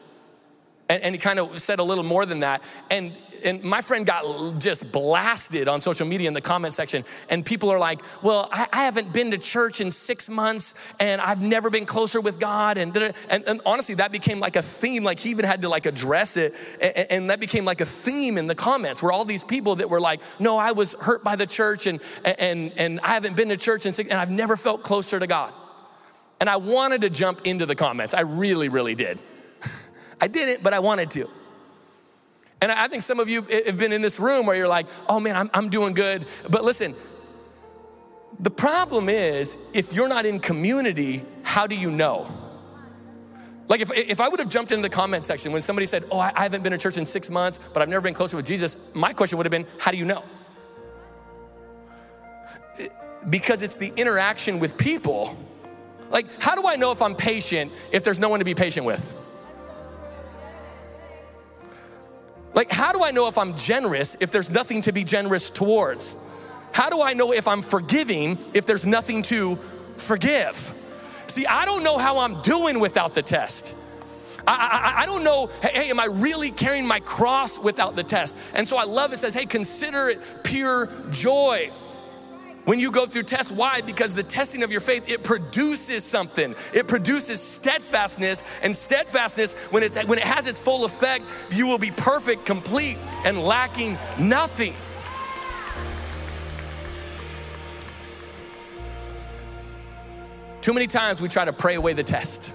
And, 0.88 1.02
and 1.04 1.14
he 1.14 1.18
kind 1.20 1.38
of 1.38 1.60
said 1.60 1.78
a 1.78 1.84
little 1.84 2.04
more 2.04 2.26
than 2.26 2.40
that. 2.40 2.64
And 2.90 3.12
and 3.44 3.62
my 3.62 3.80
friend 3.80 4.06
got 4.06 4.58
just 4.58 4.90
blasted 4.92 5.68
on 5.68 5.80
social 5.80 6.06
media 6.06 6.28
in 6.28 6.34
the 6.34 6.40
comment 6.40 6.74
section. 6.74 7.04
And 7.28 7.44
people 7.44 7.70
are 7.70 7.78
like, 7.78 8.00
well, 8.22 8.48
I, 8.52 8.68
I 8.72 8.84
haven't 8.84 9.12
been 9.12 9.30
to 9.30 9.38
church 9.38 9.80
in 9.80 9.90
six 9.90 10.28
months 10.28 10.74
and 11.00 11.20
I've 11.20 11.42
never 11.42 11.70
been 11.70 11.86
closer 11.86 12.20
with 12.20 12.38
God. 12.38 12.78
And, 12.78 12.96
and, 12.96 13.44
and, 13.46 13.60
honestly, 13.66 13.96
that 13.96 14.12
became 14.12 14.40
like 14.40 14.56
a 14.56 14.62
theme. 14.62 15.04
Like 15.04 15.18
he 15.18 15.30
even 15.30 15.44
had 15.44 15.62
to 15.62 15.68
like 15.68 15.86
address 15.86 16.36
it. 16.36 16.54
And, 16.80 17.06
and 17.10 17.30
that 17.30 17.40
became 17.40 17.64
like 17.64 17.80
a 17.80 17.86
theme 17.86 18.38
in 18.38 18.46
the 18.46 18.54
comments 18.54 19.02
where 19.02 19.12
all 19.12 19.24
these 19.24 19.44
people 19.44 19.76
that 19.76 19.90
were 19.90 20.00
like, 20.00 20.20
no, 20.38 20.58
I 20.58 20.72
was 20.72 20.94
hurt 21.00 21.24
by 21.24 21.36
the 21.36 21.46
church 21.46 21.86
and, 21.86 22.00
and, 22.24 22.72
and 22.76 23.00
I 23.00 23.08
haven't 23.08 23.36
been 23.36 23.48
to 23.48 23.56
church 23.56 23.86
in 23.86 23.92
six, 23.92 24.10
and 24.10 24.18
I've 24.18 24.30
never 24.30 24.56
felt 24.56 24.82
closer 24.82 25.18
to 25.18 25.26
God. 25.26 25.52
And 26.40 26.50
I 26.50 26.56
wanted 26.56 27.02
to 27.02 27.10
jump 27.10 27.42
into 27.44 27.66
the 27.66 27.74
comments. 27.76 28.14
I 28.14 28.22
really, 28.22 28.68
really 28.68 28.94
did. 28.94 29.20
I 30.20 30.26
didn't, 30.26 30.62
but 30.62 30.72
I 30.72 30.80
wanted 30.80 31.10
to. 31.12 31.28
And 32.62 32.70
I 32.70 32.86
think 32.86 33.02
some 33.02 33.18
of 33.18 33.28
you 33.28 33.42
have 33.42 33.76
been 33.76 33.92
in 33.92 34.02
this 34.02 34.20
room 34.20 34.46
where 34.46 34.56
you're 34.56 34.68
like, 34.68 34.86
oh 35.08 35.18
man, 35.18 35.34
I'm, 35.34 35.50
I'm 35.52 35.68
doing 35.68 35.94
good. 35.94 36.24
But 36.48 36.62
listen, 36.62 36.94
the 38.38 38.50
problem 38.50 39.08
is 39.08 39.58
if 39.74 39.92
you're 39.92 40.08
not 40.08 40.26
in 40.26 40.38
community, 40.38 41.24
how 41.42 41.66
do 41.66 41.74
you 41.74 41.90
know? 41.90 42.30
Like 43.66 43.80
if, 43.80 43.90
if 43.92 44.20
I 44.20 44.28
would 44.28 44.38
have 44.38 44.48
jumped 44.48 44.70
into 44.70 44.82
the 44.82 44.94
comment 44.94 45.24
section 45.24 45.50
when 45.50 45.60
somebody 45.60 45.86
said, 45.86 46.04
oh, 46.08 46.20
I, 46.20 46.30
I 46.36 46.42
haven't 46.44 46.62
been 46.62 46.70
to 46.70 46.78
church 46.78 46.96
in 46.96 47.04
six 47.04 47.30
months, 47.30 47.58
but 47.72 47.82
I've 47.82 47.88
never 47.88 48.00
been 48.00 48.14
closer 48.14 48.36
with 48.36 48.46
Jesus, 48.46 48.76
my 48.94 49.12
question 49.12 49.38
would 49.38 49.46
have 49.46 49.50
been, 49.50 49.66
how 49.80 49.90
do 49.90 49.96
you 49.96 50.04
know? 50.04 50.22
Because 53.28 53.62
it's 53.62 53.76
the 53.76 53.92
interaction 53.96 54.60
with 54.60 54.78
people. 54.78 55.36
Like, 56.10 56.26
how 56.40 56.54
do 56.54 56.68
I 56.68 56.76
know 56.76 56.92
if 56.92 57.02
I'm 57.02 57.16
patient 57.16 57.72
if 57.90 58.04
there's 58.04 58.20
no 58.20 58.28
one 58.28 58.38
to 58.38 58.44
be 58.44 58.54
patient 58.54 58.86
with? 58.86 59.18
Like, 62.54 62.70
how 62.70 62.92
do 62.92 63.02
I 63.02 63.10
know 63.10 63.28
if 63.28 63.38
I'm 63.38 63.56
generous 63.56 64.16
if 64.20 64.30
there's 64.30 64.50
nothing 64.50 64.82
to 64.82 64.92
be 64.92 65.04
generous 65.04 65.50
towards? 65.50 66.16
How 66.72 66.90
do 66.90 67.02
I 67.02 67.12
know 67.12 67.32
if 67.32 67.48
I'm 67.48 67.62
forgiving 67.62 68.38
if 68.54 68.66
there's 68.66 68.86
nothing 68.86 69.22
to 69.24 69.56
forgive? 69.96 70.74
See, 71.26 71.46
I 71.46 71.64
don't 71.64 71.82
know 71.82 71.98
how 71.98 72.18
I'm 72.18 72.42
doing 72.42 72.80
without 72.80 73.14
the 73.14 73.22
test. 73.22 73.74
I, 74.46 74.94
I, 74.96 75.02
I, 75.02 75.06
don't 75.06 75.22
know, 75.22 75.48
hey, 75.62 75.88
am 75.90 76.00
I 76.00 76.06
really 76.06 76.50
carrying 76.50 76.86
my 76.86 77.00
cross 77.00 77.58
without 77.58 77.94
the 77.94 78.02
test? 78.02 78.36
And 78.54 78.66
so 78.66 78.76
I 78.76 78.84
love 78.84 79.12
it 79.12 79.18
says, 79.18 79.34
hey, 79.34 79.46
consider 79.46 80.08
it 80.08 80.20
pure 80.42 80.88
joy. 81.10 81.70
When 82.64 82.78
you 82.78 82.92
go 82.92 83.06
through 83.06 83.24
tests, 83.24 83.50
why? 83.50 83.80
Because 83.80 84.14
the 84.14 84.22
testing 84.22 84.62
of 84.62 84.70
your 84.70 84.80
faith, 84.80 85.08
it 85.10 85.24
produces 85.24 86.04
something. 86.04 86.54
It 86.72 86.86
produces 86.86 87.40
steadfastness, 87.40 88.44
and 88.62 88.74
steadfastness, 88.74 89.54
when, 89.70 89.82
it's, 89.82 89.96
when 90.06 90.18
it 90.18 90.24
has 90.24 90.46
its 90.46 90.60
full 90.60 90.84
effect, 90.84 91.24
you 91.50 91.66
will 91.66 91.78
be 91.78 91.90
perfect, 91.90 92.46
complete, 92.46 92.98
and 93.24 93.38
lacking 93.42 93.98
nothing. 94.18 94.74
Too 100.60 100.72
many 100.72 100.86
times 100.86 101.20
we 101.20 101.26
try 101.26 101.44
to 101.44 101.52
pray 101.52 101.74
away 101.74 101.92
the 101.92 102.04
test. 102.04 102.54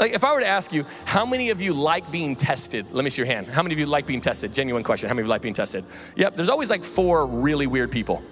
Like 0.00 0.12
if 0.12 0.24
I 0.24 0.34
were 0.34 0.40
to 0.40 0.46
ask 0.46 0.72
you, 0.72 0.84
how 1.04 1.24
many 1.24 1.50
of 1.50 1.60
you 1.62 1.74
like 1.74 2.10
being 2.10 2.34
tested? 2.34 2.90
Let 2.90 3.04
me 3.04 3.10
see 3.10 3.22
your 3.22 3.26
hand. 3.26 3.46
How 3.46 3.62
many 3.62 3.74
of 3.74 3.78
you 3.78 3.86
like 3.86 4.06
being 4.06 4.20
tested? 4.20 4.52
Genuine 4.52 4.82
question. 4.82 5.08
How 5.08 5.14
many 5.14 5.22
of 5.22 5.26
you 5.28 5.30
like 5.30 5.42
being 5.42 5.54
tested? 5.54 5.84
Yep, 6.16 6.34
there's 6.34 6.48
always 6.48 6.70
like 6.70 6.82
four 6.82 7.26
really 7.26 7.68
weird 7.68 7.92
people. 7.92 8.24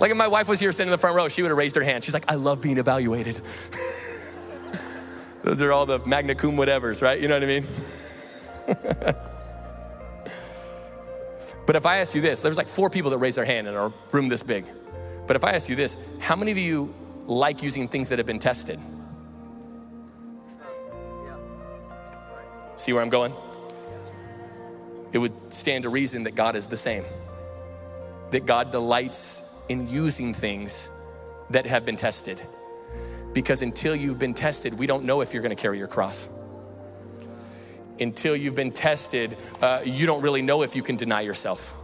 Like 0.00 0.10
if 0.10 0.16
my 0.16 0.28
wife 0.28 0.48
was 0.48 0.58
here 0.60 0.72
sitting 0.72 0.88
in 0.88 0.92
the 0.92 0.98
front 0.98 1.16
row, 1.16 1.28
she 1.28 1.42
would 1.42 1.50
have 1.50 1.58
raised 1.58 1.76
her 1.76 1.82
hand. 1.82 2.04
She's 2.04 2.14
like, 2.14 2.30
I 2.30 2.34
love 2.34 2.60
being 2.60 2.78
evaluated. 2.78 3.40
Those 5.42 5.60
are 5.62 5.72
all 5.72 5.86
the 5.86 6.00
magna 6.00 6.34
cum 6.34 6.52
whatevers, 6.52 7.02
right? 7.02 7.20
You 7.20 7.28
know 7.28 7.34
what 7.34 7.42
I 7.42 7.46
mean? 7.46 7.64
but 11.66 11.76
if 11.76 11.86
I 11.86 11.98
ask 11.98 12.14
you 12.14 12.22
this, 12.22 12.42
there's 12.42 12.56
like 12.56 12.66
four 12.66 12.88
people 12.90 13.10
that 13.10 13.18
raise 13.18 13.34
their 13.34 13.44
hand 13.44 13.68
in 13.68 13.74
a 13.74 13.92
room 14.10 14.28
this 14.28 14.42
big. 14.42 14.64
But 15.26 15.36
if 15.36 15.44
I 15.44 15.52
ask 15.52 15.68
you 15.68 15.76
this, 15.76 15.96
how 16.18 16.34
many 16.34 16.50
of 16.50 16.58
you 16.58 16.94
like 17.26 17.62
using 17.62 17.88
things 17.88 18.08
that 18.08 18.18
have 18.18 18.26
been 18.26 18.38
tested? 18.38 18.80
See 22.76 22.92
where 22.92 23.02
I'm 23.02 23.08
going? 23.08 23.32
It 25.12 25.18
would 25.18 25.52
stand 25.52 25.84
to 25.84 25.90
reason 25.90 26.24
that 26.24 26.34
God 26.34 26.56
is 26.56 26.66
the 26.66 26.76
same. 26.76 27.04
That 28.30 28.46
God 28.46 28.72
delights 28.72 29.43
in 29.68 29.88
using 29.88 30.34
things 30.34 30.90
that 31.50 31.66
have 31.66 31.84
been 31.84 31.96
tested. 31.96 32.40
Because 33.32 33.62
until 33.62 33.94
you've 33.94 34.18
been 34.18 34.34
tested, 34.34 34.78
we 34.78 34.86
don't 34.86 35.04
know 35.04 35.20
if 35.20 35.32
you're 35.32 35.42
gonna 35.42 35.56
carry 35.56 35.78
your 35.78 35.88
cross. 35.88 36.28
Until 38.00 38.34
you've 38.34 38.54
been 38.54 38.72
tested, 38.72 39.36
uh, 39.60 39.80
you 39.84 40.06
don't 40.06 40.22
really 40.22 40.42
know 40.42 40.62
if 40.62 40.74
you 40.74 40.82
can 40.82 40.96
deny 40.96 41.20
yourself. 41.20 41.74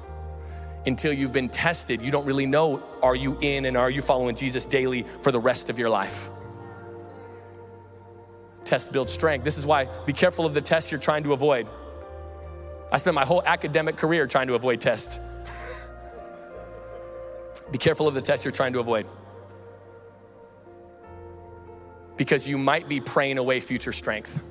Until 0.86 1.12
you've 1.12 1.32
been 1.32 1.48
tested, 1.48 2.00
you 2.00 2.10
don't 2.10 2.24
really 2.24 2.46
know 2.46 2.82
are 3.02 3.14
you 3.14 3.36
in 3.40 3.64
and 3.64 3.76
are 3.76 3.90
you 3.90 4.00
following 4.00 4.34
Jesus 4.34 4.64
daily 4.64 5.02
for 5.02 5.30
the 5.30 5.40
rest 5.40 5.68
of 5.68 5.78
your 5.78 5.90
life. 5.90 6.30
Test 8.64 8.92
builds 8.92 9.12
strength. 9.12 9.44
This 9.44 9.58
is 9.58 9.66
why 9.66 9.88
be 10.06 10.12
careful 10.12 10.46
of 10.46 10.54
the 10.54 10.60
tests 10.60 10.90
you're 10.90 11.00
trying 11.00 11.24
to 11.24 11.32
avoid. 11.32 11.66
I 12.92 12.96
spent 12.96 13.14
my 13.14 13.24
whole 13.24 13.42
academic 13.44 13.96
career 13.96 14.26
trying 14.26 14.48
to 14.48 14.54
avoid 14.54 14.80
tests. 14.80 15.18
Be 17.72 17.78
careful 17.78 18.08
of 18.08 18.14
the 18.14 18.22
test 18.22 18.44
you're 18.44 18.52
trying 18.52 18.72
to 18.72 18.80
avoid. 18.80 19.06
Because 22.16 22.46
you 22.46 22.58
might 22.58 22.88
be 22.88 23.00
praying 23.00 23.38
away 23.38 23.60
future 23.60 23.92
strength. 23.92 24.42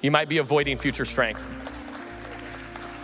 You 0.00 0.10
might 0.10 0.28
be 0.28 0.38
avoiding 0.38 0.76
future 0.76 1.04
strength. 1.04 1.52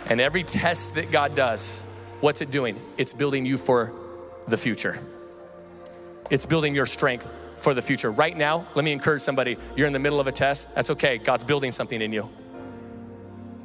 And 0.09 0.19
every 0.19 0.43
test 0.43 0.95
that 0.95 1.11
God 1.11 1.35
does, 1.35 1.81
what's 2.21 2.41
it 2.41 2.51
doing? 2.51 2.79
It's 2.97 3.13
building 3.13 3.45
you 3.45 3.57
for 3.57 3.93
the 4.47 4.57
future. 4.57 4.97
It's 6.29 6.45
building 6.45 6.73
your 6.73 6.85
strength 6.85 7.29
for 7.57 7.73
the 7.73 7.81
future. 7.81 8.11
Right 8.11 8.35
now, 8.35 8.67
let 8.75 8.83
me 8.83 8.91
encourage 8.91 9.21
somebody 9.21 9.57
you're 9.75 9.87
in 9.87 9.93
the 9.93 9.99
middle 9.99 10.19
of 10.19 10.27
a 10.27 10.31
test. 10.31 10.73
That's 10.75 10.89
okay. 10.91 11.17
God's 11.17 11.43
building 11.43 11.71
something 11.71 12.01
in 12.01 12.11
you. 12.11 12.29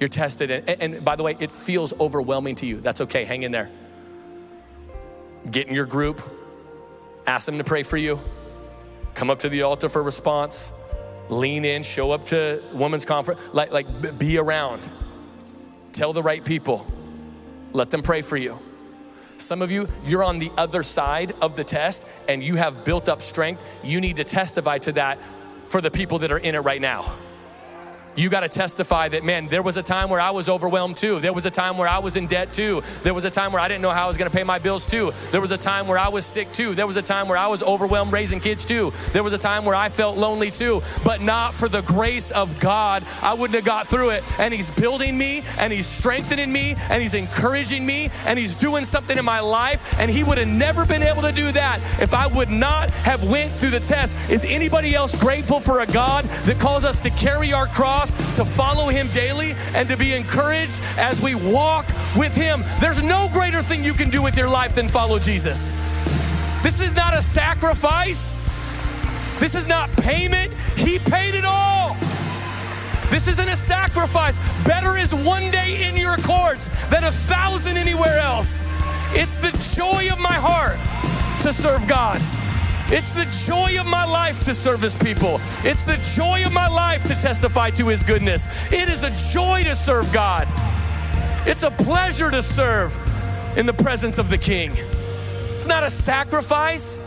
You're 0.00 0.08
tested. 0.08 0.50
And, 0.50 0.82
and 0.82 1.04
by 1.04 1.16
the 1.16 1.22
way, 1.22 1.36
it 1.40 1.50
feels 1.50 1.98
overwhelming 1.98 2.56
to 2.56 2.66
you. 2.66 2.80
That's 2.80 3.00
okay. 3.02 3.24
Hang 3.24 3.42
in 3.42 3.52
there 3.52 3.70
get 5.50 5.68
in 5.68 5.74
your 5.74 5.86
group, 5.86 6.20
ask 7.26 7.46
them 7.46 7.58
to 7.58 7.64
pray 7.64 7.82
for 7.82 7.96
you, 7.96 8.20
come 9.14 9.30
up 9.30 9.40
to 9.40 9.48
the 9.48 9.62
altar 9.62 9.88
for 9.88 10.02
response, 10.02 10.72
lean 11.28 11.64
in, 11.64 11.82
show 11.82 12.12
up 12.12 12.26
to 12.26 12.62
women's 12.72 13.04
conference, 13.04 13.40
like, 13.52 13.72
like 13.72 14.18
be 14.18 14.38
around, 14.38 14.88
tell 15.92 16.12
the 16.12 16.22
right 16.22 16.44
people, 16.44 16.86
let 17.72 17.90
them 17.90 18.02
pray 18.02 18.22
for 18.22 18.36
you. 18.36 18.58
Some 19.36 19.62
of 19.62 19.70
you, 19.70 19.88
you're 20.04 20.24
on 20.24 20.40
the 20.40 20.50
other 20.56 20.82
side 20.82 21.32
of 21.40 21.54
the 21.54 21.62
test 21.62 22.06
and 22.28 22.42
you 22.42 22.56
have 22.56 22.84
built 22.84 23.08
up 23.08 23.22
strength. 23.22 23.64
You 23.84 24.00
need 24.00 24.16
to 24.16 24.24
testify 24.24 24.78
to 24.78 24.92
that 24.92 25.22
for 25.66 25.80
the 25.80 25.90
people 25.92 26.18
that 26.20 26.32
are 26.32 26.38
in 26.38 26.56
it 26.56 26.60
right 26.60 26.80
now 26.80 27.16
you 28.18 28.28
got 28.28 28.40
to 28.40 28.48
testify 28.48 29.08
that, 29.08 29.22
man, 29.22 29.46
there 29.46 29.62
was 29.62 29.76
a 29.76 29.82
time 29.82 30.10
where 30.10 30.20
I 30.20 30.32
was 30.32 30.48
overwhelmed 30.48 30.96
too. 30.96 31.20
There 31.20 31.32
was 31.32 31.46
a 31.46 31.52
time 31.52 31.78
where 31.78 31.88
I 31.88 31.98
was 31.98 32.16
in 32.16 32.26
debt 32.26 32.52
too. 32.52 32.82
There 33.04 33.14
was 33.14 33.24
a 33.24 33.30
time 33.30 33.52
where 33.52 33.62
I 33.62 33.68
didn't 33.68 33.82
know 33.82 33.90
how 33.90 34.04
I 34.04 34.08
was 34.08 34.16
going 34.16 34.28
to 34.28 34.36
pay 34.36 34.42
my 34.42 34.58
bills 34.58 34.84
too. 34.86 35.12
There 35.30 35.40
was 35.40 35.52
a 35.52 35.56
time 35.56 35.86
where 35.86 35.98
I 35.98 36.08
was 36.08 36.26
sick 36.26 36.52
too. 36.52 36.74
There 36.74 36.86
was 36.86 36.96
a 36.96 37.02
time 37.02 37.28
where 37.28 37.38
I 37.38 37.46
was 37.46 37.62
overwhelmed 37.62 38.12
raising 38.12 38.40
kids 38.40 38.64
too. 38.64 38.92
There 39.12 39.22
was 39.22 39.34
a 39.34 39.38
time 39.38 39.64
where 39.64 39.76
I 39.76 39.88
felt 39.88 40.16
lonely 40.16 40.50
too. 40.50 40.82
But 41.04 41.20
not 41.20 41.54
for 41.54 41.68
the 41.68 41.82
grace 41.82 42.32
of 42.32 42.58
God, 42.58 43.04
I 43.22 43.34
wouldn't 43.34 43.54
have 43.54 43.64
got 43.64 43.86
through 43.86 44.10
it. 44.10 44.40
And 44.40 44.52
He's 44.52 44.72
building 44.72 45.16
me 45.16 45.42
and 45.60 45.72
He's 45.72 45.86
strengthening 45.86 46.52
me 46.52 46.74
and 46.90 47.00
He's 47.00 47.14
encouraging 47.14 47.86
me 47.86 48.10
and 48.26 48.36
He's 48.36 48.56
doing 48.56 48.84
something 48.84 49.16
in 49.16 49.24
my 49.24 49.38
life. 49.38 49.96
And 50.00 50.10
He 50.10 50.24
would 50.24 50.38
have 50.38 50.48
never 50.48 50.84
been 50.84 51.04
able 51.04 51.22
to 51.22 51.32
do 51.32 51.52
that 51.52 51.78
if 52.02 52.14
I 52.14 52.26
would 52.26 52.50
not 52.50 52.90
have 52.90 53.22
went 53.30 53.52
through 53.52 53.70
the 53.70 53.80
test. 53.80 54.16
Is 54.28 54.44
anybody 54.44 54.96
else 54.96 55.14
grateful 55.14 55.60
for 55.60 55.80
a 55.80 55.86
God 55.86 56.24
that 56.24 56.58
calls 56.58 56.84
us 56.84 56.98
to 57.02 57.10
carry 57.10 57.52
our 57.52 57.68
cross? 57.68 58.07
To 58.36 58.44
follow 58.44 58.88
Him 58.88 59.08
daily 59.08 59.52
and 59.74 59.88
to 59.88 59.96
be 59.96 60.14
encouraged 60.14 60.80
as 60.96 61.20
we 61.20 61.34
walk 61.34 61.86
with 62.16 62.34
Him. 62.34 62.62
There's 62.80 63.02
no 63.02 63.28
greater 63.32 63.62
thing 63.62 63.84
you 63.84 63.94
can 63.94 64.10
do 64.10 64.22
with 64.22 64.36
your 64.36 64.48
life 64.48 64.74
than 64.74 64.88
follow 64.88 65.18
Jesus. 65.18 65.72
This 66.62 66.80
is 66.80 66.94
not 66.94 67.16
a 67.16 67.22
sacrifice, 67.22 68.40
this 69.38 69.54
is 69.54 69.68
not 69.68 69.88
payment. 69.98 70.52
He 70.76 70.98
paid 70.98 71.34
it 71.34 71.44
all. 71.46 71.96
This 73.10 73.28
isn't 73.28 73.48
a 73.48 73.56
sacrifice. 73.56 74.38
Better 74.66 74.96
is 74.96 75.14
one 75.14 75.50
day 75.50 75.88
in 75.88 75.96
your 75.96 76.16
courts 76.16 76.68
than 76.88 77.04
a 77.04 77.12
thousand 77.12 77.76
anywhere 77.76 78.18
else. 78.18 78.64
It's 79.12 79.36
the 79.36 79.52
joy 79.74 80.12
of 80.12 80.20
my 80.20 80.34
heart 80.34 80.78
to 81.42 81.52
serve 81.52 81.86
God. 81.88 82.20
It's 82.90 83.12
the 83.12 83.26
joy 83.46 83.78
of 83.78 83.86
my 83.86 84.06
life 84.06 84.40
to 84.40 84.54
serve 84.54 84.80
His 84.80 84.96
people. 84.96 85.40
It's 85.62 85.84
the 85.84 85.98
joy 86.16 86.46
of 86.46 86.54
my 86.54 86.68
life 86.68 87.04
to 87.04 87.14
testify 87.20 87.68
to 87.70 87.88
His 87.88 88.02
goodness. 88.02 88.46
It 88.72 88.88
is 88.88 89.04
a 89.04 89.10
joy 89.30 89.62
to 89.64 89.76
serve 89.76 90.10
God. 90.10 90.48
It's 91.46 91.62
a 91.64 91.70
pleasure 91.70 92.30
to 92.30 92.40
serve 92.40 92.96
in 93.58 93.66
the 93.66 93.74
presence 93.74 94.16
of 94.16 94.30
the 94.30 94.38
King. 94.38 94.72
It's 94.74 95.66
not 95.66 95.84
a 95.84 95.90
sacrifice. 95.90 96.98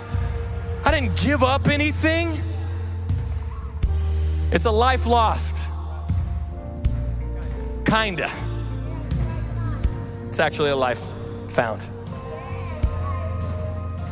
I 0.86 0.92
didn't 0.92 1.18
give 1.18 1.42
up 1.42 1.68
anything. 1.68 2.32
It's 4.52 4.66
a 4.66 4.72
life 4.72 5.08
lost. 5.08 5.68
Kinda. 7.86 8.30
It's 10.28 10.40
actually 10.40 10.70
a 10.70 10.76
life 10.76 11.02
found. 11.48 11.90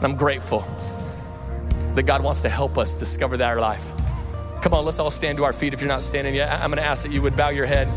I'm 0.01 0.15
grateful 0.15 0.65
that 1.99 2.05
God 2.05 2.23
wants 2.23 2.39
to 2.39 2.47
help 2.47 2.77
us 2.77 2.93
discover 2.93 3.35
that 3.35 3.49
our 3.49 3.59
life. 3.59 3.91
Come 4.61 4.73
on, 4.73 4.85
let's 4.85 4.99
all 4.99 5.11
stand 5.11 5.37
to 5.37 5.43
our 5.43 5.51
feet. 5.51 5.73
If 5.73 5.81
you're 5.81 5.89
not 5.89 6.01
standing 6.01 6.33
yet, 6.33 6.49
I'm 6.49 6.69
gonna 6.69 6.81
ask 6.81 7.03
that 7.03 7.11
you 7.11 7.21
would 7.21 7.35
bow 7.35 7.49
your 7.49 7.65
head. 7.65 7.89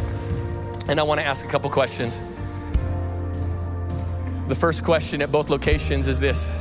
And 0.88 0.98
I 0.98 1.05
wanna 1.05 1.22
ask 1.22 1.46
a 1.46 1.48
couple 1.48 1.70
questions. 1.70 2.20
The 4.48 4.57
first 4.57 4.82
question 4.82 5.22
at 5.22 5.30
both 5.30 5.50
locations 5.50 6.09
is 6.09 6.18
this 6.18 6.53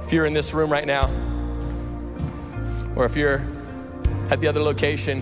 If 0.00 0.10
you're 0.10 0.24
in 0.24 0.32
this 0.32 0.54
room 0.54 0.72
right 0.72 0.86
now, 0.86 1.10
or 2.96 3.04
if 3.04 3.14
you're 3.14 3.46
at 4.30 4.40
the 4.40 4.48
other 4.48 4.62
location, 4.62 5.20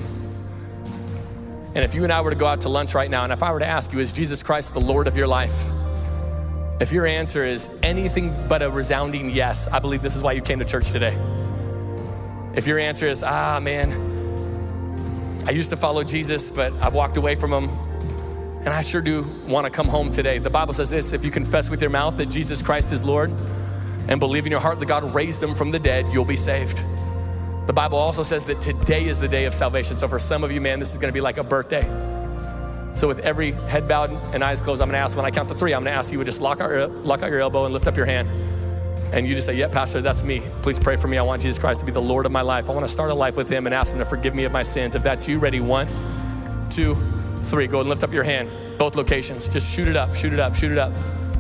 and 1.75 1.85
if 1.85 1.93
you 1.93 2.05
and 2.05 2.13
I 2.13 2.21
were 2.21 2.31
to 2.31 2.37
go 2.37 2.47
out 2.47 2.61
to 2.61 2.69
lunch 2.69 2.95
right 2.95 3.11
now, 3.11 3.25
and 3.25 3.33
if 3.33 3.43
I 3.43 3.51
were 3.51 3.59
to 3.59 3.67
ask 3.67 3.93
you, 3.93 3.99
is 3.99 4.13
Jesus 4.13 4.45
Christ 4.45 4.75
the 4.75 4.81
Lord 4.81 5.09
of 5.09 5.17
your 5.17 5.27
life? 5.27 5.73
If 6.81 6.93
your 6.93 7.05
answer 7.07 7.45
is 7.45 7.69
anything 7.83 8.35
but 8.49 8.63
a 8.63 8.71
resounding 8.71 9.29
yes, 9.29 9.69
I 9.69 9.81
believe 9.81 10.01
this 10.01 10.17
is 10.17 10.23
why 10.23 10.33
you 10.33 10.41
came 10.41 10.61
to 10.61 10.65
church 10.65 10.91
today. 10.91 11.15
If 12.55 12.67
your 12.67 12.79
answer 12.79 13.07
is, 13.07 13.23
ah, 13.23 13.61
man, 13.61 15.45
I 15.47 15.51
used 15.51 15.69
to 15.71 15.77
follow 15.77 16.03
Jesus, 16.03 16.51
but 16.51 16.73
I've 16.81 16.95
walked 16.95 17.19
away 17.19 17.35
from 17.35 17.53
him, 17.53 17.69
and 18.61 18.71
I 18.71 18.81
sure 18.81 19.03
do 19.03 19.27
want 19.47 19.67
to 19.67 19.71
come 19.71 19.89
home 19.89 20.11
today. 20.11 20.39
The 20.39 20.49
Bible 20.49 20.73
says 20.73 20.89
this 20.89 21.13
if 21.13 21.23
you 21.23 21.31
confess 21.31 21.69
with 21.69 21.83
your 21.83 21.91
mouth 21.91 22.17
that 22.17 22.31
Jesus 22.31 22.63
Christ 22.63 22.93
is 22.93 23.05
Lord 23.05 23.31
and 24.09 24.19
believe 24.19 24.47
in 24.47 24.51
your 24.51 24.61
heart 24.61 24.81
that 24.81 24.87
God 24.87 25.15
raised 25.15 25.43
him 25.43 25.55
from 25.55 25.71
the 25.71 25.79
dead, 25.79 26.07
you'll 26.11 26.25
be 26.25 26.37
saved. 26.37 26.83
The 27.67 27.75
Bible 27.75 27.99
also 27.99 28.23
says 28.23 28.47
that 28.47 28.63
today 28.63 29.05
is 29.05 29.21
the 29.21 29.29
day 29.29 29.45
of 29.45 29.53
salvation. 29.53 29.99
So 29.99 30.09
for 30.09 30.19
some 30.19 30.45
of 30.45 30.51
you, 30.51 30.63
man, 30.63 30.81
this 30.81 30.93
is 30.93 30.99
going 30.99 31.11
to 31.11 31.15
be 31.15 31.21
like 31.21 31.37
a 31.37 31.45
birthday. 31.45 32.10
So 32.95 33.09
with 33.09 33.21
every 33.21 33.53
head 33.53 33.89
bowed 33.89 34.11
and 34.35 34.43
eyes 34.43 34.61
closed, 34.61 34.83
I'm 34.83 34.89
gonna 34.89 34.99
ask 34.99 35.17
when 35.17 35.25
I 35.25 35.31
count 35.31 35.49
to 35.49 35.55
three, 35.55 35.73
I'm 35.73 35.83
gonna 35.83 35.97
ask 35.97 36.13
you 36.13 36.19
to 36.19 36.25
just 36.25 36.41
lock 36.41 36.61
out, 36.61 36.71
your, 36.71 36.89
lock 36.89 37.23
out 37.23 37.31
your 37.31 37.41
elbow 37.41 37.65
and 37.65 37.73
lift 37.73 37.87
up 37.87 37.97
your 37.97 38.07
hand. 38.07 38.29
And 39.13 39.27
you 39.27 39.35
just 39.35 39.47
say, 39.47 39.55
yeah, 39.55 39.69
Pastor, 39.69 40.01
that's 40.01 40.23
me. 40.23 40.43
Please 40.63 40.79
pray 40.79 40.97
for 40.97 41.09
me. 41.09 41.19
I 41.19 41.23
want 41.23 41.43
Jesus 41.43 41.59
Christ 41.59 41.81
to 41.81 41.87
be 41.87 41.93
the 41.93 42.03
Lord 42.03 42.27
of 42.27 42.33
my 42.33 42.43
life. 42.43 42.71
I 42.71 42.75
wanna 42.75 42.89
start 42.89 43.11
a 43.11 43.15
life 43.15 43.37
with 43.37 43.49
him 43.49 43.67
and 43.67 43.75
ask 43.75 43.93
him 43.93 43.99
to 43.99 44.05
forgive 44.05 44.35
me 44.35 44.45
of 44.45 44.53
my 44.53 44.63
sins. 44.63 44.95
If 44.95 45.03
that's 45.03 45.27
you, 45.27 45.39
ready, 45.39 45.61
one, 45.61 45.89
two, 46.69 46.95
three. 47.45 47.67
Go 47.67 47.81
and 47.81 47.89
lift 47.89 48.05
up 48.05 48.13
your 48.13 48.23
hand. 48.23 48.51
Both 48.79 48.97
locations. 48.97 49.49
Just 49.49 49.75
shoot 49.75 49.89
it 49.89 49.97
up, 49.97 50.15
shoot 50.15 50.33
it 50.33 50.39
up, 50.39 50.55
shoot 50.55 50.71
it 50.71 50.79
up. 50.79 50.93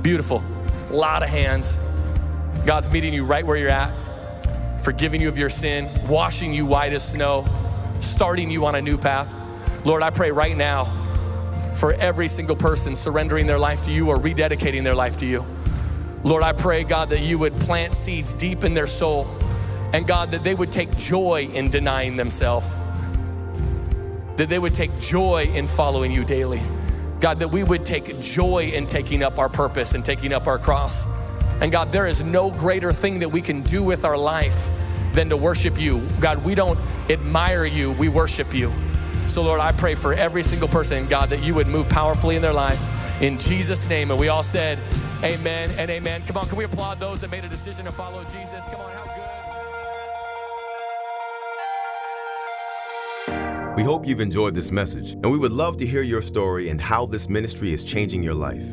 Beautiful. 0.02 0.42
A 0.90 0.92
lot 0.92 1.22
of 1.22 1.28
hands. 1.28 1.78
God's 2.66 2.90
meeting 2.90 3.14
you 3.14 3.24
right 3.24 3.46
where 3.46 3.56
you're 3.56 3.70
at, 3.70 3.92
forgiving 4.82 5.20
you 5.20 5.28
of 5.28 5.38
your 5.38 5.48
sin, 5.48 5.88
washing 6.08 6.52
you 6.52 6.66
white 6.66 6.92
as 6.92 7.08
snow, 7.08 7.46
starting 8.00 8.50
you 8.50 8.66
on 8.66 8.74
a 8.74 8.82
new 8.82 8.98
path. 8.98 9.34
Lord, 9.86 10.02
I 10.02 10.10
pray 10.10 10.30
right 10.30 10.56
now 10.56 10.84
for 11.74 11.94
every 11.94 12.28
single 12.28 12.56
person 12.56 12.94
surrendering 12.94 13.46
their 13.46 13.58
life 13.58 13.82
to 13.84 13.90
you 13.90 14.08
or 14.08 14.18
rededicating 14.18 14.84
their 14.84 14.94
life 14.94 15.16
to 15.16 15.26
you. 15.26 15.44
Lord, 16.24 16.42
I 16.42 16.52
pray, 16.52 16.84
God, 16.84 17.10
that 17.10 17.22
you 17.22 17.38
would 17.38 17.56
plant 17.56 17.94
seeds 17.94 18.34
deep 18.34 18.64
in 18.64 18.74
their 18.74 18.86
soul, 18.86 19.26
and 19.92 20.06
God, 20.06 20.32
that 20.32 20.44
they 20.44 20.54
would 20.54 20.70
take 20.70 20.96
joy 20.96 21.48
in 21.52 21.70
denying 21.70 22.16
themselves, 22.16 22.66
that 24.36 24.48
they 24.48 24.58
would 24.58 24.74
take 24.74 24.98
joy 25.00 25.50
in 25.54 25.66
following 25.66 26.12
you 26.12 26.24
daily. 26.24 26.60
God, 27.20 27.40
that 27.40 27.48
we 27.48 27.64
would 27.64 27.84
take 27.84 28.18
joy 28.20 28.70
in 28.74 28.86
taking 28.86 29.22
up 29.22 29.38
our 29.38 29.48
purpose 29.48 29.94
and 29.94 30.04
taking 30.04 30.32
up 30.32 30.46
our 30.46 30.58
cross. 30.58 31.06
And 31.60 31.70
God, 31.70 31.92
there 31.92 32.06
is 32.06 32.22
no 32.22 32.50
greater 32.50 32.92
thing 32.92 33.18
that 33.20 33.28
we 33.28 33.42
can 33.42 33.62
do 33.62 33.84
with 33.84 34.04
our 34.06 34.16
life 34.16 34.70
than 35.12 35.28
to 35.28 35.36
worship 35.36 35.78
you. 35.78 36.00
God, 36.20 36.44
we 36.44 36.54
don't 36.54 36.78
admire 37.10 37.66
you, 37.66 37.92
we 37.92 38.08
worship 38.08 38.54
you. 38.54 38.72
So, 39.30 39.42
Lord, 39.42 39.60
I 39.60 39.70
pray 39.70 39.94
for 39.94 40.12
every 40.12 40.42
single 40.42 40.66
person, 40.66 41.06
God, 41.06 41.30
that 41.30 41.44
you 41.44 41.54
would 41.54 41.68
move 41.68 41.88
powerfully 41.88 42.34
in 42.34 42.42
their 42.42 42.52
life 42.52 42.82
in 43.22 43.38
Jesus' 43.38 43.88
name. 43.88 44.10
And 44.10 44.18
we 44.18 44.26
all 44.26 44.42
said, 44.42 44.76
Amen 45.22 45.70
and 45.78 45.88
amen. 45.88 46.22
Come 46.26 46.36
on, 46.36 46.48
can 46.48 46.56
we 46.56 46.64
applaud 46.64 46.98
those 46.98 47.20
that 47.20 47.30
made 47.30 47.44
a 47.44 47.48
decision 47.48 47.84
to 47.84 47.92
follow 47.92 48.24
Jesus? 48.24 48.64
Come 48.64 48.80
on, 48.80 48.92
how 48.92 49.04
good. 49.04 49.14
We 53.76 53.84
hope 53.84 54.04
you've 54.04 54.20
enjoyed 54.20 54.56
this 54.56 54.72
message, 54.72 55.12
and 55.12 55.30
we 55.30 55.38
would 55.38 55.52
love 55.52 55.76
to 55.76 55.86
hear 55.86 56.02
your 56.02 56.22
story 56.22 56.68
and 56.68 56.80
how 56.80 57.06
this 57.06 57.28
ministry 57.28 57.72
is 57.72 57.84
changing 57.84 58.24
your 58.24 58.34
life. 58.34 58.66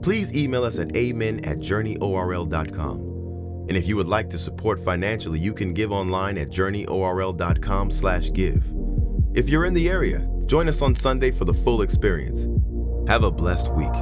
Please 0.00 0.34
email 0.34 0.64
us 0.64 0.78
at 0.78 0.96
amen 0.96 1.44
at 1.44 1.58
journeyorl.com. 1.58 3.66
And 3.68 3.76
if 3.76 3.86
you 3.86 3.96
would 3.96 4.08
like 4.08 4.30
to 4.30 4.38
support 4.38 4.82
financially, 4.82 5.38
you 5.38 5.52
can 5.52 5.74
give 5.74 5.92
online 5.92 6.38
at 6.38 6.48
journeyorl.com 6.48 7.90
slash 7.90 8.32
give. 8.32 8.79
If 9.32 9.48
you're 9.48 9.64
in 9.64 9.74
the 9.74 9.88
area, 9.88 10.28
join 10.46 10.68
us 10.68 10.82
on 10.82 10.96
Sunday 10.96 11.30
for 11.30 11.44
the 11.44 11.54
full 11.54 11.82
experience. 11.82 12.48
Have 13.08 13.22
a 13.22 13.30
blessed 13.30 13.72
week. 13.74 13.92